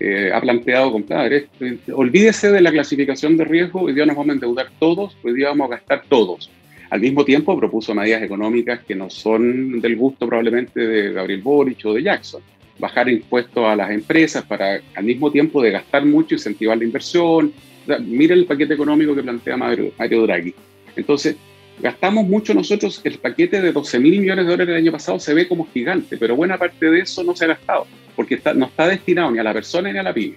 eh, 0.00 0.30
ha 0.32 0.40
planteado, 0.40 0.92
compadre, 0.92 1.48
eh, 1.58 1.78
olvídese 1.92 2.52
de 2.52 2.60
la 2.60 2.70
clasificación 2.70 3.36
de 3.36 3.44
riesgo, 3.44 3.82
hoy 3.82 3.94
día 3.94 4.06
nos 4.06 4.16
vamos 4.16 4.30
a 4.30 4.34
endeudar 4.34 4.68
todos, 4.78 5.16
hoy 5.24 5.34
día 5.34 5.48
vamos 5.48 5.66
a 5.66 5.76
gastar 5.76 6.04
todos. 6.08 6.50
Al 6.90 7.00
mismo 7.00 7.24
tiempo 7.24 7.58
propuso 7.58 7.94
medidas 7.94 8.22
económicas 8.22 8.80
que 8.86 8.94
no 8.94 9.10
son 9.10 9.80
del 9.80 9.96
gusto 9.96 10.26
probablemente 10.26 10.86
de 10.86 11.12
Gabriel 11.12 11.42
Boric 11.42 11.84
o 11.84 11.94
de 11.94 12.02
Jackson. 12.02 12.40
Bajar 12.78 13.08
impuestos 13.08 13.64
a 13.66 13.74
las 13.74 13.90
empresas 13.90 14.44
para 14.44 14.80
al 14.94 15.04
mismo 15.04 15.32
tiempo 15.32 15.60
de 15.60 15.72
gastar 15.72 16.04
mucho, 16.06 16.36
incentivar 16.36 16.78
la 16.78 16.84
inversión. 16.84 17.52
Mire 18.00 18.34
el 18.34 18.46
paquete 18.46 18.74
económico 18.74 19.14
que 19.14 19.22
plantea 19.22 19.56
Mario, 19.56 19.92
Mario 19.98 20.22
Draghi. 20.22 20.54
Entonces, 20.96 21.36
gastamos 21.80 22.26
mucho 22.26 22.54
nosotros, 22.54 23.00
el 23.04 23.18
paquete 23.18 23.60
de 23.60 23.72
12 23.72 24.00
mil 24.00 24.20
millones 24.20 24.44
de 24.44 24.50
dólares 24.50 24.68
del 24.68 24.76
año 24.76 24.92
pasado 24.92 25.18
se 25.18 25.34
ve 25.34 25.48
como 25.48 25.68
gigante, 25.72 26.16
pero 26.16 26.36
buena 26.36 26.58
parte 26.58 26.90
de 26.90 27.00
eso 27.00 27.22
no 27.22 27.34
se 27.34 27.44
ha 27.44 27.48
gastado, 27.48 27.86
porque 28.16 28.40
no 28.54 28.66
está 28.66 28.88
destinado 28.88 29.30
ni 29.30 29.38
a 29.38 29.44
la 29.44 29.52
persona 29.52 29.92
ni 29.92 29.98
a 29.98 30.02
la 30.02 30.12
pyme. 30.12 30.36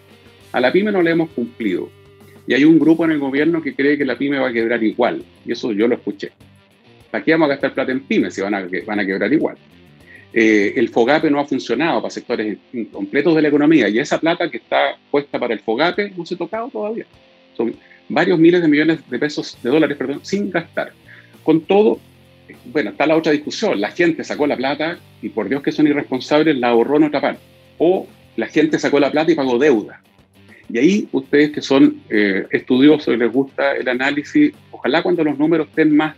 A 0.52 0.60
la 0.60 0.72
pyme 0.72 0.91
no 0.91 1.02
le 1.02 1.12
hemos 1.12 1.30
cumplido. 1.32 1.89
Y 2.47 2.54
hay 2.54 2.64
un 2.64 2.80
grupo 2.80 3.06
en 3.06 3.12
el 3.12 3.20
gobierno 3.20 3.62
que 3.62 3.76
cree 3.76 3.97
que 3.97 4.06
la 4.06 4.18
pyme 4.18 4.39
va 4.39 4.49
a 4.49 4.54
quebrar 4.54 4.84
igual, 4.84 5.24
y 5.45 5.52
eso 5.52 5.72
yo 5.72 5.88
lo 5.88 5.95
escuché. 5.95 6.32
¿Para 7.10 7.24
qué 7.24 7.32
vamos 7.32 7.47
a 7.47 7.49
gastar 7.49 7.74
plata 7.74 7.91
en 7.91 8.02
pymes 8.02 8.34
si 8.34 8.41
van 8.41 8.56
a, 8.56 8.68
van 8.86 9.06
quebrar 9.06 9.32
igual? 9.32 9.58
Eh, 10.34 10.74
el 10.78 10.89
FOGAPE 10.89 11.30
no 11.30 11.41
ha 11.41 11.45
funcionado 11.45 12.02
para 12.02 12.10
sectores 12.12 12.58
completos 12.91 13.36
de 13.36 13.41
la 13.41 13.49
economía 13.49 13.89
y 13.89 13.99
esa 13.99 14.18
plata 14.18 14.49
que 14.49 14.58
está 14.58 14.97
puesta 15.10 15.38
para 15.38 15.54
el 15.54 15.60
FOGAPE 15.60 16.14
no 16.16 16.26
se 16.26 16.36
ha 16.36 16.38
tocado 16.38 16.70
todavía. 16.70 17.06
Son 17.56 17.76
varios 18.10 18.38
miles 18.39 18.62
de 18.62 18.68
millones 18.68 18.99
de 19.10 19.20
pesos, 19.20 19.58
de 19.62 19.70
dólares, 19.70 19.97
perdón, 19.97 20.20
sin 20.24 20.52
gastar. 20.52 20.91
Con 21.43 21.62
todo, 21.62 21.99
bueno, 22.66 22.91
está 22.91 23.06
la 23.06 23.16
otra 23.16 23.32
discusión. 23.32 23.80
La 23.80 23.91
gente 23.91 24.24
sacó 24.24 24.47
la 24.47 24.58
plata 24.58 24.99
y 25.22 25.30
por 25.30 25.49
Dios 25.49 25.62
que 25.64 25.72
son 25.72 25.88
irresponsables, 25.88 26.58
la 26.58 26.70
ahorró 26.70 26.97
en 26.97 27.04
otra 27.06 27.22
parte. 27.22 27.41
O 27.78 28.08
la 28.36 28.47
gente 28.47 28.80
sacó 28.80 28.99
la 28.99 29.12
plata 29.12 29.32
y 29.32 29.36
pagó 29.36 29.58
deuda. 29.58 30.02
Y 30.72 30.78
ahí 30.78 31.08
ustedes 31.12 31.52
que 31.52 31.62
son 31.62 32.02
eh, 32.10 32.45
estudiosos 32.52 33.14
y 33.14 33.18
les 33.18 33.32
gusta 33.32 33.76
el 33.76 33.88
análisis, 33.89 34.54
ojalá 34.72 35.04
cuando 35.04 35.24
los 35.24 35.38
números 35.38 35.68
estén 35.68 35.95
más 35.95 36.16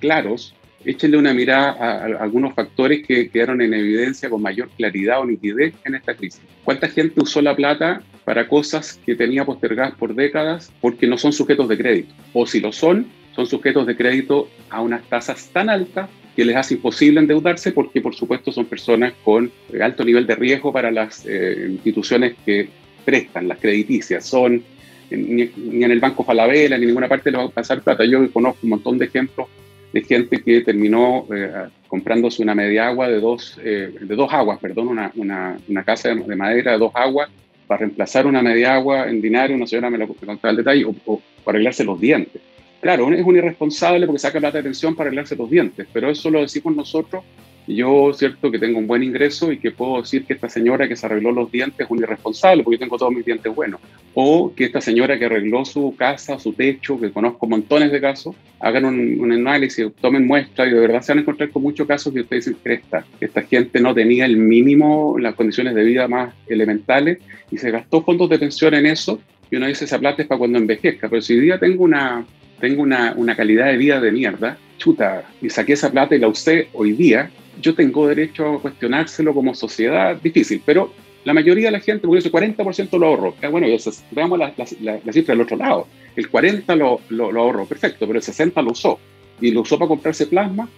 claros, 0.00 0.54
échenle 0.84 1.16
una 1.16 1.34
mirada 1.34 1.72
a, 1.72 2.04
algunos 2.22 2.54
factores 2.54 3.06
que 3.06 3.28
quedaron 3.28 3.60
en 3.60 3.74
evidencia 3.74 4.30
con 4.30 4.42
mayor 4.42 4.68
claridad 4.76 5.20
o 5.20 5.26
nitidez 5.26 5.74
en 5.84 5.94
esta 5.94 6.14
crisis. 6.14 6.40
¿Cuánta 6.64 6.88
gente 6.88 7.20
usó 7.20 7.42
la 7.42 7.56
plata 7.56 8.02
para 8.24 8.48
cosas 8.48 9.00
que 9.04 9.14
tenía 9.14 9.44
postergadas 9.44 9.94
por 9.94 10.14
décadas 10.14 10.72
porque 10.80 11.06
no 11.06 11.18
son 11.18 11.32
sujetos 11.32 11.68
de 11.68 11.78
crédito? 11.78 12.14
O 12.32 12.46
si 12.46 12.60
lo 12.60 12.72
son, 12.72 13.06
son 13.34 13.46
sujetos 13.46 13.86
de 13.86 13.96
crédito 13.96 14.48
a 14.70 14.80
unas 14.80 15.02
tasas 15.08 15.50
tan 15.52 15.68
altas 15.68 16.08
que 16.34 16.44
les 16.44 16.56
hace 16.56 16.74
imposible 16.74 17.20
endeudarse 17.20 17.72
porque 17.72 18.00
por 18.00 18.14
supuesto 18.14 18.52
son 18.52 18.66
personas 18.66 19.14
con 19.24 19.50
eh, 19.72 19.82
alto 19.82 20.04
nivel 20.04 20.26
de 20.26 20.34
riesgo 20.34 20.72
para 20.72 20.90
las 20.90 21.24
eh, 21.26 21.68
instituciones 21.70 22.34
que 22.44 22.68
prestan, 23.04 23.48
las 23.48 23.58
crediticias. 23.58 24.26
Son 24.26 24.62
ni, 25.10 25.50
ni 25.56 25.84
en 25.84 25.90
el 25.90 26.00
Banco 26.00 26.24
Falabella 26.24 26.76
ni 26.76 26.82
en 26.82 26.88
ninguna 26.88 27.08
parte 27.08 27.30
les 27.30 27.40
va 27.40 27.44
a 27.44 27.48
pasar 27.48 27.80
plata. 27.80 28.04
Yo 28.04 28.30
conozco 28.32 28.58
un 28.64 28.70
montón 28.70 28.98
de 28.98 29.06
ejemplos 29.06 29.48
de 29.96 30.02
gente 30.02 30.42
que 30.42 30.60
terminó 30.60 31.26
eh, 31.34 31.68
comprándose 31.88 32.42
una 32.42 32.54
media 32.54 32.88
agua 32.88 33.08
de 33.08 33.18
dos, 33.18 33.58
eh, 33.64 33.94
de 33.98 34.14
dos 34.14 34.30
aguas, 34.30 34.58
perdón, 34.60 34.88
una, 34.88 35.10
una, 35.16 35.58
una 35.66 35.84
casa 35.84 36.10
de, 36.10 36.16
de, 36.16 36.36
madera 36.36 36.72
de 36.72 36.78
dos 36.78 36.92
aguas 36.94 37.30
para 37.66 37.78
reemplazar 37.78 38.26
una 38.26 38.42
media 38.42 38.74
agua 38.74 39.08
en 39.08 39.22
dinario, 39.22 39.56
una 39.56 39.66
señora 39.66 39.88
me 39.88 39.96
lo 39.96 40.08
contaba 40.08 40.50
el 40.50 40.56
detalle, 40.56 40.84
o, 40.84 40.94
o 41.06 41.22
para 41.42 41.56
arreglarse 41.56 41.82
los 41.82 41.98
dientes. 41.98 42.42
Claro, 42.80 43.10
es 43.12 43.24
un 43.24 43.36
irresponsable 43.36 44.06
porque 44.06 44.18
saca 44.18 44.38
plata 44.38 44.58
de 44.58 44.64
pensión 44.64 44.94
para 44.94 45.08
arreglarse 45.08 45.34
los 45.34 45.48
dientes, 45.48 45.86
pero 45.90 46.10
eso 46.10 46.28
lo 46.30 46.42
decimos 46.42 46.76
nosotros. 46.76 47.24
Yo, 47.66 48.12
cierto, 48.14 48.50
que 48.50 48.58
tengo 48.58 48.78
un 48.78 48.86
buen 48.86 49.02
ingreso 49.02 49.50
y 49.50 49.58
que 49.58 49.72
puedo 49.72 50.00
decir 50.00 50.24
que 50.24 50.34
esta 50.34 50.48
señora 50.48 50.86
que 50.86 50.94
se 50.94 51.06
arregló 51.06 51.32
los 51.32 51.50
dientes 51.50 51.80
es 51.80 51.90
un 51.90 51.98
irresponsable 51.98 52.62
porque 52.62 52.76
yo 52.76 52.80
tengo 52.80 52.96
todos 52.96 53.12
mis 53.12 53.24
dientes 53.24 53.52
buenos. 53.54 53.80
O 54.14 54.52
que 54.54 54.64
esta 54.64 54.80
señora 54.80 55.18
que 55.18 55.24
arregló 55.24 55.64
su 55.64 55.94
casa, 55.96 56.38
su 56.38 56.52
techo, 56.52 57.00
que 57.00 57.10
conozco 57.10 57.46
montones 57.46 57.90
de 57.90 58.00
casos, 58.00 58.36
hagan 58.60 58.84
un, 58.84 59.20
un 59.20 59.32
análisis, 59.32 59.86
tomen 60.00 60.26
muestras 60.26 60.68
y 60.68 60.70
de 60.70 60.80
verdad 60.80 61.02
se 61.02 61.12
van 61.12 61.18
a 61.18 61.20
encontrar 61.22 61.50
con 61.50 61.62
muchos 61.62 61.86
casos 61.86 62.12
que 62.12 62.20
ustedes 62.20 62.46
dicen, 62.46 62.60
cresta, 62.62 63.04
esta 63.20 63.42
gente 63.42 63.80
no 63.80 63.94
tenía 63.94 64.26
el 64.26 64.36
mínimo, 64.36 65.16
las 65.18 65.34
condiciones 65.34 65.74
de 65.74 65.84
vida 65.84 66.06
más 66.06 66.34
elementales 66.46 67.18
y 67.50 67.58
se 67.58 67.70
gastó 67.70 68.02
fondos 68.02 68.30
de 68.30 68.38
pensión 68.38 68.74
en 68.74 68.86
eso 68.86 69.20
y 69.50 69.56
uno 69.56 69.66
dice, 69.66 69.84
esa 69.84 69.98
plata 69.98 70.22
es 70.22 70.28
para 70.28 70.38
cuando 70.38 70.58
envejezca. 70.58 71.08
Pero 71.08 71.22
si 71.22 71.34
hoy 71.34 71.40
día 71.40 71.58
tengo 71.58 71.84
una, 71.84 72.24
tengo 72.60 72.82
una, 72.82 73.14
una 73.16 73.36
calidad 73.36 73.66
de 73.66 73.76
vida 73.76 74.00
de 74.00 74.12
mierda, 74.12 74.58
chuta, 74.78 75.24
y 75.40 75.50
saqué 75.50 75.74
esa 75.74 75.90
plata 75.90 76.14
y 76.14 76.18
la 76.18 76.28
usé 76.28 76.68
hoy 76.72 76.92
día, 76.92 77.30
yo 77.60 77.74
tengo 77.74 78.06
derecho 78.08 78.54
a 78.54 78.60
cuestionárselo 78.60 79.34
como 79.34 79.54
sociedad, 79.54 80.16
difícil, 80.16 80.62
pero 80.64 80.92
la 81.24 81.34
mayoría 81.34 81.66
de 81.66 81.72
la 81.72 81.80
gente, 81.80 82.06
porque 82.06 82.20
ese 82.20 82.30
40% 82.30 82.98
lo 82.98 83.06
ahorró. 83.06 83.34
Ah, 83.42 83.48
Bueno, 83.48 83.66
veamos 84.12 84.38
la, 84.38 84.54
la, 84.80 85.00
la, 85.04 85.12
cifra 85.12 85.34
del 85.34 85.42
otro 85.42 85.56
lado. 85.56 85.88
El 86.14 86.30
40% 86.30 86.76
lo, 86.76 87.00
lo, 87.08 87.32
lo, 87.32 87.40
ahorró, 87.40 87.66
perfecto, 87.66 88.06
pero 88.06 88.18
el 88.18 88.24
60% 88.24 88.62
lo 88.62 88.70
usó. 88.70 88.98
¿Y 89.40 89.50
lo 89.50 89.62
usó 89.62 89.76
para 89.76 89.88
comprarse 89.88 90.26
plasma? 90.28 90.68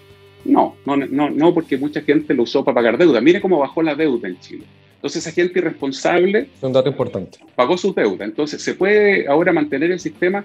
No, 0.45 0.77
no, 0.87 0.97
no, 0.97 1.29
no, 1.29 1.53
porque 1.53 1.77
mucha 1.77 2.01
gente 2.01 2.33
lo 2.33 2.45
usó 2.45 2.65
para 2.65 2.77
pagar 2.77 2.97
deuda. 2.97 3.21
Mire 3.21 3.41
cómo 3.41 3.59
bajó 3.59 3.83
la 3.83 3.95
deuda 3.95 4.27
en 4.27 4.41
Chile. 4.41 4.65
Entonces, 4.95 5.27
esa 5.27 5.35
gente 5.35 5.59
irresponsable. 5.59 6.49
Es 6.57 6.63
un 6.63 6.73
dato 6.73 6.89
importante. 6.89 7.39
Pagó 7.55 7.77
su 7.77 7.93
deuda. 7.93 8.25
Entonces, 8.25 8.63
¿se 8.63 8.75
puede 8.75 9.29
ahora 9.29 9.53
mantener 9.53 9.93
el 9.93 10.01
sistema? 10.01 10.45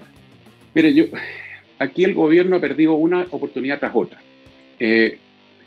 Mire, 0.74 0.92
yo, 0.92 1.04
aquí 1.78 2.04
el 2.04 2.14
gobierno 2.14 2.56
ha 2.56 2.60
perdido 2.60 2.92
una 2.92 3.26
oportunidad 3.30 3.78
tras 3.78 3.92
otra. 3.94 4.20
Eh, 4.78 5.18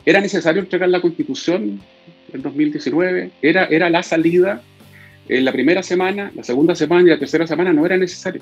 ¿Era 0.08 0.22
necesario 0.22 0.62
entregar 0.62 0.88
la 0.88 1.02
constitución 1.02 1.82
en 2.32 2.40
2019? 2.40 3.30
¿Era, 3.42 3.66
era 3.66 3.90
la 3.90 4.02
salida? 4.02 4.62
En 5.28 5.44
la 5.44 5.52
primera 5.52 5.82
semana, 5.82 6.32
la 6.34 6.42
segunda 6.42 6.74
semana 6.74 7.02
y 7.02 7.10
la 7.10 7.18
tercera 7.18 7.46
semana 7.46 7.74
no 7.74 7.84
era 7.84 7.98
necesario. 7.98 8.40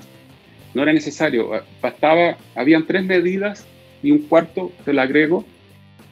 No 0.73 0.83
era 0.83 0.93
necesario. 0.93 1.51
Bastaba, 1.81 2.37
habían 2.55 2.87
tres 2.87 3.03
medidas 3.03 3.67
y 4.01 4.11
un 4.11 4.19
cuarto, 4.19 4.71
te 4.85 4.93
lo 4.93 5.01
agrego, 5.01 5.43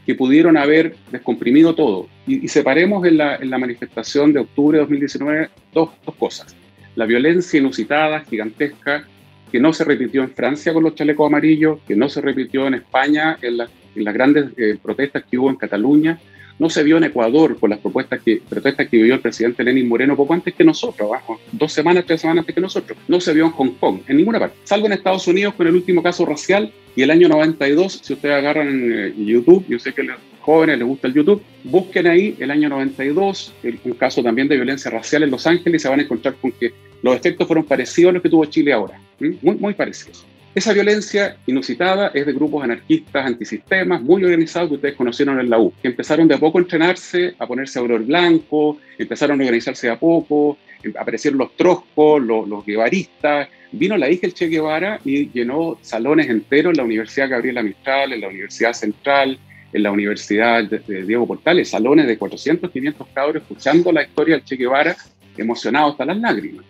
que 0.05 0.13
pudieron 0.13 0.57
haber 0.57 0.97
descomprimido 1.09 1.73
todo. 1.73 2.09
Y, 2.27 2.43
y 2.43 2.49
separemos 2.49 3.07
en 3.07 3.15
la, 3.15 3.37
en 3.37 3.49
la, 3.49 3.57
manifestación 3.57 4.33
de 4.33 4.41
octubre 4.41 4.77
de 4.77 4.81
2019 4.81 5.49
dos, 5.71 5.91
dos 6.05 6.15
cosas. 6.15 6.53
La 6.97 7.05
violencia 7.05 7.57
inusitada, 7.57 8.25
gigantesca, 8.25 9.07
que 9.53 9.61
no 9.61 9.71
se 9.71 9.85
repitió 9.85 10.21
en 10.21 10.31
Francia 10.31 10.73
con 10.73 10.83
los 10.83 10.95
chalecos 10.95 11.27
amarillos, 11.27 11.79
que 11.87 11.95
no 11.95 12.09
se 12.09 12.19
repitió 12.19 12.67
en 12.67 12.73
España 12.73 13.37
en, 13.41 13.55
la, 13.55 13.69
en 13.95 14.03
las 14.03 14.13
grandes 14.13 14.45
eh, 14.57 14.77
protestas 14.81 15.23
que 15.29 15.37
hubo 15.37 15.49
en 15.49 15.55
Cataluña, 15.55 16.19
no 16.57 16.69
se 16.69 16.83
vio 16.83 16.97
en 16.97 17.03
Ecuador 17.03 17.57
con 17.59 17.69
las 17.69 17.79
propuestas 17.79 18.21
que, 18.23 18.41
protestas 18.47 18.87
que 18.87 18.97
vivió 18.97 19.15
el 19.15 19.19
presidente 19.19 19.63
Lenin 19.63 19.87
Moreno 19.87 20.15
poco 20.15 20.33
antes 20.33 20.53
que 20.53 20.63
nosotros, 20.63 21.09
¿no? 21.27 21.39
dos 21.51 21.71
semanas, 21.71 22.05
tres 22.07 22.21
semanas 22.21 22.43
antes 22.43 22.55
que 22.55 22.61
nosotros. 22.61 22.97
No 23.07 23.19
se 23.19 23.33
vio 23.33 23.45
en 23.45 23.51
Hong 23.51 23.71
Kong, 23.79 23.99
en 24.07 24.17
ninguna 24.17 24.39
parte, 24.39 24.57
salvo 24.63 24.85
en 24.85 24.93
Estados 24.93 25.27
Unidos 25.27 25.53
con 25.55 25.67
el 25.67 25.75
último 25.75 26.01
caso 26.01 26.25
racial 26.25 26.71
y 26.95 27.01
el 27.01 27.11
año 27.11 27.27
92, 27.27 27.99
si 28.01 28.13
ustedes 28.13 28.35
agarran 28.35 28.91
eh, 28.91 29.13
YouTube, 29.17 29.65
yo 29.67 29.79
sé 29.79 29.93
que 29.93 30.03
los 30.03 30.17
jóvenes 30.39 30.77
les 30.77 30.87
gusta 30.87 31.07
el 31.07 31.13
YouTube, 31.13 31.41
busquen 31.63 32.07
ahí 32.07 32.35
el 32.39 32.51
año 32.51 32.69
92, 32.69 33.53
el, 33.63 33.79
un 33.83 33.93
caso 33.93 34.23
también 34.23 34.47
de 34.47 34.55
violencia 34.55 34.91
racial 34.91 35.23
en 35.23 35.31
Los 35.31 35.45
Ángeles 35.47 35.81
y 35.81 35.83
se 35.83 35.89
van 35.89 35.99
a 35.99 36.03
encontrar 36.03 36.35
con 36.35 36.51
que 36.51 36.71
Los 37.01 37.15
efectos 37.15 37.47
fueron 37.47 37.65
parecidos 37.65 38.11
a 38.11 38.13
los 38.13 38.23
que 38.23 38.29
tuvo 38.29 38.45
Chile 38.45 38.71
ahora, 38.71 38.99
muy, 39.19 39.55
muy 39.55 39.73
parecidos. 39.73 40.25
Esa 40.55 40.71
violencia 40.71 41.35
inusitada 41.47 42.11
es 42.13 42.25
de 42.25 42.31
grupos 42.31 42.63
anarquistas 42.63 43.25
antisistemas 43.25 44.01
muy 44.01 44.23
organizados 44.23 44.69
que 44.69 44.75
ustedes 44.75 44.95
conocieron 44.95 45.37
en 45.41 45.49
la 45.49 45.59
U, 45.59 45.73
que 45.81 45.89
empezaron 45.89 46.29
de 46.29 46.35
a 46.35 46.37
poco 46.37 46.57
a 46.57 46.61
entrenarse, 46.61 47.35
a 47.37 47.45
ponerse 47.45 47.77
a 47.77 47.81
blanco, 47.81 48.77
empezaron 48.97 49.41
a 49.41 49.43
organizarse 49.43 49.87
de 49.87 49.93
a 49.93 49.99
poco, 49.99 50.57
aparecieron 50.97 51.39
los 51.39 51.57
troscos, 51.57 52.23
los, 52.23 52.47
los 52.47 52.65
guevaristas, 52.65 53.49
vino 53.73 53.97
la 53.97 54.09
hija 54.09 54.21
del 54.21 54.33
Che 54.33 54.47
Guevara 54.47 55.01
y 55.03 55.29
llenó 55.29 55.77
salones 55.81 56.29
enteros 56.29 56.71
en 56.71 56.77
la 56.77 56.83
Universidad 56.85 57.31
Gabriela 57.31 57.61
Mistral, 57.61 58.13
en 58.13 58.21
la 58.21 58.29
Universidad 58.29 58.71
Central, 58.71 59.37
en 59.73 59.83
la 59.83 59.91
Universidad 59.91 60.63
Diego 60.63 61.27
Portales, 61.27 61.69
salones 61.69 62.07
de 62.07 62.17
400, 62.17 62.71
500 62.71 63.07
cabros 63.13 63.43
escuchando 63.43 63.91
la 63.91 64.03
historia 64.03 64.35
del 64.35 64.45
Che 64.45 64.55
Guevara, 64.55 64.95
emocionados 65.35 65.91
hasta 65.91 66.05
las 66.05 66.17
lágrimas. 66.17 66.63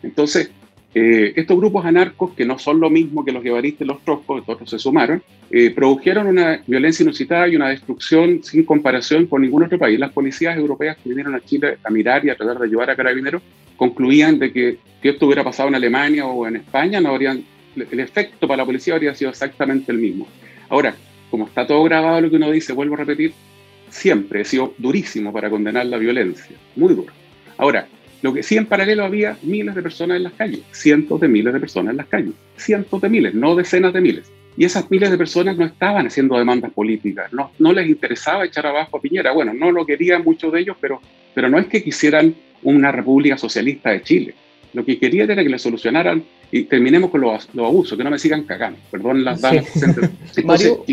Entonces, 0.00 0.52
eh, 0.94 1.32
estos 1.36 1.56
grupos 1.56 1.86
anarcos, 1.86 2.32
que 2.34 2.44
no 2.44 2.58
son 2.58 2.78
lo 2.78 2.90
mismo 2.90 3.24
que 3.24 3.32
los 3.32 3.42
guevaristas 3.42 3.82
y 3.82 3.88
los 3.88 4.04
troscos, 4.04 4.42
otros 4.46 4.68
se 4.68 4.78
sumaron, 4.78 5.22
eh, 5.50 5.70
produjeron 5.70 6.26
una 6.26 6.62
violencia 6.66 7.02
inusitada 7.02 7.48
y 7.48 7.56
una 7.56 7.70
destrucción 7.70 8.42
sin 8.42 8.64
comparación 8.64 9.26
con 9.26 9.42
ningún 9.42 9.62
otro 9.62 9.78
país. 9.78 9.98
Las 9.98 10.12
policías 10.12 10.56
europeas 10.56 10.98
que 10.98 11.08
vinieron 11.08 11.34
a 11.34 11.40
Chile 11.40 11.78
a 11.82 11.90
mirar 11.90 12.24
y 12.26 12.30
a 12.30 12.36
tratar 12.36 12.58
de 12.58 12.66
ayudar 12.66 12.90
a 12.90 12.96
carabineros 12.96 13.42
concluían 13.76 14.38
de 14.38 14.52
que 14.52 14.78
si 15.00 15.08
esto 15.08 15.26
hubiera 15.26 15.42
pasado 15.42 15.70
en 15.70 15.76
Alemania 15.76 16.26
o 16.26 16.46
en 16.46 16.56
España, 16.56 17.00
no 17.00 17.08
habrían, 17.08 17.42
el 17.74 18.00
efecto 18.00 18.46
para 18.46 18.58
la 18.58 18.66
policía 18.66 18.94
habría 18.94 19.14
sido 19.14 19.30
exactamente 19.30 19.92
el 19.92 19.98
mismo. 19.98 20.28
Ahora, 20.68 20.94
como 21.30 21.46
está 21.46 21.66
todo 21.66 21.82
grabado 21.84 22.20
lo 22.20 22.28
que 22.28 22.36
uno 22.36 22.50
dice, 22.50 22.74
vuelvo 22.74 22.94
a 22.94 22.98
repetir, 22.98 23.32
siempre 23.88 24.42
he 24.42 24.44
sido 24.44 24.74
durísimo 24.76 25.32
para 25.32 25.48
condenar 25.48 25.86
la 25.86 25.96
violencia, 25.96 26.56
muy 26.76 26.94
duro. 26.94 27.12
Ahora, 27.56 27.86
lo 28.22 28.32
que 28.32 28.42
sí 28.42 28.56
en 28.56 28.66
paralelo 28.66 29.04
había 29.04 29.36
miles 29.42 29.74
de 29.74 29.82
personas 29.82 30.16
en 30.16 30.22
las 30.22 30.32
calles, 30.32 30.60
cientos 30.70 31.20
de 31.20 31.28
miles 31.28 31.52
de 31.52 31.60
personas 31.60 31.90
en 31.90 31.96
las 31.96 32.06
calles, 32.06 32.32
cientos 32.56 33.00
de 33.00 33.08
miles, 33.08 33.34
no 33.34 33.54
decenas 33.56 33.92
de 33.92 34.00
miles. 34.00 34.32
Y 34.56 34.64
esas 34.64 34.90
miles 34.90 35.10
de 35.10 35.18
personas 35.18 35.56
no 35.56 35.64
estaban 35.64 36.06
haciendo 36.06 36.38
demandas 36.38 36.70
políticas, 36.72 37.32
no, 37.32 37.50
no 37.58 37.72
les 37.72 37.88
interesaba 37.88 38.44
echar 38.44 38.66
abajo 38.66 38.96
a 38.96 39.00
Piñera. 39.00 39.32
Bueno, 39.32 39.52
no 39.52 39.72
lo 39.72 39.84
querían 39.84 40.22
muchos 40.24 40.52
de 40.52 40.60
ellos, 40.60 40.76
pero, 40.80 41.00
pero 41.34 41.48
no 41.48 41.58
es 41.58 41.66
que 41.66 41.82
quisieran 41.82 42.34
una 42.62 42.92
república 42.92 43.36
socialista 43.36 43.90
de 43.90 44.02
Chile. 44.02 44.34
Lo 44.72 44.84
que 44.84 44.98
querían 44.98 45.30
era 45.30 45.42
que 45.42 45.48
le 45.48 45.58
solucionaran 45.58 46.22
y 46.50 46.64
terminemos 46.64 47.10
con 47.10 47.22
los, 47.22 47.48
abusos, 47.58 47.96
que 47.98 48.04
no 48.04 48.10
me 48.10 48.18
sigan 48.18 48.44
cagando. 48.44 48.78
Perdón 48.90 49.24
las 49.24 49.40
damas. 49.40 49.66
Sí. 50.32 50.42
Mario, 50.44 50.84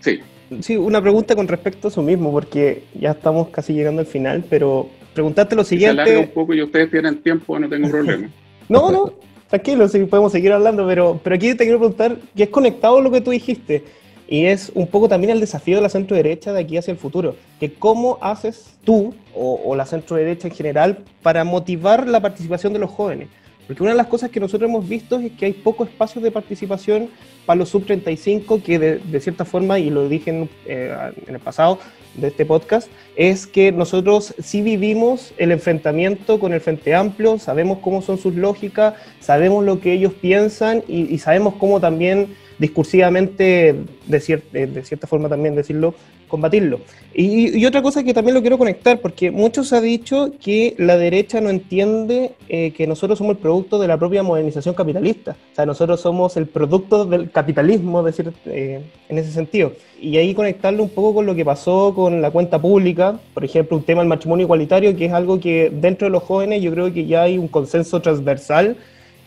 sí. 0.00 0.20
Sí, 0.60 0.76
una 0.76 1.00
pregunta 1.00 1.34
con 1.34 1.48
respecto 1.48 1.88
a 1.88 1.90
eso 1.90 2.02
mismo, 2.02 2.32
porque 2.32 2.82
ya 2.94 3.12
estamos 3.12 3.48
casi 3.48 3.72
llegando 3.72 4.00
al 4.00 4.06
final, 4.06 4.44
pero 4.50 4.90
preguntarte 5.14 5.54
lo 5.56 5.64
siguiente. 5.64 6.04
Se 6.04 6.18
un 6.18 6.28
poco 6.28 6.54
y 6.54 6.62
ustedes 6.62 6.90
tienen 6.90 7.22
tiempo, 7.22 7.58
no 7.58 7.68
tengo 7.68 7.88
problema. 7.88 8.28
no, 8.68 8.90
no, 8.90 9.12
tranquilo, 9.48 9.88
sí, 9.88 9.98
podemos 10.04 10.32
seguir 10.32 10.52
hablando, 10.52 10.86
pero, 10.86 11.20
pero 11.22 11.36
aquí 11.36 11.54
te 11.54 11.64
quiero 11.64 11.78
preguntar, 11.78 12.16
que 12.36 12.44
es 12.44 12.48
conectado 12.48 12.98
a 12.98 13.00
lo 13.00 13.10
que 13.10 13.20
tú 13.20 13.30
dijiste, 13.30 13.84
y 14.28 14.46
es 14.46 14.70
un 14.74 14.86
poco 14.86 15.08
también 15.08 15.32
el 15.32 15.40
desafío 15.40 15.76
de 15.76 15.82
la 15.82 15.88
centro 15.88 16.16
derecha 16.16 16.52
de 16.52 16.60
aquí 16.60 16.76
hacia 16.76 16.92
el 16.92 16.98
futuro, 16.98 17.34
que 17.58 17.72
cómo 17.72 18.18
haces 18.20 18.76
tú 18.84 19.14
o, 19.34 19.60
o 19.64 19.74
la 19.74 19.86
centro 19.86 20.16
derecha 20.16 20.48
en 20.48 20.54
general 20.54 20.98
para 21.22 21.42
motivar 21.44 22.06
la 22.06 22.20
participación 22.20 22.72
de 22.72 22.78
los 22.78 22.90
jóvenes. 22.90 23.28
Porque 23.70 23.84
una 23.84 23.92
de 23.92 23.98
las 23.98 24.08
cosas 24.08 24.30
que 24.30 24.40
nosotros 24.40 24.68
hemos 24.68 24.88
visto 24.88 25.20
es 25.20 25.30
que 25.30 25.46
hay 25.46 25.52
poco 25.52 25.84
espacio 25.84 26.20
de 26.20 26.32
participación 26.32 27.08
para 27.46 27.56
los 27.56 27.68
sub-35, 27.68 28.62
que 28.64 28.78
de, 28.80 29.20
cierta 29.20 29.44
forma, 29.44 29.78
y 29.78 29.90
lo 29.90 30.08
dije 30.08 30.30
en, 30.30 30.50
eh, 30.66 31.12
en, 31.28 31.34
el 31.36 31.40
pasado 31.40 31.78
de 32.14 32.28
este 32.28 32.44
podcast, 32.44 32.88
es 33.16 33.46
que 33.46 33.72
nosotros 33.72 34.34
sí 34.42 34.62
vivimos 34.62 35.32
el 35.36 35.52
enfrentamiento 35.52 36.38
con 36.40 36.52
el 36.52 36.60
Frente 36.60 36.94
Amplio, 36.94 37.38
sabemos 37.38 37.78
cómo 37.78 38.02
son 38.02 38.18
sus 38.18 38.34
lógicas, 38.34 38.94
sabemos 39.20 39.64
lo 39.64 39.80
que 39.80 39.92
ellos 39.92 40.12
piensan 40.12 40.82
y, 40.88 41.18
sabemos 41.18 41.54
cómo 41.54 41.80
también 41.80 42.34
discursivamente, 42.58 43.74
de, 44.06 44.20
cierta 44.20 45.06
forma 45.06 45.28
también 45.28 45.54
decirlo, 45.54 45.94
combatirlo. 46.30 46.80
Y, 47.12 47.64
otra 47.66 47.82
cosa 47.82 48.02
que 48.02 48.14
también 48.14 48.34
lo 48.34 48.40
quiero 48.40 48.56
conectar, 48.56 49.00
porque 49.00 49.30
muchos 49.30 49.72
han 49.72 49.82
dicho 49.82 50.32
que 50.40 50.74
la 50.78 50.96
derecha 50.96 51.40
no 51.40 51.50
entiende 51.50 52.32
eh, 52.48 52.72
que 52.72 52.86
nosotros 52.86 53.18
somos 53.18 53.36
el 53.36 53.42
producto 53.42 53.78
de 53.78 53.88
la 53.88 53.98
propia 53.98 54.22
modernización 54.22 54.74
capitalista. 54.74 55.36
O 55.52 55.54
sea, 55.54 55.66
nosotros 55.66 56.00
somos 56.00 56.36
el 56.36 56.46
producto 56.46 57.04
del 57.04 57.30
capitalismo, 57.30 58.02
decir, 58.02 58.32
eh, 58.46 58.82
en 59.08 59.18
ese 59.18 59.32
sentido. 59.32 59.72
Y 60.00 60.16
ahí 60.16 60.34
conectarlo 60.34 60.82
un 60.82 60.90
poco 60.90 61.14
con 61.14 61.26
lo 61.26 61.34
que 61.34 61.44
pasó 61.44 61.92
con 61.94 62.22
la 62.22 62.30
cuenta 62.30 62.60
pública, 62.60 63.20
por 63.34 63.44
ejemplo, 63.44 63.76
un 63.76 63.82
tema 63.82 64.00
del 64.00 64.08
matrimonio 64.08 64.44
igualitario, 64.44 64.96
que 64.96 65.06
es 65.06 65.12
algo 65.12 65.40
que 65.40 65.70
dentro 65.70 66.06
de 66.06 66.12
los 66.12 66.22
jóvenes 66.22 66.62
yo 66.62 66.70
creo 66.70 66.92
que 66.92 67.06
ya 67.06 67.22
hay 67.22 67.36
un 67.36 67.48
consenso 67.48 68.00
transversal. 68.00 68.76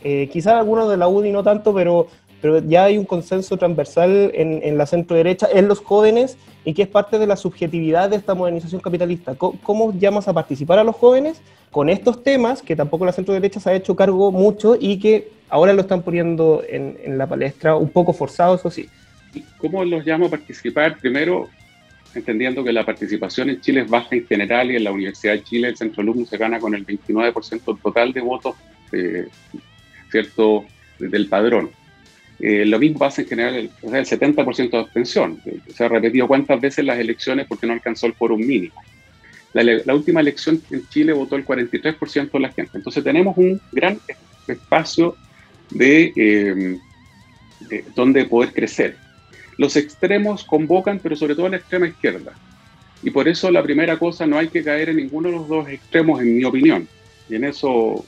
Eh, 0.05 0.29
quizás 0.31 0.53
algunos 0.55 0.89
de 0.89 0.97
la 0.97 1.07
UDI 1.07 1.31
no 1.31 1.43
tanto, 1.43 1.73
pero 1.73 2.07
pero 2.43 2.59
ya 2.59 2.83
hay 2.83 2.97
un 2.97 3.05
consenso 3.05 3.55
transversal 3.55 4.29
en, 4.33 4.59
en 4.63 4.77
la 4.77 4.85
centro 4.85 5.15
derecha, 5.15 5.47
en 5.49 5.69
los 5.69 5.79
jóvenes, 5.79 6.37
y 6.65 6.73
que 6.73 6.81
es 6.81 6.89
parte 6.89 7.17
de 7.17 7.25
la 7.25 7.37
subjetividad 7.37 8.09
de 8.09 8.17
esta 8.17 8.35
modernización 8.35 8.81
capitalista. 8.81 9.33
¿Cómo, 9.35 9.97
llamas 9.97 10.27
a 10.27 10.33
participar 10.33 10.77
a 10.77 10.83
los 10.83 10.93
jóvenes 10.93 11.41
con 11.71 11.89
estos 11.89 12.21
temas 12.21 12.61
que 12.61 12.75
tampoco 12.75 13.05
la 13.05 13.13
centro 13.13 13.33
derecha 13.33 13.61
se 13.61 13.69
ha 13.69 13.73
hecho 13.73 13.95
cargo 13.95 14.29
mucho 14.29 14.75
y 14.77 14.99
que 14.99 15.29
ahora 15.47 15.71
lo 15.71 15.79
están 15.79 16.01
poniendo 16.01 16.61
en, 16.67 16.97
en 17.01 17.17
la 17.17 17.27
palestra, 17.27 17.77
un 17.77 17.87
poco 17.87 18.11
forzados, 18.11 18.59
eso 18.59 18.69
sí? 18.69 18.89
¿Cómo 19.57 19.85
los 19.85 20.05
llamo 20.05 20.25
a 20.25 20.29
participar? 20.29 20.97
Primero, 20.97 21.47
entendiendo 22.13 22.61
que 22.61 22.73
la 22.73 22.85
participación 22.85 23.51
en 23.51 23.61
Chile 23.61 23.83
es 23.83 23.89
baja 23.89 24.17
en 24.17 24.27
general 24.27 24.69
y 24.69 24.75
en 24.75 24.83
la 24.83 24.91
Universidad 24.91 25.31
de 25.31 25.43
Chile 25.43 25.69
el 25.69 25.77
centro 25.77 26.01
alumno 26.01 26.25
se 26.25 26.37
gana 26.37 26.59
con 26.59 26.75
el 26.75 26.85
29% 26.85 27.79
total 27.81 28.11
de 28.11 28.19
votos, 28.19 28.53
eh, 28.91 29.29
¿cierto?, 30.11 30.65
del 30.99 31.29
padrón. 31.29 31.71
Eh, 32.39 32.65
lo 32.65 32.79
mismo 32.79 32.99
pasa 32.99 33.21
en 33.21 33.27
general, 33.27 33.69
sea, 33.81 33.99
el 33.99 34.05
70% 34.05 34.69
de 34.69 34.77
abstención. 34.77 35.41
Se 35.73 35.85
ha 35.85 35.87
repetido 35.87 36.27
cuántas 36.27 36.59
veces 36.59 36.83
las 36.83 36.99
elecciones 36.99 37.45
porque 37.47 37.67
no 37.67 37.73
alcanzó 37.73 38.07
el 38.07 38.15
quórum 38.15 38.39
mínimo. 38.39 38.73
La, 39.53 39.93
última 39.93 40.19
elección 40.19 40.61
en 40.71 40.87
Chile 40.89 41.13
votó 41.13 41.35
el 41.35 41.45
43% 41.45 42.31
de 42.31 42.39
la 42.39 42.51
gente. 42.51 42.71
Entonces 42.75 43.03
tenemos 43.03 43.37
un 43.37 43.61
gran 43.71 43.99
espacio 44.47 45.15
de, 45.69 46.11
eh, 46.15 46.77
de, 47.69 47.85
donde 47.95 48.25
poder 48.25 48.51
crecer. 48.51 48.97
Los 49.57 49.75
extremos 49.75 50.43
convocan, 50.43 50.99
pero 50.99 51.15
sobre 51.15 51.35
todo 51.35 51.49
la 51.49 51.57
extrema 51.57 51.87
izquierda. 51.87 52.33
Y 53.03 53.11
por 53.11 53.27
eso 53.27 53.51
la 53.51 53.61
primera 53.61 53.99
cosa, 53.99 54.25
no 54.25 54.39
hay 54.39 54.47
que 54.47 54.63
caer 54.63 54.89
en 54.89 54.97
ninguno 54.97 55.29
de 55.29 55.35
los 55.35 55.47
dos 55.47 55.69
extremos, 55.69 56.19
en 56.19 56.35
mi 56.35 56.43
opinión. 56.45 56.87
Y 57.29 57.35
en 57.35 57.43
eso 57.43 58.03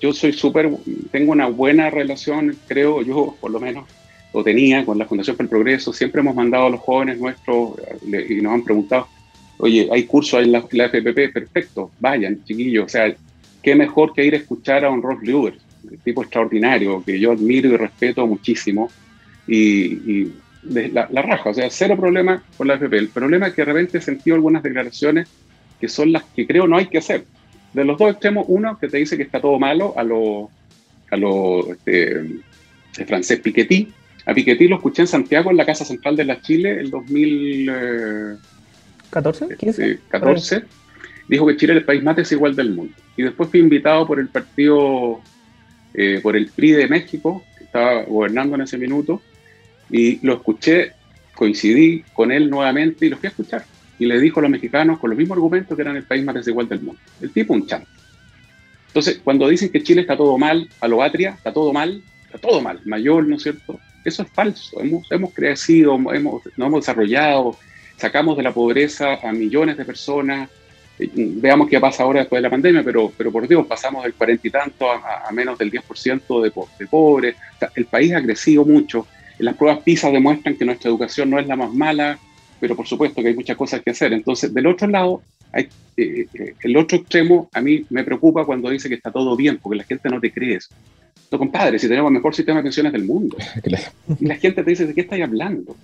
yo 0.00 0.12
soy 0.12 0.32
súper, 0.32 0.70
tengo 1.12 1.32
una 1.32 1.46
buena 1.46 1.90
relación, 1.90 2.56
creo 2.66 3.02
yo, 3.02 3.36
por 3.40 3.50
lo 3.50 3.60
menos, 3.60 3.84
lo 4.32 4.42
tenía 4.42 4.84
con 4.84 4.98
la 4.98 5.04
Fundación 5.04 5.36
para 5.36 5.44
el 5.44 5.50
Progreso. 5.50 5.92
Siempre 5.92 6.20
hemos 6.20 6.34
mandado 6.34 6.66
a 6.66 6.70
los 6.70 6.80
jóvenes 6.80 7.18
nuestros 7.18 7.72
y 8.02 8.34
nos 8.36 8.54
han 8.54 8.64
preguntado, 8.64 9.08
oye, 9.58 9.88
hay 9.92 10.04
cursos 10.04 10.42
en 10.42 10.52
la, 10.52 10.64
la, 10.70 10.86
FPP, 10.86 11.32
perfecto, 11.32 11.90
vayan, 12.00 12.42
chiquillos. 12.44 12.86
O 12.86 12.88
sea, 12.88 13.14
qué 13.62 13.74
mejor 13.74 14.14
que 14.14 14.24
ir 14.24 14.34
a 14.34 14.38
escuchar 14.38 14.84
a 14.84 14.90
un 14.90 15.02
Ross 15.02 15.22
Luger, 15.22 15.58
tipo 16.02 16.22
extraordinario, 16.22 17.02
que 17.04 17.20
yo 17.20 17.32
admiro 17.32 17.68
y 17.68 17.76
respeto 17.76 18.26
muchísimo. 18.26 18.90
Y, 19.46 20.28
la, 20.62 21.08
la, 21.10 21.22
raja, 21.22 21.48
o 21.50 21.54
sea, 21.54 21.70
cero 21.70 21.96
problema 21.96 22.42
con 22.56 22.68
la 22.68 22.74
FPP. 22.74 22.92
El 22.92 23.08
problema 23.08 23.46
es 23.46 23.54
que 23.54 23.62
de 23.62 23.72
repente 23.72 23.98
he 23.98 24.00
sentido 24.02 24.36
algunas 24.36 24.62
declaraciones 24.62 25.26
que 25.80 25.88
son 25.88 26.12
las 26.12 26.22
que 26.24 26.46
creo 26.46 26.66
no 26.66 26.76
hay 26.76 26.86
que 26.86 26.98
hacer 26.98 27.24
de 27.72 27.84
los 27.84 27.98
dos 27.98 28.10
extremos, 28.10 28.44
uno 28.48 28.78
que 28.78 28.88
te 28.88 28.98
dice 28.98 29.16
que 29.16 29.22
está 29.22 29.40
todo 29.40 29.58
malo 29.58 29.94
a 29.96 30.02
lo, 30.02 30.50
a 31.10 31.16
lo 31.16 31.72
este, 31.72 32.24
francés 33.06 33.40
Piketty. 33.40 33.92
A 34.26 34.34
Piketty 34.34 34.68
lo 34.68 34.76
escuché 34.76 35.02
en 35.02 35.08
Santiago, 35.08 35.50
en 35.50 35.56
la 35.56 35.66
Casa 35.66 35.84
Central 35.84 36.16
de 36.16 36.24
la 36.24 36.40
Chile, 36.40 36.80
el 36.80 36.90
2014. 36.90 38.40
¿14? 39.10 39.56
¿15? 39.56 39.98
14. 40.08 40.64
Dijo 41.28 41.46
que 41.46 41.56
Chile 41.56 41.74
es 41.74 41.78
el 41.78 41.84
país 41.84 42.02
más 42.02 42.16
desigual 42.16 42.56
del 42.56 42.72
mundo. 42.72 42.92
Y 43.16 43.22
después 43.22 43.50
fui 43.50 43.60
invitado 43.60 44.06
por 44.06 44.18
el 44.18 44.28
partido, 44.28 45.20
eh, 45.94 46.20
por 46.22 46.36
el 46.36 46.48
PRI 46.48 46.72
de 46.72 46.88
México, 46.88 47.44
que 47.56 47.64
estaba 47.64 48.02
gobernando 48.02 48.56
en 48.56 48.62
ese 48.62 48.78
minuto, 48.78 49.22
y 49.88 50.24
lo 50.26 50.34
escuché, 50.34 50.92
coincidí 51.34 52.02
con 52.12 52.32
él 52.32 52.50
nuevamente 52.50 53.06
y 53.06 53.10
lo 53.10 53.16
fui 53.16 53.28
a 53.28 53.30
escuchar 53.30 53.64
y 54.00 54.06
le 54.06 54.18
dijo 54.18 54.40
a 54.40 54.42
los 54.42 54.50
mexicanos 54.50 54.98
con 54.98 55.10
los 55.10 55.18
mismos 55.18 55.36
argumentos 55.36 55.76
que 55.76 55.82
eran 55.82 55.94
el 55.94 56.04
país 56.04 56.24
más 56.24 56.34
desigual 56.34 56.66
del 56.66 56.80
mundo. 56.80 57.00
El 57.20 57.30
tipo 57.30 57.52
un 57.52 57.66
chan. 57.66 57.84
Entonces, 58.86 59.20
cuando 59.22 59.46
dicen 59.46 59.68
que 59.68 59.82
Chile 59.82 60.00
está 60.00 60.16
todo 60.16 60.38
mal, 60.38 60.68
a 60.80 60.88
lo 60.88 61.02
atria, 61.02 61.34
está 61.36 61.52
todo 61.52 61.70
mal, 61.70 62.02
está 62.24 62.38
todo 62.38 62.62
mal, 62.62 62.80
mayor, 62.86 63.28
¿no 63.28 63.36
es 63.36 63.42
cierto? 63.42 63.78
Eso 64.02 64.22
es 64.22 64.30
falso. 64.30 64.80
Hemos, 64.80 65.06
hemos 65.12 65.34
crecido, 65.34 65.94
hemos, 66.14 66.42
nos 66.56 66.66
hemos 66.66 66.80
desarrollado, 66.80 67.58
sacamos 67.98 68.38
de 68.38 68.42
la 68.42 68.52
pobreza 68.52 69.18
a 69.22 69.32
millones 69.32 69.76
de 69.76 69.84
personas. 69.84 70.48
Eh, 70.98 71.10
veamos 71.14 71.68
qué 71.68 71.78
pasa 71.78 72.02
ahora 72.02 72.20
después 72.20 72.38
de 72.38 72.44
la 72.44 72.50
pandemia, 72.50 72.82
pero, 72.82 73.12
pero 73.14 73.30
por 73.30 73.46
Dios, 73.46 73.66
pasamos 73.66 74.02
del 74.02 74.14
cuarenta 74.14 74.48
y 74.48 74.50
tanto 74.50 74.90
a, 74.90 75.28
a, 75.28 75.30
menos 75.30 75.58
del 75.58 75.70
10% 75.70 76.42
de, 76.42 76.52
de 76.78 76.86
pobres. 76.86 77.36
O 77.36 77.58
sea, 77.58 77.70
el 77.74 77.84
país 77.84 78.14
ha 78.14 78.22
crecido 78.22 78.64
mucho. 78.64 79.06
Las 79.38 79.56
pruebas 79.56 79.82
PISA 79.82 80.10
demuestran 80.10 80.56
que 80.56 80.64
nuestra 80.64 80.88
educación 80.88 81.28
no 81.28 81.38
es 81.38 81.46
la 81.46 81.56
más 81.56 81.72
mala, 81.72 82.18
pero 82.60 82.76
por 82.76 82.86
supuesto 82.86 83.22
que 83.22 83.28
hay 83.28 83.34
muchas 83.34 83.56
cosas 83.56 83.80
que 83.82 83.90
hacer. 83.90 84.12
Entonces, 84.12 84.52
del 84.52 84.66
otro 84.66 84.86
lado, 84.86 85.22
Hay, 85.52 85.68
eh, 85.96 86.26
eh, 86.32 86.54
el 86.62 86.76
otro 86.76 86.98
extremo 86.98 87.48
a 87.52 87.60
mí 87.60 87.84
me 87.90 88.04
preocupa 88.04 88.44
cuando 88.44 88.70
dice 88.70 88.88
que 88.88 88.94
está 88.94 89.10
todo 89.10 89.34
bien, 89.34 89.58
porque 89.58 89.78
la 89.78 89.84
gente 89.84 90.08
no 90.08 90.20
te 90.20 90.30
cree 90.30 90.56
eso. 90.56 90.68
No, 91.32 91.38
compadre, 91.38 91.78
si 91.78 91.88
tenemos 91.88 92.10
el 92.10 92.14
mejor 92.14 92.34
sistema 92.34 92.58
de 92.58 92.64
pensiones 92.64 92.92
del 92.92 93.04
mundo. 93.04 93.36
Y 94.20 94.26
la 94.26 94.36
gente 94.36 94.62
te 94.62 94.70
dice, 94.70 94.86
¿de 94.86 94.94
qué 94.94 95.00
estáis 95.02 95.22
hablando? 95.22 95.76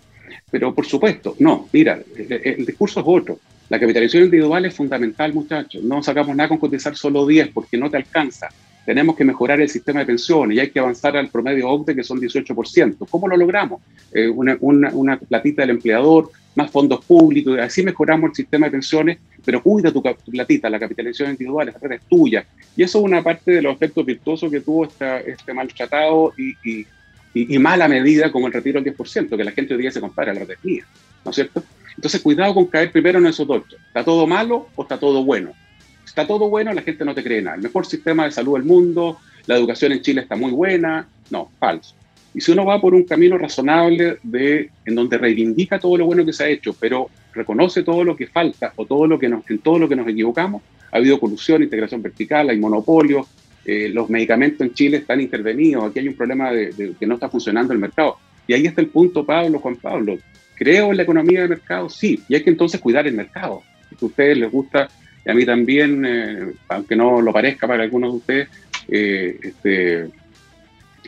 Pero 0.50 0.74
por 0.74 0.86
supuesto, 0.86 1.34
no, 1.38 1.68
mira, 1.72 2.00
el, 2.16 2.32
el 2.32 2.66
discurso 2.66 3.00
es 3.00 3.06
otro. 3.08 3.38
La 3.68 3.80
capitalización 3.80 4.24
individual 4.24 4.64
es 4.64 4.74
fundamental, 4.74 5.32
muchachos. 5.34 5.82
No 5.82 6.02
sacamos 6.02 6.36
nada 6.36 6.48
con 6.48 6.58
cotizar 6.58 6.96
solo 6.96 7.26
10 7.26 7.48
porque 7.48 7.76
no 7.76 7.90
te 7.90 7.96
alcanza. 7.96 8.48
Tenemos 8.86 9.16
que 9.16 9.24
mejorar 9.24 9.60
el 9.60 9.68
sistema 9.68 10.00
de 10.00 10.06
pensiones 10.06 10.56
y 10.56 10.60
hay 10.60 10.70
que 10.70 10.78
avanzar 10.78 11.16
al 11.16 11.28
promedio 11.28 11.68
OCDE, 11.68 11.96
que 11.96 12.04
son 12.04 12.20
18%. 12.20 13.06
¿Cómo 13.10 13.26
lo 13.26 13.36
logramos? 13.36 13.82
Eh, 14.12 14.28
una, 14.28 14.56
una, 14.60 14.90
una, 14.94 15.18
platita 15.18 15.62
del 15.62 15.70
empleador, 15.70 16.30
más 16.54 16.70
fondos 16.70 17.04
públicos, 17.04 17.58
así 17.58 17.82
mejoramos 17.82 18.30
el 18.30 18.36
sistema 18.36 18.66
de 18.66 18.72
pensiones, 18.72 19.18
pero 19.44 19.60
cuida 19.60 19.92
tu, 19.92 20.00
tu 20.00 20.30
platita, 20.30 20.70
la 20.70 20.78
capitalización 20.78 21.30
individual, 21.30 21.68
esa 21.68 21.94
es 21.94 22.00
tuya. 22.08 22.46
Y 22.76 22.84
eso 22.84 23.00
es 23.00 23.04
una 23.04 23.24
parte 23.24 23.50
de 23.50 23.62
los 23.62 23.74
efectos 23.74 24.06
virtuosos 24.06 24.50
que 24.52 24.60
tuvo 24.60 24.84
esta, 24.84 25.18
este 25.18 25.52
maltratado 25.52 26.32
y, 26.38 26.50
y, 26.62 26.86
y, 27.34 27.56
y, 27.56 27.58
mala 27.58 27.88
medida 27.88 28.30
como 28.30 28.46
el 28.46 28.52
retiro 28.52 28.80
del 28.80 28.96
10%, 28.96 29.36
que 29.36 29.44
la 29.44 29.50
gente 29.50 29.74
hoy 29.74 29.82
día 29.82 29.90
se 29.90 30.00
compara 30.00 30.30
a 30.30 30.34
la 30.34 30.44
red 30.44 30.58
mía, 30.62 30.86
¿no 31.24 31.32
es 31.32 31.34
cierto? 31.34 31.64
Entonces, 31.96 32.20
cuidado 32.20 32.54
con 32.54 32.66
caer 32.66 32.92
primero 32.92 33.18
en 33.18 33.26
esos 33.26 33.46
dos. 33.46 33.62
¿Está 33.88 34.04
todo 34.04 34.26
malo 34.28 34.68
o 34.76 34.82
está 34.82 34.96
todo 34.96 35.24
bueno? 35.24 35.52
Está 36.06 36.26
todo 36.26 36.48
bueno, 36.48 36.72
la 36.72 36.82
gente 36.82 37.04
no 37.04 37.14
te 37.14 37.22
cree 37.22 37.42
nada. 37.42 37.56
El 37.56 37.62
mejor 37.62 37.84
sistema 37.84 38.24
de 38.24 38.30
salud 38.30 38.54
del 38.54 38.64
mundo, 38.64 39.18
la 39.46 39.56
educación 39.56 39.92
en 39.92 40.00
Chile 40.00 40.22
está 40.22 40.36
muy 40.36 40.52
buena. 40.52 41.06
No, 41.30 41.50
falso. 41.58 41.94
Y 42.32 42.40
si 42.40 42.52
uno 42.52 42.64
va 42.64 42.80
por 42.80 42.94
un 42.94 43.04
camino 43.04 43.36
razonable 43.36 44.18
de, 44.22 44.70
en 44.84 44.94
donde 44.94 45.18
reivindica 45.18 45.78
todo 45.78 45.96
lo 45.96 46.06
bueno 46.06 46.24
que 46.24 46.32
se 46.32 46.44
ha 46.44 46.48
hecho, 46.48 46.76
pero 46.78 47.08
reconoce 47.32 47.82
todo 47.82 48.04
lo 48.04 48.16
que 48.16 48.26
falta 48.26 48.72
o 48.76 48.86
todo 48.86 49.06
lo 49.06 49.18
que 49.18 49.28
nos, 49.28 49.48
en 49.50 49.58
todo 49.58 49.78
lo 49.78 49.88
que 49.88 49.96
nos 49.96 50.06
equivocamos, 50.06 50.62
ha 50.92 50.98
habido 50.98 51.18
colusión, 51.18 51.62
integración 51.62 52.02
vertical, 52.02 52.50
hay 52.50 52.58
monopolios, 52.58 53.26
eh, 53.64 53.88
los 53.88 54.08
medicamentos 54.10 54.60
en 54.60 54.74
Chile 54.74 54.98
están 54.98 55.20
intervenidos, 55.20 55.84
aquí 55.84 55.98
hay 55.98 56.08
un 56.08 56.14
problema 56.14 56.52
de, 56.52 56.72
de, 56.72 56.92
que 56.98 57.06
no 57.06 57.14
está 57.14 57.28
funcionando 57.28 57.72
el 57.72 57.78
mercado. 57.78 58.18
Y 58.46 58.52
ahí 58.52 58.66
está 58.66 58.80
el 58.80 58.88
punto, 58.88 59.24
Pablo, 59.24 59.58
Juan 59.58 59.76
Pablo. 59.76 60.18
¿Creo 60.56 60.90
en 60.90 60.96
la 60.98 61.02
economía 61.02 61.42
de 61.42 61.48
mercado? 61.48 61.88
Sí, 61.88 62.22
y 62.28 62.34
hay 62.34 62.42
que 62.42 62.50
entonces 62.50 62.80
cuidar 62.80 63.06
el 63.06 63.14
mercado. 63.14 63.62
Si 63.88 63.96
a 64.04 64.06
ustedes 64.06 64.38
les 64.38 64.50
gusta, 64.50 64.88
y 65.26 65.30
a 65.30 65.34
mí 65.34 65.44
también, 65.44 66.06
eh, 66.06 66.52
aunque 66.68 66.94
no 66.94 67.20
lo 67.20 67.32
parezca 67.32 67.66
para 67.66 67.82
algunos 67.82 68.12
de 68.12 68.16
ustedes, 68.16 68.48
eh, 68.86 69.38
este, 69.42 70.08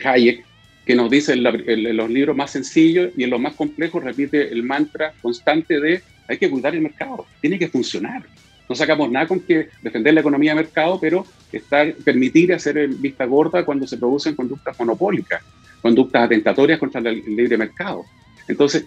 Hayek, 0.03 0.43
que 0.85 0.95
nos 0.95 1.09
dice 1.09 1.33
en, 1.33 1.95
los 1.97 2.09
libros 2.09 2.35
más 2.35 2.51
sencillos 2.51 3.11
y 3.15 3.23
en 3.23 3.29
los 3.29 3.39
más 3.39 3.53
complejos 3.53 4.03
repite 4.03 4.51
el 4.51 4.63
mantra 4.63 5.13
constante 5.21 5.79
de 5.79 6.01
hay 6.27 6.37
que 6.37 6.49
cuidar 6.49 6.75
el 6.75 6.81
mercado, 6.81 7.25
tiene 7.39 7.57
que 7.57 7.69
funcionar. 7.69 8.23
No 8.67 8.75
sacamos 8.75 9.09
nada 9.09 9.25
con 9.25 9.39
que 9.39 9.69
defender 9.81 10.13
la 10.13 10.19
economía 10.19 10.51
de 10.51 10.63
mercado, 10.63 10.99
pero 10.99 11.25
estar, 11.51 11.93
permitir 11.95 12.53
hacer 12.53 12.87
vista 12.89 13.25
gorda 13.25 13.63
cuando 13.63 13.87
se 13.87 13.97
producen 13.97 14.35
conductas 14.35 14.77
monopólicas, 14.77 15.41
conductas 15.81 16.23
atentatorias 16.23 16.77
contra 16.77 16.99
el 16.99 17.23
libre 17.35 17.57
mercado. 17.57 18.03
Entonces, 18.47 18.85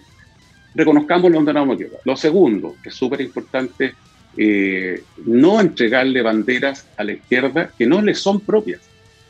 reconozcamos 0.75 1.31
donde 1.31 1.51
hemos 1.51 1.77
Lo 2.05 2.15
segundo, 2.15 2.75
que 2.83 2.89
es 2.89 2.95
súper 2.95 3.21
importante, 3.21 3.93
eh, 4.35 5.03
no 5.25 5.61
entregarle 5.61 6.21
banderas 6.21 6.87
a 6.97 7.03
la 7.03 7.13
izquierda 7.13 7.71
que 7.77 7.85
no 7.85 8.01
le 8.01 8.15
son 8.15 8.39
propias. 8.39 8.81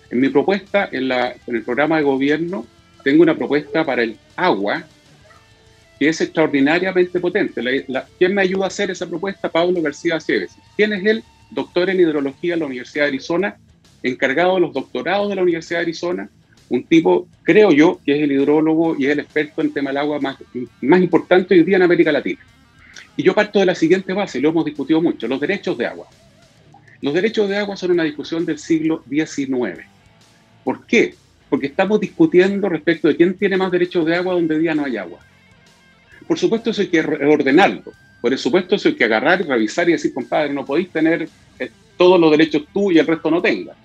En 0.10 0.22
mi 0.22 0.30
propuesta, 0.30 0.90
en, 0.92 1.12
el 1.12 1.64
programa 1.64 1.98
de 1.98 2.04
gobierno, 2.04 2.66
tengo 3.04 3.24
una 3.24 3.36
propuesta 3.36 3.86
para 3.86 4.04
el 4.04 4.18
agua 4.36 4.84
que 6.00 6.10
es 6.10 6.22
extraordinariamente 6.22 7.20
potente. 7.20 7.86
¿Quién 8.18 8.34
me 8.34 8.42
ayuda 8.42 8.66
a 8.66 8.68
hacer 8.68 8.92
esa 8.92 9.08
propuesta? 9.08 9.50
Pablo 9.50 9.82
García 9.82 10.20
Chévez. 10.20 10.52
¿Quién 10.76 10.94
es 10.94 11.06
él? 11.06 11.24
Doctor 11.52 11.90
en 11.90 12.00
hidrología 12.00 12.54
de 12.54 12.60
la 12.60 12.66
Universidad 12.66 13.06
de 13.06 13.10
Arizona, 13.10 13.58
encargado 14.02 14.56
de 14.56 14.62
los 14.62 14.74
doctorados 14.74 15.30
de 15.30 15.36
la 15.36 15.44
Universidad 15.44 15.80
de 15.80 15.84
Arizona, 15.84 16.30
un 16.70 16.84
tipo, 16.86 17.28
creo 17.44 17.72
yo, 17.72 18.00
que 18.06 18.16
es 18.16 18.24
el 18.24 18.32
hidrólogo 18.32 18.96
y 18.98 19.06
es 19.06 19.12
el 19.12 19.20
experto 19.20 19.62
en 19.62 19.74
tema 19.74 19.92
del 19.92 19.98
agua 19.98 20.20
más, 20.20 20.38
más 20.82 21.02
importante 21.02 21.54
hoy 21.54 21.64
día 21.64 21.76
en 21.76 21.84
América 21.84 22.12
Latina. 22.12 22.40
Y 23.16 23.24
yo 23.24 23.34
parto 23.34 23.60
de 23.60 23.66
la 23.66 23.76
siguiente 23.76 24.14
base, 24.14 24.40
lo 24.40 24.50
hemos 24.50 24.66
discutido 24.66 25.02
mucho, 25.02 25.28
los 25.28 25.40
derechos 25.40 25.78
de 25.78 25.86
agua. 25.86 26.08
Los 27.02 27.14
derechos 27.14 27.50
de 27.50 27.58
agua 27.58 27.76
son 27.76 27.92
una 27.92 28.04
discusión 28.04 28.46
del 28.46 28.58
siglo 28.60 29.04
XIX. 29.10 29.86
¿Por 30.64 30.86
qué? 30.86 31.16
Porque 31.50 31.68
estamos 31.68 32.00
discutiendo 32.00 32.70
respecto 32.70 33.08
de 33.08 33.16
quién 33.16 33.38
tiene 33.38 33.58
más 33.58 33.72
derechos 33.72 34.06
de 34.06 34.16
agua 34.16 34.34
donde 34.34 34.58
día 34.58 34.74
no 34.74 34.86
hay 34.86 34.98
agua. 34.98 35.20
Por 36.28 36.40
supuesto, 36.40 36.70
eso 36.70 36.82
hay 36.82 36.88
que 36.88 37.02
ordenarlo. 37.02 37.92
Por 38.22 38.38
supuesto, 38.38 38.76
eso 38.76 38.88
hay 38.88 38.96
que 38.96 39.04
agarrar 39.04 39.42
y 39.42 39.44
revisar 39.44 39.90
y 39.90 39.94
decir, 39.94 40.14
compadre, 40.14 40.54
no 40.54 40.64
podéis 40.64 40.90
tener 40.90 41.28
eh, 41.60 41.72
todos 41.98 42.20
los 42.20 42.32
derechos 42.32 42.64
tú 42.74 42.92
y 42.92 43.00
el 43.00 43.06
resto 43.06 43.30
no 43.30 43.42
tenga. 43.42 43.76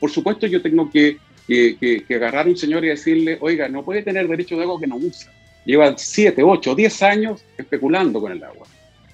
Por 0.00 0.10
supuesto, 0.10 0.48
yo 0.48 0.60
tengo 0.60 0.90
que 0.90 1.18
que, 1.46 2.04
agarrar 2.10 2.46
a 2.46 2.50
un 2.50 2.56
señor 2.56 2.84
y 2.84 2.88
decirle, 2.88 3.38
oiga, 3.40 3.68
no 3.68 3.84
puede 3.84 4.02
tener 4.02 4.26
derecho 4.28 4.56
de 4.56 4.62
agua 4.62 4.80
que 4.80 4.86
no 4.86 4.96
usa. 4.96 5.32
Lleva 5.64 5.96
7, 5.96 6.42
8, 6.42 6.74
10 6.74 7.02
años 7.02 7.44
especulando 7.56 8.20
con 8.20 8.32
el 8.32 8.42
agua. 8.42 8.66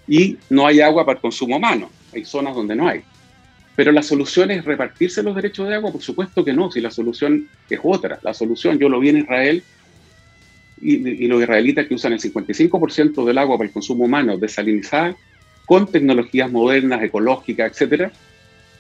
Y 0.09 0.37
no 0.49 0.67
hay 0.67 0.81
agua 0.81 1.05
para 1.05 1.17
el 1.17 1.23
consumo 1.23 1.57
humano. 1.57 1.91
Hay 2.13 2.25
zonas 2.25 2.55
donde 2.55 2.75
no 2.75 2.89
hay. 2.89 3.03
Pero 3.77 3.93
la 3.93 4.03
solución 4.03 4.51
es 4.51 4.65
repartirse 4.65 5.23
los 5.23 5.35
derechos 5.35 5.69
de 5.69 5.77
agua, 5.77 5.93
por 5.93 6.03
supuesto 6.03 6.45
que 6.45 6.53
no, 6.53 6.71
si 6.71 6.81
la 6.81 6.91
solución 6.91 7.49
es 7.69 7.81
otra. 7.83 8.19
La 8.23 8.35
solución, 8.35 8.79
yo 8.79 8.89
lo 8.89 8.99
vi 8.99 9.11
en 9.11 9.19
Israel, 9.19 9.63
y, 10.83 11.25
y 11.25 11.29
los 11.29 11.41
israelitas 11.41 11.87
que 11.87 11.95
usan 11.95 12.13
el 12.13 12.21
55% 12.21 13.25
del 13.25 13.39
agua 13.39 13.57
para 13.57 13.69
el 13.69 13.73
consumo 13.73 14.05
humano 14.05 14.37
desalinizada, 14.37 15.15
con 15.67 15.87
tecnologías 15.87 16.51
modernas, 16.51 17.03
ecológicas, 17.03 17.71
etcétera, 17.71 18.11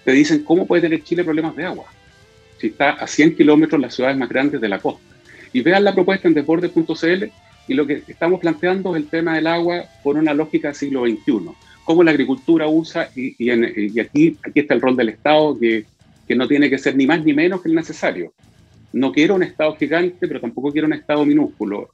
te 0.04 0.12
dicen 0.12 0.42
cómo 0.42 0.66
puede 0.66 0.82
tener 0.82 1.04
Chile 1.04 1.22
problemas 1.22 1.54
de 1.54 1.64
agua 1.64 1.86
si 2.60 2.68
está 2.68 2.90
a 2.90 3.06
100 3.06 3.36
kilómetros 3.36 3.80
las 3.80 3.94
ciudades 3.94 4.16
más 4.18 4.28
grandes 4.28 4.60
de 4.60 4.68
la 4.68 4.78
costa. 4.78 5.02
Y 5.52 5.62
vean 5.62 5.82
la 5.82 5.94
propuesta 5.94 6.28
en 6.28 6.34
desborde.cl 6.34 7.24
y 7.70 7.74
lo 7.74 7.86
que 7.86 8.02
estamos 8.08 8.40
planteando 8.40 8.96
es 8.96 9.02
el 9.04 9.08
tema 9.08 9.36
del 9.36 9.46
agua 9.46 9.84
por 10.02 10.16
una 10.16 10.34
lógica 10.34 10.68
del 10.68 10.74
siglo 10.74 11.06
XXI. 11.06 11.52
Cómo 11.84 12.02
la 12.02 12.10
agricultura 12.10 12.66
usa, 12.66 13.08
y, 13.14 13.36
y, 13.38 13.50
en, 13.50 13.72
y 13.76 14.00
aquí, 14.00 14.36
aquí 14.42 14.58
está 14.58 14.74
el 14.74 14.80
rol 14.80 14.96
del 14.96 15.10
Estado, 15.10 15.56
que, 15.56 15.84
que 16.26 16.34
no 16.34 16.48
tiene 16.48 16.68
que 16.68 16.78
ser 16.78 16.96
ni 16.96 17.06
más 17.06 17.24
ni 17.24 17.32
menos 17.32 17.62
que 17.62 17.68
el 17.68 17.76
necesario. 17.76 18.32
No 18.92 19.12
quiero 19.12 19.36
un 19.36 19.44
Estado 19.44 19.76
gigante, 19.76 20.26
pero 20.26 20.40
tampoco 20.40 20.72
quiero 20.72 20.88
un 20.88 20.94
Estado 20.94 21.24
minúsculo. 21.24 21.90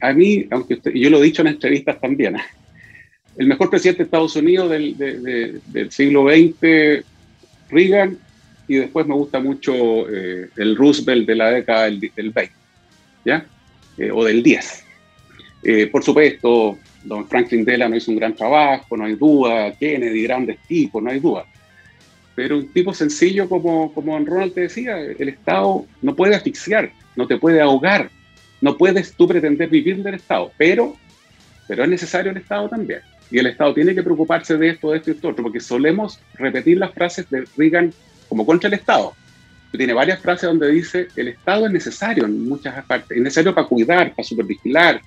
A 0.00 0.14
mí, 0.14 0.46
aunque 0.50 0.74
usted, 0.74 0.92
yo 0.94 1.10
lo 1.10 1.18
he 1.18 1.24
dicho 1.24 1.42
en 1.42 1.48
entrevistas 1.48 2.00
también, 2.00 2.36
el 3.36 3.46
mejor 3.46 3.68
presidente 3.68 3.98
de 3.98 4.04
Estados 4.04 4.34
Unidos 4.34 4.70
del, 4.70 4.96
de, 4.96 5.18
de, 5.18 5.60
del 5.66 5.92
siglo 5.92 6.24
XX, 6.30 7.04
Reagan, 7.68 8.16
y 8.66 8.76
después 8.76 9.06
me 9.06 9.14
gusta 9.14 9.40
mucho 9.40 10.08
eh, 10.08 10.48
el 10.56 10.74
Roosevelt 10.74 11.26
de 11.26 11.34
la 11.34 11.50
década 11.50 11.84
del, 11.84 12.00
del 12.00 12.30
20, 12.30 12.50
¿ya? 13.26 13.44
Eh, 13.98 14.10
o 14.10 14.24
del 14.24 14.42
10. 14.42 14.87
Eh, 15.70 15.86
por 15.88 16.02
supuesto, 16.02 16.78
don 17.04 17.28
Franklin 17.28 17.62
Delano 17.62 17.94
hizo 17.94 18.10
un 18.10 18.16
gran 18.16 18.34
trabajo, 18.34 18.96
no 18.96 19.04
hay 19.04 19.16
duda, 19.16 19.70
Kennedy, 19.78 20.22
grandes 20.22 20.58
tipos, 20.66 21.02
no 21.02 21.10
hay 21.10 21.20
duda. 21.20 21.44
Pero 22.34 22.56
un 22.56 22.72
tipo 22.72 22.94
sencillo 22.94 23.46
como, 23.50 23.92
como 23.92 24.14
don 24.14 24.24
Ronald 24.24 24.54
te 24.54 24.62
decía, 24.62 24.96
el 24.98 25.28
Estado 25.28 25.84
no 26.00 26.16
puede 26.16 26.34
asfixiar, 26.34 26.90
no 27.16 27.26
te 27.26 27.36
puede 27.36 27.60
ahogar, 27.60 28.08
no 28.62 28.78
puedes 28.78 29.12
tú 29.12 29.28
pretender 29.28 29.68
vivir 29.68 30.02
del 30.02 30.14
Estado, 30.14 30.50
pero, 30.56 30.96
pero 31.66 31.84
es 31.84 31.90
necesario 31.90 32.30
el 32.30 32.38
Estado 32.38 32.70
también. 32.70 33.00
Y 33.30 33.36
el 33.36 33.48
Estado 33.48 33.74
tiene 33.74 33.94
que 33.94 34.02
preocuparse 34.02 34.56
de 34.56 34.70
esto, 34.70 34.92
de 34.92 34.96
esto 34.96 35.10
y 35.10 35.14
esto 35.16 35.28
otro, 35.28 35.42
porque 35.42 35.60
solemos 35.60 36.18
repetir 36.36 36.78
las 36.78 36.94
frases 36.94 37.28
de 37.28 37.44
Reagan 37.58 37.92
como 38.26 38.46
contra 38.46 38.68
el 38.68 38.74
Estado. 38.74 39.12
Tiene 39.70 39.92
varias 39.92 40.18
frases 40.20 40.48
donde 40.48 40.70
dice 40.70 41.08
el 41.14 41.28
Estado 41.28 41.66
es 41.66 41.72
necesario 41.72 42.24
en 42.24 42.48
muchas 42.48 42.82
partes, 42.86 43.18
es 43.18 43.22
necesario 43.22 43.54
para 43.54 43.66
cuidar, 43.66 44.14
para 44.14 44.26
supervigilar, 44.26 45.02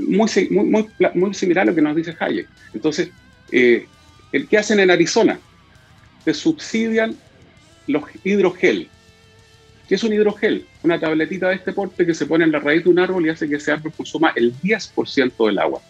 muy, 0.00 0.28
muy, 0.50 0.86
muy, 1.14 1.34
similar 1.34 1.62
a 1.62 1.70
lo 1.70 1.74
que 1.74 1.82
nos 1.82 1.96
dice 1.96 2.16
Hayek. 2.18 2.48
Entonces, 2.74 3.10
eh, 3.52 3.86
el 4.32 4.48
que 4.48 4.58
hacen 4.58 4.80
en 4.80 4.90
Arizona, 4.90 5.38
te 6.24 6.34
subsidian 6.34 7.16
los 7.86 8.04
hidrogel. 8.24 8.88
¿Qué 9.88 9.94
es 9.94 10.04
un 10.04 10.12
hidrogel? 10.12 10.66
Una 10.82 11.00
tabletita 11.00 11.48
de 11.48 11.54
este 11.54 11.72
porte 11.72 12.04
que 12.04 12.14
se 12.14 12.26
pone 12.26 12.44
en 12.44 12.52
la 12.52 12.58
raíz 12.58 12.84
de 12.84 12.90
un 12.90 12.98
árbol 12.98 13.26
y 13.26 13.30
hace 13.30 13.48
que 13.48 13.56
ese 13.56 13.72
árbol 13.72 13.92
consuma 13.96 14.32
el 14.36 14.54
10% 14.60 15.46
del 15.46 15.58
agua. 15.58 15.80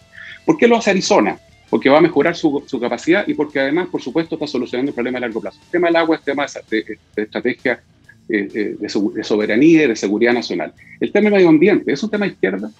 ¿Por 0.45 0.57
qué 0.57 0.67
lo 0.67 0.77
hace 0.77 0.91
Arizona? 0.91 1.37
porque 1.69 1.89
va 1.89 1.99
a 1.99 2.01
mejorar 2.01 2.35
su, 2.35 2.63
su, 2.65 2.79
capacidad 2.79 3.27
y 3.27 3.33
porque 3.33 3.59
además, 3.59 3.89
por 3.89 4.01
supuesto, 4.01 4.35
está 4.35 4.47
solucionando 4.47 4.89
el 4.89 4.95
problema 4.95 5.19
a 5.19 5.21
largo 5.21 5.39
plazo. 5.39 5.59
El 5.65 5.69
tema 5.69 5.87
del 5.87 5.95
agua 5.97 6.15
es 6.15 6.23
tema 6.23 6.45
de, 6.69 6.97
estrategia 7.15 7.79
eh, 8.27 8.47
eh 8.53 8.75
de, 8.79 8.89
de, 9.13 9.23
soberanía 9.23 9.83
y 9.83 9.87
de 9.87 9.95
seguridad 9.95 10.33
nacional. 10.33 10.73
El 10.99 11.11
tema 11.11 11.25
del 11.25 11.33
medio 11.33 11.49
ambiente, 11.49 11.91
¿es 11.91 12.01
un 12.01 12.09
tema 12.09 12.25
izquierda? 12.25 12.71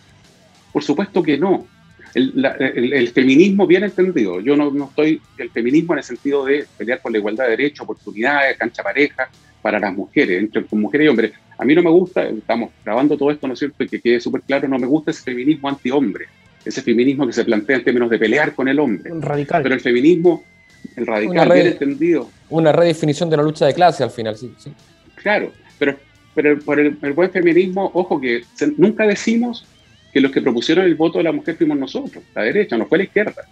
Por 0.71 0.83
supuesto 0.83 1.21
que 1.23 1.37
no. 1.37 1.67
El, 2.15 2.31
la, 2.35 2.51
el, 2.53 2.91
el 2.93 3.07
feminismo 3.09 3.67
bien 3.67 3.83
entendido, 3.83 4.39
yo 4.41 4.55
no, 4.55 4.71
no, 4.71 4.85
estoy, 4.85 5.21
el 5.37 5.49
feminismo 5.51 5.93
en 5.93 5.99
el 5.99 6.03
sentido 6.03 6.43
de 6.45 6.65
pelear 6.77 7.01
por 7.01 7.11
la 7.11 7.19
igualdad 7.19 7.43
de 7.45 7.51
derechos, 7.51 7.81
oportunidades, 7.81 8.57
cancha 8.57 8.81
pareja 8.81 9.29
para 9.61 9.79
las 9.79 9.93
mujeres, 9.93 10.39
entre 10.41 10.65
mujeres 10.71 11.05
y 11.05 11.07
hombres. 11.09 11.33
A 11.59 11.65
mí 11.65 11.75
no 11.75 11.83
me 11.83 11.89
gusta, 11.91 12.23
estamos 12.27 12.71
grabando 12.83 13.15
todo 13.15 13.29
esto, 13.29 13.45
¿no 13.47 13.53
es 13.53 13.59
cierto? 13.59 13.83
Y 13.83 13.89
que 13.89 13.99
quede 14.01 14.19
súper 14.19 14.41
claro, 14.41 14.67
no 14.67 14.79
me 14.79 14.87
gusta 14.87 15.11
ese 15.11 15.21
feminismo 15.23 15.69
anti-hombre 15.69 16.25
ese 16.65 16.81
feminismo 16.81 17.25
que 17.25 17.31
se 17.31 17.45
plantea 17.45 17.77
en 17.77 17.83
términos 17.85 18.09
de 18.09 18.19
pelear 18.19 18.53
con 18.53 18.67
el 18.67 18.79
hombre. 18.79 19.09
Radical. 19.21 19.63
Pero 19.63 19.75
el 19.75 19.81
feminismo, 19.81 20.43
el 20.97 21.07
radical, 21.07 21.49
bien 21.53 21.67
entendido. 21.67 22.29
Una 22.49 22.73
redefinición 22.73 23.29
de 23.29 23.37
la 23.37 23.43
lucha 23.43 23.65
de 23.65 23.73
clase 23.73 24.03
al 24.03 24.11
final, 24.11 24.35
sí. 24.35 24.53
sí. 24.57 24.71
Claro, 25.15 25.53
pero, 25.79 25.95
pero 26.35 26.59
por 26.59 26.79
el, 26.79 26.97
el 27.01 27.13
buen 27.13 27.31
feminismo, 27.31 27.89
ojo 27.93 28.19
que 28.19 28.43
se- 28.53 28.73
nunca 28.77 29.07
decimos 29.07 29.65
que 30.11 30.19
los 30.19 30.31
que 30.31 30.41
propusieron 30.41 30.85
el 30.85 30.95
voto 30.95 31.17
de 31.19 31.25
la 31.25 31.31
mujer 31.31 31.55
fuimos 31.55 31.77
nosotros, 31.77 32.23
la 32.35 32.43
derecha, 32.43 32.77
no 32.77 32.87
fue 32.87 32.99
la 32.99 33.03
izquierda. 33.05 33.43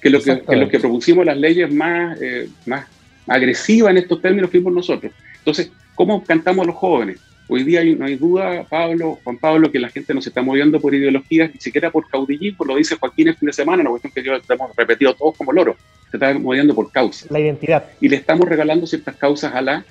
Que, 0.00 0.08
lo 0.08 0.20
que, 0.22 0.42
los 0.56 0.70
que 0.70 0.80
propusimos 0.80 1.26
las 1.26 1.36
leyes 1.36 1.70
más, 1.70 2.18
eh, 2.22 2.48
más 2.64 2.86
agresivas 3.26 3.90
en 3.90 3.98
estos 3.98 4.20
términos 4.22 4.50
fuimos 4.50 4.72
nosotros. 4.72 5.12
Entonces, 5.38 5.70
¿cómo 5.94 6.24
cantamos 6.24 6.64
a 6.64 6.66
los 6.68 6.76
jóvenes? 6.76 7.20
Hoy 7.48 7.64
día 7.64 7.84
no 7.84 8.06
hay 8.06 8.14
duda, 8.14 8.64
Pablo, 8.70 9.18
Juan 9.24 9.36
Pablo, 9.36 9.72
que 9.72 9.80
la 9.80 9.88
gente 9.88 10.14
no 10.14 10.22
se 10.22 10.28
está 10.28 10.40
moviendo 10.40 10.80
por 10.80 10.94
ideologías, 10.94 11.50
ni 11.52 11.60
siquiera 11.60 11.90
por 11.90 12.08
caudillismo, 12.08 12.64
lo 12.64 12.76
dice 12.76 12.96
Joaquín 12.96 13.26
el 13.26 13.36
fin 13.36 13.48
de 13.48 13.52
semana, 13.52 13.82
una 13.82 13.90
cuestión 13.90 14.12
que 14.12 14.22
yo 14.22 14.34
hemos 14.34 14.76
repetido 14.76 15.14
todos 15.14 15.36
como 15.36 15.52
loro, 15.52 15.76
se 16.10 16.16
está 16.16 16.32
moviendo 16.38 16.74
por 16.76 16.92
causas 16.92 17.28
La 17.28 17.40
identidad. 17.40 17.84
y 18.00 18.08
le 18.08 18.16
estamos 18.16 18.48
regalando 18.48 18.86
ciertas 18.86 19.16
causas 19.16 19.52
a 19.52 19.60
la 19.60 19.84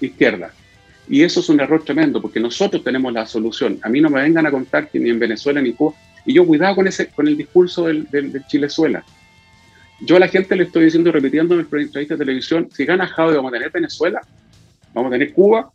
izquierda. 0.00 0.52
Y 1.08 1.22
eso 1.22 1.40
es 1.40 1.48
un 1.48 1.60
error 1.60 1.84
tremendo, 1.84 2.20
porque 2.22 2.40
nosotros 2.40 2.82
tenemos 2.82 3.12
la 3.12 3.26
solución. 3.26 3.78
A 3.82 3.88
mí 3.88 4.00
no 4.00 4.08
me 4.10 4.22
vengan 4.22 4.46
a 4.46 4.50
contar 4.50 4.88
que 4.88 4.98
ni 4.98 5.10
en 5.10 5.18
Venezuela 5.18 5.60
ni 5.60 5.72
Cuba. 5.72 5.94
Y 6.24 6.32
yo 6.32 6.46
cuidado 6.46 6.76
con 6.76 6.88
ese, 6.88 7.08
con 7.08 7.28
el 7.28 7.36
discurso 7.36 7.86
del, 7.86 8.08
del, 8.10 8.32
del 8.32 8.46
Chilezuela. 8.46 9.04
Yo 10.00 10.16
a 10.16 10.20
la 10.20 10.28
gente 10.28 10.56
le 10.56 10.64
estoy 10.64 10.84
diciendo, 10.86 11.12
repitiendo 11.12 11.54
en 11.54 11.60
el 11.60 11.66
entrevista 11.66 12.14
de 12.14 12.18
televisión, 12.18 12.68
si 12.72 12.84
gana 12.84 13.06
Javi, 13.06 13.36
¿vamos 13.36 13.50
a 13.50 13.54
tener 13.54 13.70
Venezuela? 13.70 14.20
¿Vamos 14.94 15.10
a 15.10 15.12
tener 15.12 15.32
Cuba? 15.32 15.70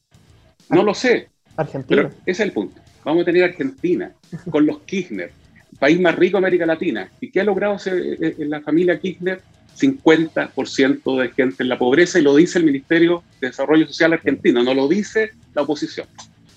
No 0.69 0.83
lo 0.83 0.93
sé, 0.93 1.29
Argentina. 1.55 2.03
pero 2.03 2.07
ese 2.25 2.31
es 2.31 2.39
el 2.41 2.51
punto. 2.51 2.81
Vamos 3.05 3.21
a 3.21 3.25
tener 3.25 3.43
Argentina, 3.43 4.11
con 4.49 4.65
los 4.65 4.79
Kirchner, 4.79 5.31
país 5.79 5.99
más 5.99 6.15
rico 6.15 6.37
de 6.37 6.39
América 6.39 6.65
Latina. 6.65 7.09
¿Y 7.21 7.29
qué 7.31 7.41
ha 7.41 7.43
logrado 7.43 7.75
ese- 7.75 8.13
eh, 8.19 8.35
en 8.39 8.49
la 8.49 8.61
familia 8.61 8.99
Kirchner? 8.99 9.41
50% 9.79 11.21
de 11.21 11.29
gente 11.29 11.63
en 11.63 11.69
la 11.69 11.77
pobreza 11.77 12.19
y 12.19 12.21
lo 12.21 12.35
dice 12.35 12.59
el 12.59 12.65
Ministerio 12.65 13.23
de 13.39 13.47
Desarrollo 13.47 13.87
Social 13.87 14.13
argentino, 14.13 14.63
no 14.63 14.73
lo 14.73 14.87
dice 14.87 15.31
la 15.53 15.61
oposición. 15.61 16.07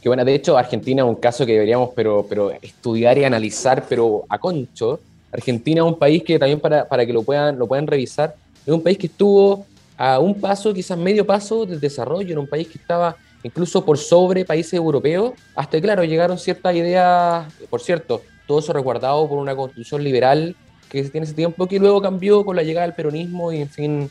Que 0.00 0.08
bueno, 0.08 0.24
de 0.24 0.34
hecho, 0.34 0.58
Argentina 0.58 1.02
es 1.02 1.08
un 1.08 1.14
caso 1.14 1.46
que 1.46 1.52
deberíamos 1.52 1.90
pero, 1.94 2.26
pero 2.28 2.52
estudiar 2.60 3.18
y 3.18 3.24
analizar, 3.24 3.86
pero 3.88 4.24
a 4.28 4.38
concho. 4.38 5.00
Argentina 5.30 5.80
es 5.82 5.86
un 5.86 5.98
país 5.98 6.22
que 6.24 6.38
también 6.38 6.60
para, 6.60 6.88
para 6.88 7.06
que 7.06 7.12
lo 7.12 7.22
puedan, 7.22 7.58
lo 7.58 7.66
puedan 7.66 7.86
revisar, 7.86 8.34
es 8.66 8.72
un 8.72 8.82
país 8.82 8.98
que 8.98 9.06
estuvo 9.06 9.64
a 9.96 10.18
un 10.18 10.40
paso, 10.40 10.74
quizás 10.74 10.98
medio 10.98 11.24
paso 11.24 11.64
del 11.64 11.80
desarrollo, 11.80 12.30
era 12.30 12.40
un 12.40 12.46
país 12.46 12.66
que 12.68 12.78
estaba 12.78 13.16
incluso 13.42 13.84
por 13.84 13.98
sobre 13.98 14.44
países 14.44 14.74
europeos, 14.74 15.32
hasta 15.54 15.72
que, 15.76 15.82
claro, 15.82 16.04
llegaron 16.04 16.38
ciertas 16.38 16.74
ideas, 16.74 17.52
por 17.70 17.80
cierto, 17.80 18.22
todo 18.46 18.60
eso 18.60 18.72
resguardado 18.72 19.28
por 19.28 19.38
una 19.38 19.56
constitución 19.56 20.02
liberal 20.04 20.54
que 20.92 21.02
se 21.02 21.08
tiene 21.08 21.24
ese 21.24 21.32
tiempo, 21.34 21.66
que 21.66 21.78
luego 21.78 22.02
cambió 22.02 22.44
con 22.44 22.54
la 22.54 22.62
llegada 22.62 22.86
del 22.86 22.94
peronismo 22.94 23.50
y, 23.50 23.62
en 23.62 23.68
fin, 23.70 24.10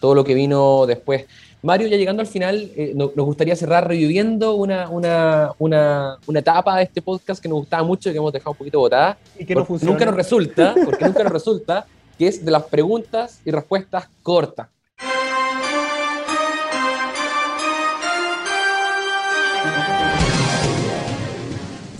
todo 0.00 0.14
lo 0.14 0.24
que 0.24 0.32
vino 0.32 0.86
después. 0.86 1.26
Mario, 1.62 1.88
ya 1.88 1.96
llegando 1.98 2.22
al 2.22 2.26
final, 2.26 2.70
eh, 2.74 2.92
no- 2.96 3.12
nos 3.14 3.26
gustaría 3.26 3.54
cerrar 3.54 3.86
reviviendo 3.86 4.54
una, 4.54 4.88
una, 4.88 5.52
una, 5.58 6.16
una 6.26 6.38
etapa 6.38 6.76
de 6.78 6.84
este 6.84 7.02
podcast 7.02 7.40
que 7.42 7.48
nos 7.50 7.58
gustaba 7.58 7.82
mucho 7.82 8.08
y 8.08 8.12
que 8.12 8.18
hemos 8.18 8.32
dejado 8.32 8.52
un 8.52 8.56
poquito 8.56 8.78
botada. 8.78 9.18
Y 9.38 9.44
que 9.44 9.54
no 9.54 9.64
funciona. 9.66 9.92
Nunca 9.92 10.06
nos 10.06 10.14
resulta, 10.14 10.74
porque 10.84 11.04
nunca 11.04 11.22
nos 11.22 11.32
resulta, 11.32 11.86
que 12.18 12.28
es 12.28 12.42
de 12.42 12.50
las 12.50 12.62
preguntas 12.64 13.40
y 13.44 13.50
respuestas 13.50 14.08
cortas. 14.22 14.68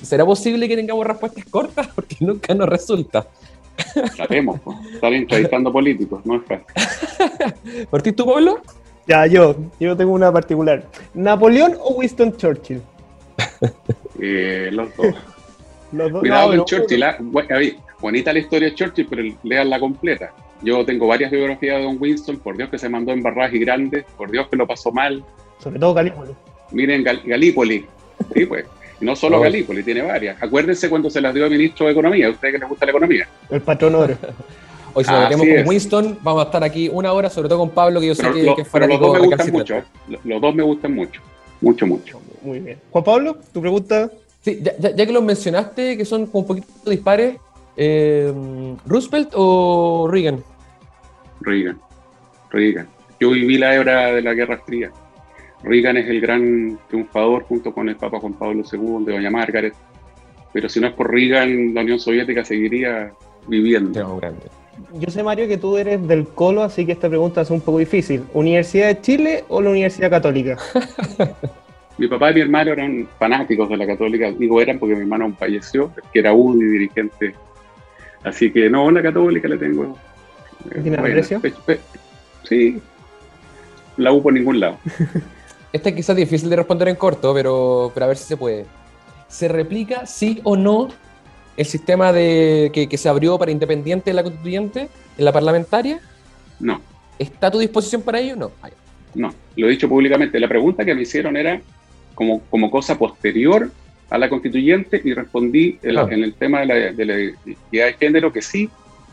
¿Será 0.02 0.26
posible 0.26 0.68
que 0.68 0.76
tengamos 0.76 1.06
respuestas 1.06 1.44
cortas? 1.46 1.88
Porque 1.94 2.16
nunca 2.20 2.54
nos 2.54 2.68
resulta. 2.68 3.26
Sabemos, 4.16 4.60
po. 4.60 4.74
están 4.92 5.12
entrevistando 5.14 5.72
políticos, 5.72 6.20
no 6.24 6.36
es 6.36 6.42
fácil. 6.46 7.86
¿Partís 7.90 8.16
tú, 8.16 8.26
Pablo? 8.26 8.60
Ya, 9.06 9.26
yo. 9.26 9.56
Yo 9.80 9.96
tengo 9.96 10.12
una 10.12 10.32
particular. 10.32 10.86
¿Napoleón 11.14 11.74
o 11.80 11.94
Winston 11.94 12.36
Churchill? 12.36 12.82
Eh, 14.20 14.68
los 14.72 14.94
dos. 14.96 15.06
Los 15.92 16.12
dos. 16.12 16.20
Cuidado 16.20 16.48
con 16.56 16.64
Churchill, 16.64 17.02
¿ah? 17.02 17.16
Bu- 17.18 17.50
a 17.52 17.58
ver, 17.58 17.74
bonita 18.00 18.32
la 18.32 18.38
historia 18.38 18.68
de 18.68 18.74
Churchill, 18.74 19.06
pero 19.08 19.22
leanla 19.42 19.80
completa. 19.80 20.32
Yo 20.62 20.84
tengo 20.84 21.06
varias 21.08 21.30
biografías 21.30 21.78
de 21.78 21.84
Don 21.84 21.96
Winston, 22.00 22.36
por 22.38 22.56
Dios 22.56 22.68
que 22.70 22.78
se 22.78 22.88
mandó 22.88 23.12
en 23.12 23.18
y 23.52 23.58
grandes, 23.58 24.04
por 24.16 24.30
Dios 24.30 24.46
que 24.48 24.56
lo 24.56 24.66
pasó 24.66 24.92
mal. 24.92 25.24
Sobre 25.58 25.78
todo 25.80 25.94
Calípoli. 25.94 26.30
Miren 26.70 27.02
Gal- 27.04 27.22
Galípoli, 27.24 27.84
sí, 28.34 28.46
pues. 28.46 28.64
No 29.02 29.14
solo 29.16 29.38
Oh. 29.38 29.40
Galípoli, 29.40 29.82
tiene 29.82 30.02
varias. 30.02 30.40
Acuérdense 30.42 30.88
cuando 30.88 31.10
se 31.10 31.20
las 31.20 31.34
dio 31.34 31.44
a 31.44 31.48
ministro 31.48 31.86
de 31.86 31.92
Economía, 31.92 32.28
a 32.28 32.30
ustedes 32.30 32.54
que 32.54 32.58
les 32.60 32.68
gusta 32.68 32.86
la 32.86 32.92
economía. 32.92 33.28
El 33.50 33.60
patrón 33.60 33.94
oro. 33.96 34.16
Hoy 34.94 35.04
si 35.04 35.10
nos 35.10 35.20
metemos 35.24 35.46
con 35.46 35.56
es. 35.58 35.66
Winston, 35.68 36.18
vamos 36.22 36.42
a 36.42 36.46
estar 36.46 36.64
aquí 36.64 36.88
una 36.92 37.12
hora, 37.12 37.28
sobre 37.28 37.48
todo 37.48 37.58
con 37.58 37.70
Pablo, 37.70 38.00
que 38.00 38.06
yo 38.06 38.14
sé 38.14 38.22
Pero, 38.22 38.34
que, 38.34 38.42
lo- 38.44 38.56
que 38.56 38.64
pero 38.72 38.86
los 38.86 39.00
dos 39.00 39.12
me 39.20 39.26
gustan 39.26 39.50
mucho. 39.52 39.74
¿eh? 39.76 39.84
Los- 40.08 40.24
Los 40.24 40.40
dos 40.40 40.54
me 40.54 40.62
gustan 40.62 40.94
mucho. 40.94 41.20
Mucho, 41.60 41.86
mucho. 41.86 42.20
Muy 42.42 42.60
bien. 42.60 42.78
Juan 42.90 43.04
Pablo, 43.04 43.36
tu 43.52 43.60
pregunta. 43.60 44.10
Sí, 44.40 44.58
ya, 44.62 44.72
ya- 44.78 44.94
ya 44.94 45.06
que 45.06 45.12
los 45.12 45.22
mencionaste, 45.22 45.96
que 45.96 46.04
son 46.04 46.26
como 46.26 46.40
un 46.42 46.46
poquito 46.46 46.90
dispares, 46.90 47.36
eh, 47.76 48.32
¿Roosevelt 48.86 49.30
o 49.34 50.08
Reagan? 50.10 50.42
Reagan. 51.40 51.78
Reagan. 52.50 52.88
Yo 53.20 53.30
viví 53.30 53.58
la 53.58 53.74
era 53.74 54.12
de 54.12 54.22
la 54.22 54.34
Guerra 54.34 54.58
Fría. 54.66 54.90
Reagan 55.62 55.96
es 55.96 56.08
el 56.08 56.20
gran 56.20 56.78
triunfador 56.88 57.44
junto 57.44 57.72
con 57.72 57.88
el 57.88 57.96
Papa 57.96 58.18
Juan 58.18 58.34
Pablo 58.34 58.62
II, 58.70 59.04
de 59.04 59.12
Doña 59.12 59.30
Margaret. 59.30 59.74
Pero 60.52 60.68
si 60.68 60.80
no 60.80 60.88
es 60.88 60.94
por 60.94 61.10
Reagan, 61.10 61.74
la 61.74 61.82
Unión 61.82 61.98
Soviética 61.98 62.44
seguiría 62.44 63.12
viviendo. 63.46 64.20
Yo 64.94 65.10
sé, 65.10 65.22
Mario, 65.22 65.46
que 65.48 65.58
tú 65.58 65.76
eres 65.76 66.06
del 66.06 66.26
Colo, 66.26 66.62
así 66.62 66.84
que 66.84 66.92
esta 66.92 67.08
pregunta 67.08 67.42
es 67.42 67.50
un 67.50 67.60
poco 67.60 67.78
difícil. 67.78 68.24
¿Universidad 68.32 68.88
de 68.88 69.00
Chile 69.00 69.44
o 69.48 69.60
la 69.60 69.70
Universidad 69.70 70.10
Católica? 70.10 70.58
Mi 71.98 72.08
papá 72.08 72.30
y 72.30 72.34
mi 72.34 72.40
hermano 72.40 72.72
eran 72.72 73.06
fanáticos 73.18 73.68
de 73.68 73.76
la 73.76 73.86
Católica. 73.86 74.32
Digo 74.32 74.60
eran 74.60 74.78
porque 74.78 74.94
mi 74.94 75.02
hermano 75.02 75.32
falleció, 75.38 75.92
que 76.12 76.20
era 76.20 76.32
UDI 76.32 76.64
dirigente. 76.64 77.34
Así 78.24 78.50
que 78.50 78.70
no, 78.70 78.90
la 78.90 79.02
Católica 79.02 79.46
le 79.46 79.58
tengo. 79.58 79.96
¿Tiene 80.82 80.96
aprecio? 80.96 81.40
Sí. 82.44 82.80
La 83.98 84.12
U 84.12 84.22
por 84.22 84.32
ningún 84.32 84.58
lado. 84.58 84.78
Esta 85.72 85.94
quizás 85.94 86.16
difícil 86.16 86.50
de 86.50 86.56
responder 86.56 86.88
en 86.88 86.96
corto, 86.96 87.32
pero, 87.32 87.90
pero 87.94 88.04
a 88.04 88.08
ver 88.08 88.16
si 88.16 88.24
se 88.24 88.36
puede. 88.36 88.66
¿Se 89.28 89.48
replica, 89.48 90.04
sí 90.06 90.40
o 90.44 90.56
no, 90.56 90.88
el 91.56 91.64
sistema 91.66 92.12
de, 92.12 92.70
que, 92.72 92.88
que 92.88 92.98
se 92.98 93.08
abrió 93.08 93.38
para 93.38 93.50
independiente 93.50 94.10
en 94.10 94.16
la 94.16 94.22
constituyente, 94.22 94.88
en 95.16 95.24
la 95.24 95.32
parlamentaria? 95.32 96.00
No. 96.60 96.80
¿Está 97.18 97.46
a 97.46 97.50
tu 97.50 97.58
disposición 97.58 98.02
para 98.02 98.20
ello? 98.20 98.36
No. 98.36 98.50
Ah. 98.62 98.68
No, 99.14 99.34
lo 99.56 99.66
he 99.66 99.70
dicho 99.70 99.88
públicamente. 99.88 100.40
La 100.40 100.48
pregunta 100.48 100.84
que 100.84 100.94
me 100.94 101.02
hicieron 101.02 101.36
era 101.36 101.60
como, 102.14 102.40
como 102.50 102.70
cosa 102.70 102.98
posterior 102.98 103.70
a 104.10 104.18
la 104.18 104.28
constituyente 104.28 105.00
y 105.02 105.14
respondí 105.14 105.78
en, 105.82 105.98
Ah. 105.98 106.06
en 106.10 106.22
el 106.24 106.34
tema 106.34 106.60
de 106.60 106.66
la, 106.66 106.74
de 106.92 107.04
la 107.04 107.18
identidad 107.18 107.86
de 107.86 107.92
género 107.94 108.32
que 108.32 108.42
sí, 108.42 108.68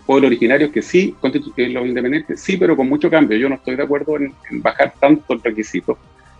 pueblo 0.05 0.28
originario 0.28 0.72
que 0.72 0.82
sí, 0.82 1.16
que 1.55 1.70
los 1.70 1.86
independientes 1.86 2.41
sí, 2.41 2.57
pero 2.57 2.76
con 2.76 2.89
mucho 2.89 3.10
cambio. 3.10 3.38
Yo 3.38 3.47
no 3.47 3.55
estoy 3.55 3.76
de 3.76 3.84
acuerdo 3.84 4.18
en, 4.18 4.34
en 4.49 4.62
bajar 4.62 4.93
tanto 4.99 5.34
el 5.34 5.41
requisito. 5.41 5.97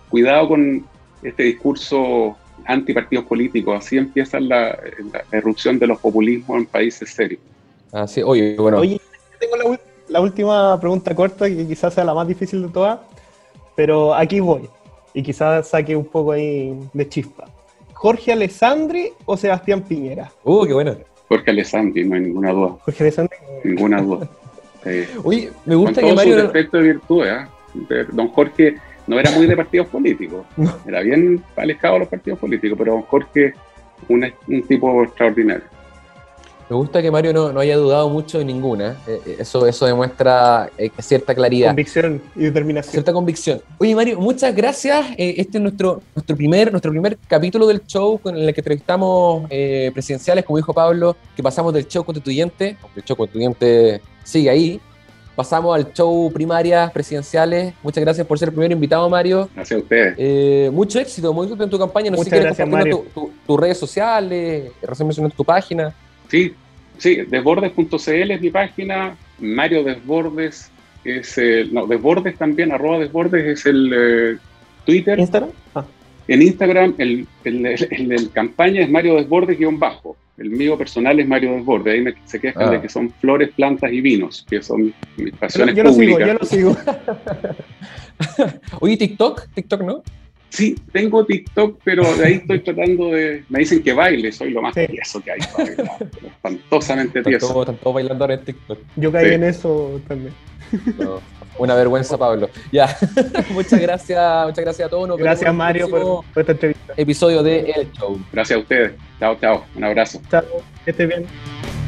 Cuidado 0.10 0.48
con 0.48 0.86
este 1.24 1.44
discurso 1.44 2.36
antipartidos 2.66 3.26
políticos. 3.26 3.86
Así 3.86 3.98
empieza 3.98 4.40
la, 4.40 4.78
la 5.32 5.38
erupción 5.38 5.80
de 5.80 5.88
los 5.88 6.00
populismos 6.00 6.58
en 6.58 6.66
países 6.66 7.10
serios. 7.10 7.42
Ah, 7.92 8.08
sí. 8.08 8.22
Oye, 8.24 8.56
bueno. 8.58 8.80
Oye, 8.80 9.00
tengo 9.40 9.78
la, 10.08 10.22
última 10.22 10.80
pregunta 10.80 11.16
corta, 11.16 11.48
que 11.48 11.68
quizás 11.68 11.94
sea 11.94 12.04
la 12.04 12.14
más 12.14 12.28
difícil 12.28 12.62
de 12.62 12.70
todas, 12.70 13.00
pero 13.76 14.14
aquí 14.14 14.40
voy. 14.40 14.70
Y 15.14 15.24
quizás 15.24 15.68
saque 15.68 15.96
un 15.96 16.06
poco 16.06 16.34
ahí 16.34 16.78
de 16.94 17.10
chispa. 17.10 17.46
¿Jorge 17.94 18.32
Alessandri 18.32 19.12
o 19.26 19.36
Sebastián 19.36 19.82
Piñera? 19.82 20.32
Uh, 20.44 20.66
qué 20.66 20.74
buena. 20.74 20.96
Jorge 21.28 21.52
Alessandri, 21.52 22.06
no 22.06 22.16
hay 22.16 22.22
ninguna 22.22 22.52
duda. 22.52 22.78
Jorge 22.82 23.04
Alessandri. 23.04 23.38
Ninguna 23.64 24.02
duda. 24.02 24.30
Sí. 24.84 25.06
Oye, 25.24 25.52
me 25.66 25.76
con 25.76 25.86
gusta 25.86 26.02
que 26.02 26.08
todos 26.08 26.22
sus 26.22 26.30
Mario... 26.30 26.48
defectos 26.48 26.82
y 26.82 26.84
virtudes. 26.84 27.32
¿ah? 27.34 27.50
De- 27.74 28.06
Don 28.06 28.28
Jorge 28.30 28.78
no 29.10 29.20
era 29.20 29.32
muy 29.32 29.48
de 29.48 29.58
partidos 29.58 29.88
políticos, 29.88 30.46
era 30.88 31.02
bien 31.02 31.44
alejado 31.56 31.96
de 31.96 32.00
los 32.02 32.10
partidos 32.10 32.38
políticos, 32.38 32.78
pero 32.78 32.94
don 32.94 33.02
Jorge 33.02 33.54
un, 34.08 34.32
un 34.48 34.62
tipo 34.64 35.04
extraordinario. 35.04 35.64
Me 36.70 36.76
gusta 36.76 37.02
que 37.02 37.10
Mario 37.10 37.34
no, 37.34 37.52
no 37.52 37.60
haya 37.62 37.76
dudado 37.78 38.08
mucho 38.10 38.38
de 38.38 38.46
ninguna. 38.46 38.96
Eh, 39.08 39.20
eh, 39.26 39.36
eso, 39.40 39.66
eso 39.66 39.88
demuestra 39.88 40.70
eh, 40.78 40.92
cierta 41.00 41.34
claridad. 41.34 41.70
Convicción 41.70 42.22
y 42.36 42.44
determinación. 42.44 42.92
Cierta 42.92 43.12
convicción. 43.12 43.60
Oye, 43.80 43.96
Mario, 43.96 44.20
muchas 44.20 44.56
gracias. 44.56 45.08
Eh, 45.18 45.34
este 45.38 45.58
es 45.58 45.64
nuestro, 45.64 46.04
nuestro, 46.14 46.36
primer, 46.36 46.70
nuestro 46.70 46.92
primer 46.92 47.18
capítulo 47.28 47.66
del 47.66 47.84
show 47.88 48.20
con 48.20 48.38
el 48.38 48.54
que 48.54 48.62
entrevistamos 48.62 49.48
eh, 49.50 49.90
presidenciales, 49.96 50.46
como 50.46 50.58
dijo 50.58 50.72
Pablo, 50.72 51.18
que 51.36 51.42
pasamos 51.42 51.74
del 51.74 51.88
show 51.88 52.04
constituyente, 52.04 52.78
aunque 52.84 53.00
el 53.00 53.06
show 53.06 53.18
constituyente 53.18 54.02
sigue 54.24 54.52
ahí. 54.52 54.80
Pasamos 55.40 55.74
al 55.74 55.94
show 55.94 56.30
primarias 56.34 56.92
presidenciales. 56.92 57.74
Muchas 57.82 58.04
gracias 58.04 58.28
por 58.28 58.38
ser 58.38 58.50
el 58.50 58.54
primer 58.56 58.74
invitado, 58.74 59.10
Mario. 59.10 59.48
Gracias 59.56 59.80
a 59.80 59.82
ustedes. 59.84 60.16
Eh, 60.18 60.70
mucho 60.74 61.00
éxito, 61.00 61.32
muy 61.34 61.46
éxito 61.48 61.64
en 61.64 61.70
tu 61.70 61.80
campaña. 61.80 62.12
No 62.12 62.18
sé 62.18 62.24
si 62.26 62.30
Muchas 62.30 62.40
quieres 62.40 62.58
gracias, 62.58 62.66
compartirnos 62.68 63.14
tu- 63.14 63.22
tu- 63.28 63.32
tus 63.48 63.58
redes 63.58 63.78
sociales, 63.78 64.72
recién 64.82 65.08
mencionaste 65.08 65.38
tu 65.38 65.46
página. 65.46 65.96
Sí, 66.28 66.54
sí, 66.98 67.20
desbordes.cl 67.26 68.32
es 68.32 68.42
mi 68.42 68.50
página, 68.50 69.16
Mario 69.40 69.86
Desbordes 69.86 70.70
es 71.06 71.38
el, 71.38 71.74
no, 71.74 71.88
Desbordes 71.88 72.38
también, 72.38 72.74
arroba 72.74 73.00
Desbordes 73.00 73.46
es 73.46 73.66
el 73.66 73.94
eh, 73.96 74.38
Twitter. 74.86 75.20
¿Instagram? 75.20 75.52
Ah. 75.74 75.86
En 76.28 76.42
Instagram, 76.42 76.96
el, 76.98 77.26
el, 77.46 77.66
el, 77.66 78.12
el 78.12 78.30
campaña 78.32 78.82
es 78.82 78.90
Mario 78.90 79.16
Desbordes 79.16 79.58
guion 79.58 79.80
bajo. 79.80 80.18
El 80.40 80.52
mío 80.52 80.78
personal 80.78 81.20
es 81.20 81.28
Mario 81.28 81.54
Desbordes. 81.54 81.94
Ahí 81.94 82.02
me, 82.02 82.14
se 82.26 82.40
quejan 82.40 82.70
Ah. 82.70 82.72
de 82.72 82.82
que 82.82 82.90
son 82.90 83.12
flores, 83.20 83.50
plantas 83.56 83.92
y 83.92 84.02
vinos, 84.02 84.46
que 84.50 84.62
son 84.62 84.94
mis 85.18 85.32
Yo, 85.32 85.38
pasiones 85.38 85.76
yo 85.76 85.84
lo 85.84 85.94
sigo, 85.94 86.14
públicas. 86.14 86.28
yo 86.28 86.34
lo 86.40 86.46
sigo. 86.46 86.78
Oye, 88.82 88.98
TikTok, 88.98 89.48
TikTok, 89.54 89.82
¿no? 89.82 90.04
Sí, 90.50 90.76
tengo 90.92 91.26
TikTok, 91.26 91.80
pero 91.84 92.04
de 92.16 92.26
ahí 92.26 92.34
estoy 92.36 92.60
tratando 92.62 93.12
de. 93.12 93.44
Me 93.50 93.60
dicen 93.60 93.84
que 93.84 93.94
baile, 93.94 94.32
soy 94.32 94.50
lo 94.52 94.62
más 94.64 94.74
Sí. 94.74 94.88
tieso 94.88 95.22
que 95.22 95.32
hay. 95.32 95.40
para 95.40 95.64
bailar, 95.76 95.98
pero 96.00 96.28
Espantosamente 96.28 97.22
tieso. 97.22 97.62
están 97.62 97.78
todos 97.78 97.94
bailando 97.94 98.24
ahora 98.24 98.34
en 98.36 98.46
TikTok. 98.46 98.80
Yo 98.96 99.12
caí 99.12 99.28
Sí. 99.30 99.34
en 99.36 99.44
eso 99.44 100.02
también. 100.08 100.34
No, 100.98 101.20
una 101.60 101.76
vergüenza, 101.76 102.18
Pablo. 102.18 102.50
Ya, 102.72 102.98
muchas 103.52 103.80
gracias, 103.80 104.46
muchas 104.48 104.66
gracias 104.66 104.88
a 104.88 104.90
todos. 104.90 105.08
Nos 105.08 105.18
Gracias, 105.18 105.54
Mario, 105.54 105.90
por, 105.90 106.26
por 106.34 106.42
esta 106.42 106.54
entrevista. 106.54 106.94
episodio 106.98 107.44
de 107.44 107.72
El 107.72 107.92
Show. 107.94 108.20
Gracias 108.32 108.58
a 108.58 108.62
ustedes. 108.62 108.94
Chao, 109.20 109.38
chao. 109.40 109.66
Un 109.76 109.84
abrazo. 109.84 110.22
Chao, 110.30 110.44
que 110.84 110.92
estés 110.92 111.08
bien. 111.08 111.79